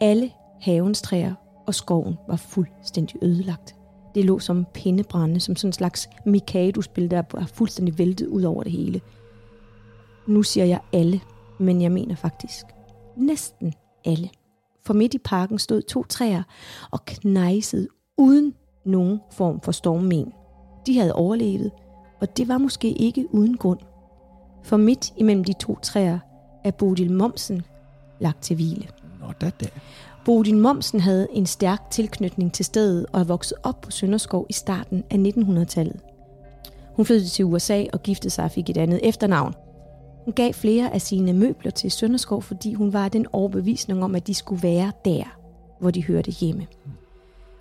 Alle 0.01 0.29
havens 0.61 1.01
træer 1.01 1.33
og 1.67 1.75
skoven 1.75 2.15
var 2.27 2.35
fuldstændig 2.35 3.23
ødelagt. 3.23 3.75
Det 4.15 4.25
lå 4.25 4.39
som 4.39 4.65
pindebrænde, 4.73 5.39
som 5.39 5.55
sådan 5.55 5.69
en 5.69 5.73
slags 5.73 6.09
Mikado-spil, 6.25 7.11
der 7.11 7.23
var 7.33 7.45
fuldstændig 7.45 7.97
væltet 7.97 8.27
ud 8.27 8.43
over 8.43 8.63
det 8.63 8.71
hele. 8.71 9.01
Nu 10.27 10.43
siger 10.43 10.65
jeg 10.65 10.79
alle, 10.93 11.21
men 11.59 11.81
jeg 11.81 11.91
mener 11.91 12.15
faktisk 12.15 12.65
næsten 13.17 13.73
alle. 14.05 14.29
For 14.85 14.93
midt 14.93 15.13
i 15.13 15.17
parken 15.17 15.59
stod 15.59 15.81
to 15.81 16.03
træer 16.03 16.43
og 16.91 17.05
knejsede 17.05 17.87
uden 18.17 18.53
nogen 18.85 19.19
form 19.31 19.61
for 19.61 19.71
stormmen. 19.71 20.33
De 20.85 20.99
havde 20.99 21.13
overlevet, 21.13 21.71
og 22.21 22.37
det 22.37 22.47
var 22.47 22.57
måske 22.57 22.91
ikke 22.91 23.27
uden 23.31 23.57
grund. 23.57 23.79
For 24.63 24.77
midt 24.77 25.13
imellem 25.17 25.43
de 25.43 25.53
to 25.53 25.77
træer 25.83 26.19
er 26.63 26.71
Bodil 26.71 27.11
Momsen 27.11 27.61
lagt 28.19 28.41
til 28.41 28.55
hvile. 28.55 28.87
Nå, 29.19 29.31
da 29.41 29.49
da. 29.49 29.65
Bodil 30.25 30.57
Momsen 30.57 30.99
havde 30.99 31.27
en 31.31 31.45
stærk 31.45 31.89
tilknytning 31.89 32.53
til 32.53 32.65
stedet 32.65 33.05
og 33.13 33.19
er 33.19 33.23
vokset 33.23 33.57
op 33.63 33.81
på 33.81 33.91
Sønderskov 33.91 34.45
i 34.49 34.53
starten 34.53 35.03
af 35.09 35.17
1900-tallet. 35.17 35.99
Hun 36.95 37.05
flyttede 37.05 37.29
til 37.29 37.45
USA 37.45 37.85
og 37.93 38.03
giftede 38.03 38.29
sig 38.29 38.45
og 38.45 38.51
fik 38.51 38.69
et 38.69 38.77
andet 38.77 38.99
efternavn. 39.03 39.53
Hun 40.25 40.33
gav 40.33 40.53
flere 40.53 40.93
af 40.93 41.01
sine 41.01 41.33
møbler 41.33 41.71
til 41.71 41.91
Sønderskov, 41.91 42.41
fordi 42.41 42.73
hun 42.73 42.93
var 42.93 43.09
den 43.09 43.25
overbevisning 43.33 44.03
om, 44.03 44.15
at 44.15 44.27
de 44.27 44.33
skulle 44.33 44.63
være 44.63 44.91
der, 45.05 45.23
hvor 45.79 45.91
de 45.91 46.03
hørte 46.03 46.31
hjemme. 46.31 46.67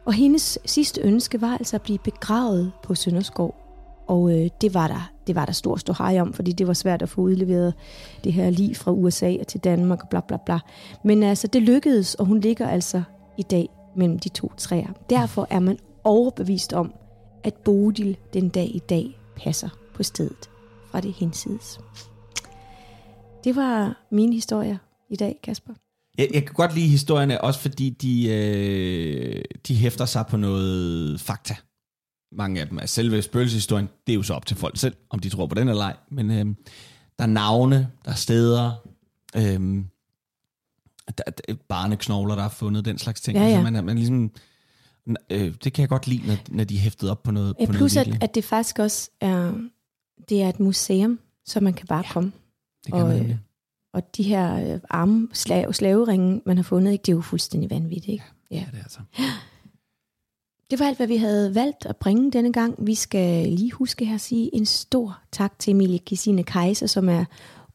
Og 0.04 0.12
hendes 0.12 0.58
sidste 0.64 1.00
ønske 1.00 1.40
var 1.40 1.56
altså 1.58 1.76
at 1.76 1.82
blive 1.82 1.98
begravet 1.98 2.72
på 2.82 2.94
Sønderskov. 2.94 3.54
Og 4.10 4.32
øh, 4.32 4.50
det, 4.60 4.74
var 4.74 4.88
der, 4.88 5.10
det 5.26 5.34
var 5.34 5.44
der 5.46 5.52
stor 5.52 5.76
ståhej 5.76 6.20
om, 6.20 6.32
fordi 6.32 6.52
det 6.52 6.66
var 6.66 6.72
svært 6.72 7.02
at 7.02 7.08
få 7.08 7.20
udleveret 7.20 7.74
det 8.24 8.32
her 8.32 8.50
lige 8.50 8.74
fra 8.74 8.92
USA 8.92 9.36
og 9.40 9.46
til 9.46 9.60
Danmark 9.60 10.02
og 10.02 10.08
bla 10.08 10.20
bla 10.20 10.36
bla. 10.46 10.58
Men 11.04 11.22
altså, 11.22 11.46
det 11.46 11.62
lykkedes, 11.62 12.14
og 12.14 12.26
hun 12.26 12.40
ligger 12.40 12.68
altså 12.68 13.02
i 13.38 13.42
dag 13.42 13.68
mellem 13.96 14.18
de 14.18 14.28
to 14.28 14.52
træer. 14.56 14.88
Derfor 15.10 15.46
er 15.50 15.60
man 15.60 15.78
overbevist 16.04 16.72
om, 16.72 16.94
at 17.44 17.54
Bodil 17.54 18.16
den 18.34 18.48
dag 18.48 18.74
i 18.74 18.78
dag 18.88 19.20
passer 19.36 19.68
på 19.94 20.02
stedet 20.02 20.50
fra 20.90 21.00
det 21.00 21.12
hinsides. 21.12 21.80
Det 23.44 23.56
var 23.56 24.06
min 24.10 24.32
historie 24.32 24.78
i 25.10 25.16
dag, 25.16 25.40
Kasper. 25.42 25.72
Jeg, 26.18 26.28
jeg 26.34 26.44
kan 26.44 26.54
godt 26.54 26.74
lide 26.74 26.88
historierne, 26.88 27.40
også 27.40 27.60
fordi 27.60 27.90
de, 27.90 28.28
øh, 28.28 29.42
de 29.68 29.74
hæfter 29.74 30.04
sig 30.04 30.24
på 30.30 30.36
noget 30.36 31.20
fakta. 31.20 31.56
Mange 32.32 32.60
af 32.60 32.68
dem 32.68 32.78
er 32.78 32.86
selve 32.86 33.22
spøgelseshistorien. 33.22 33.88
Det 34.06 34.12
er 34.12 34.16
jo 34.16 34.22
så 34.22 34.34
op 34.34 34.46
til 34.46 34.56
folk 34.56 34.76
selv, 34.76 34.96
om 35.10 35.18
de 35.18 35.28
tror 35.28 35.46
på 35.46 35.54
den 35.54 35.68
eller 35.68 35.84
ej. 35.84 35.96
Men 36.10 36.30
øh, 36.30 36.46
der 37.18 37.24
er 37.24 37.26
navne, 37.26 37.90
der 38.04 38.10
er 38.10 38.14
steder, 38.14 38.72
øh, 39.36 39.84
der, 41.18 41.30
der, 41.30 41.54
barneknogler, 41.68 42.34
der 42.34 42.44
er 42.44 42.48
fundet, 42.48 42.84
den 42.84 42.98
slags 42.98 43.20
ting. 43.20 43.38
Ja, 43.38 43.42
ja. 43.42 43.48
Altså, 43.48 43.70
man, 43.70 43.84
man 43.84 43.96
ligesom, 43.96 44.30
øh, 45.30 45.54
det 45.64 45.72
kan 45.72 45.82
jeg 45.82 45.88
godt 45.88 46.06
lide, 46.06 46.26
når, 46.26 46.36
når 46.48 46.64
de 46.64 46.76
er 46.76 46.80
hæftet 46.80 47.10
op 47.10 47.22
på 47.22 47.30
noget, 47.30 47.54
Ja, 47.60 47.66
på 47.66 47.72
plus 47.72 47.94
noget 47.94 47.96
at, 47.96 48.06
virkelig. 48.06 48.22
at 48.22 48.34
det 48.34 48.44
faktisk 48.44 48.78
også 48.78 49.10
er, 49.20 49.52
det 50.28 50.42
er 50.42 50.48
et 50.48 50.60
museum, 50.60 51.18
så 51.46 51.60
man 51.60 51.74
kan 51.74 51.86
bare 51.86 52.04
ja, 52.06 52.12
komme. 52.12 52.32
Det 52.84 52.92
kan 52.92 53.02
og, 53.02 53.08
man 53.08 53.16
øh, 53.16 53.20
nemlig. 53.20 53.38
Og 53.92 54.16
de 54.16 54.22
her 54.22 54.74
øh, 54.74 54.80
arme 54.90 55.28
slave, 55.32 55.74
slaveringe, 55.74 56.42
man 56.46 56.56
har 56.56 56.64
fundet, 56.64 56.92
ikke, 56.92 57.02
det 57.02 57.12
er 57.12 57.16
jo 57.16 57.20
fuldstændig 57.22 57.70
vanvittigt. 57.70 58.12
Ikke? 58.12 58.24
Ja. 58.50 58.56
Ja, 58.56 58.64
det 58.70 58.78
er 58.78 58.82
altså. 58.82 59.00
Det 60.70 60.78
var 60.80 60.86
alt, 60.86 60.96
hvad 60.96 61.06
vi 61.06 61.16
havde 61.16 61.54
valgt 61.54 61.86
at 61.86 61.96
bringe 61.96 62.30
denne 62.30 62.52
gang. 62.52 62.74
Vi 62.78 62.94
skal 62.94 63.48
lige 63.48 63.72
huske 63.72 64.04
her 64.04 64.14
at 64.14 64.20
sige 64.20 64.54
en 64.54 64.66
stor 64.66 65.18
tak 65.32 65.58
til 65.58 65.70
Emilie 65.70 65.98
Kisine 65.98 66.42
Kaiser, 66.42 66.86
som 66.86 67.08
er 67.08 67.24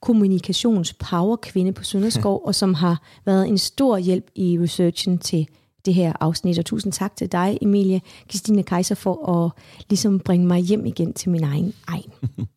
kommunikations-power-kvinde 0.01 1.73
på 1.73 1.83
Sønderskov, 1.83 2.41
og 2.47 2.55
som 2.55 2.73
har 2.73 3.01
været 3.25 3.47
en 3.47 3.57
stor 3.57 3.97
hjælp 3.97 4.25
i 4.35 4.59
researchen 4.61 5.17
til 5.17 5.47
det 5.85 5.93
her 5.93 6.13
afsnit. 6.19 6.59
Og 6.59 6.65
tusind 6.65 6.93
tak 6.93 7.15
til 7.15 7.31
dig, 7.31 7.57
Emilie 7.61 8.01
Christine 8.29 8.63
Kaiser, 8.63 8.95
for 8.95 9.45
at 9.45 9.51
ligesom 9.89 10.19
bringe 10.19 10.47
mig 10.47 10.59
hjem 10.59 10.85
igen 10.85 11.13
til 11.13 11.29
min 11.29 11.43
egen 11.43 11.73
egen. 11.87 12.11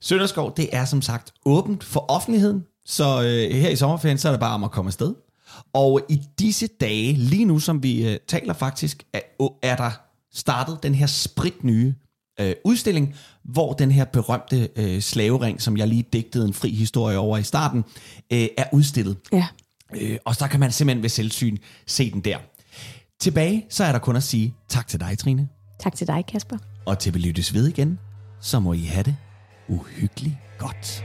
Sønderskov, 0.00 0.52
det 0.56 0.68
er 0.72 0.84
som 0.84 1.02
sagt 1.02 1.32
åbent 1.44 1.84
for 1.84 2.04
offentligheden, 2.08 2.64
så 2.86 3.04
øh, 3.04 3.56
her 3.56 3.68
i 3.68 3.76
sommerferien, 3.76 4.18
så 4.18 4.28
er 4.28 4.32
det 4.32 4.40
bare 4.40 4.54
om 4.54 4.64
at 4.64 4.70
komme 4.70 4.88
afsted. 4.88 5.14
Og 5.72 6.00
i 6.08 6.20
disse 6.38 6.66
dage, 6.80 7.12
lige 7.12 7.44
nu 7.44 7.58
som 7.58 7.82
vi 7.82 8.08
øh, 8.08 8.18
taler 8.28 8.52
faktisk, 8.52 9.04
er, 9.12 9.20
er 9.62 9.76
der 9.76 9.90
startet 10.34 10.82
den 10.82 10.94
her 10.94 11.06
spritnye 11.06 11.94
øh, 12.40 12.54
udstilling, 12.64 13.14
hvor 13.44 13.72
den 13.72 13.90
her 13.90 14.04
berømte 14.04 14.68
øh, 14.76 15.00
slavering, 15.00 15.62
som 15.62 15.76
jeg 15.76 15.88
lige 15.88 16.04
digtede 16.12 16.46
en 16.46 16.54
fri 16.54 16.70
historie 16.70 17.18
over 17.18 17.38
i 17.38 17.42
starten, 17.42 17.84
øh, 18.32 18.48
er 18.56 18.64
udstillet. 18.72 19.16
Ja. 19.32 19.46
Øh, 19.94 20.18
og 20.24 20.36
så 20.36 20.48
kan 20.48 20.60
man 20.60 20.72
simpelthen 20.72 21.02
ved 21.02 21.10
selvsyn 21.10 21.56
se 21.86 22.10
den 22.10 22.20
der. 22.20 22.38
Tilbage, 23.20 23.66
så 23.68 23.84
er 23.84 23.92
der 23.92 23.98
kun 23.98 24.16
at 24.16 24.22
sige 24.22 24.54
tak 24.68 24.88
til 24.88 25.00
dig, 25.00 25.18
Trine. 25.18 25.48
Tak 25.80 25.94
til 25.94 26.06
dig, 26.06 26.24
Kasper. 26.28 26.56
Og 26.86 26.98
til 26.98 27.14
vi 27.14 27.18
lyttes 27.18 27.54
ved 27.54 27.68
igen, 27.68 27.98
så 28.40 28.60
må 28.60 28.72
I 28.72 28.84
have 28.84 29.02
det 29.02 29.16
uhyggeligt 29.68 30.34
godt. 30.58 31.04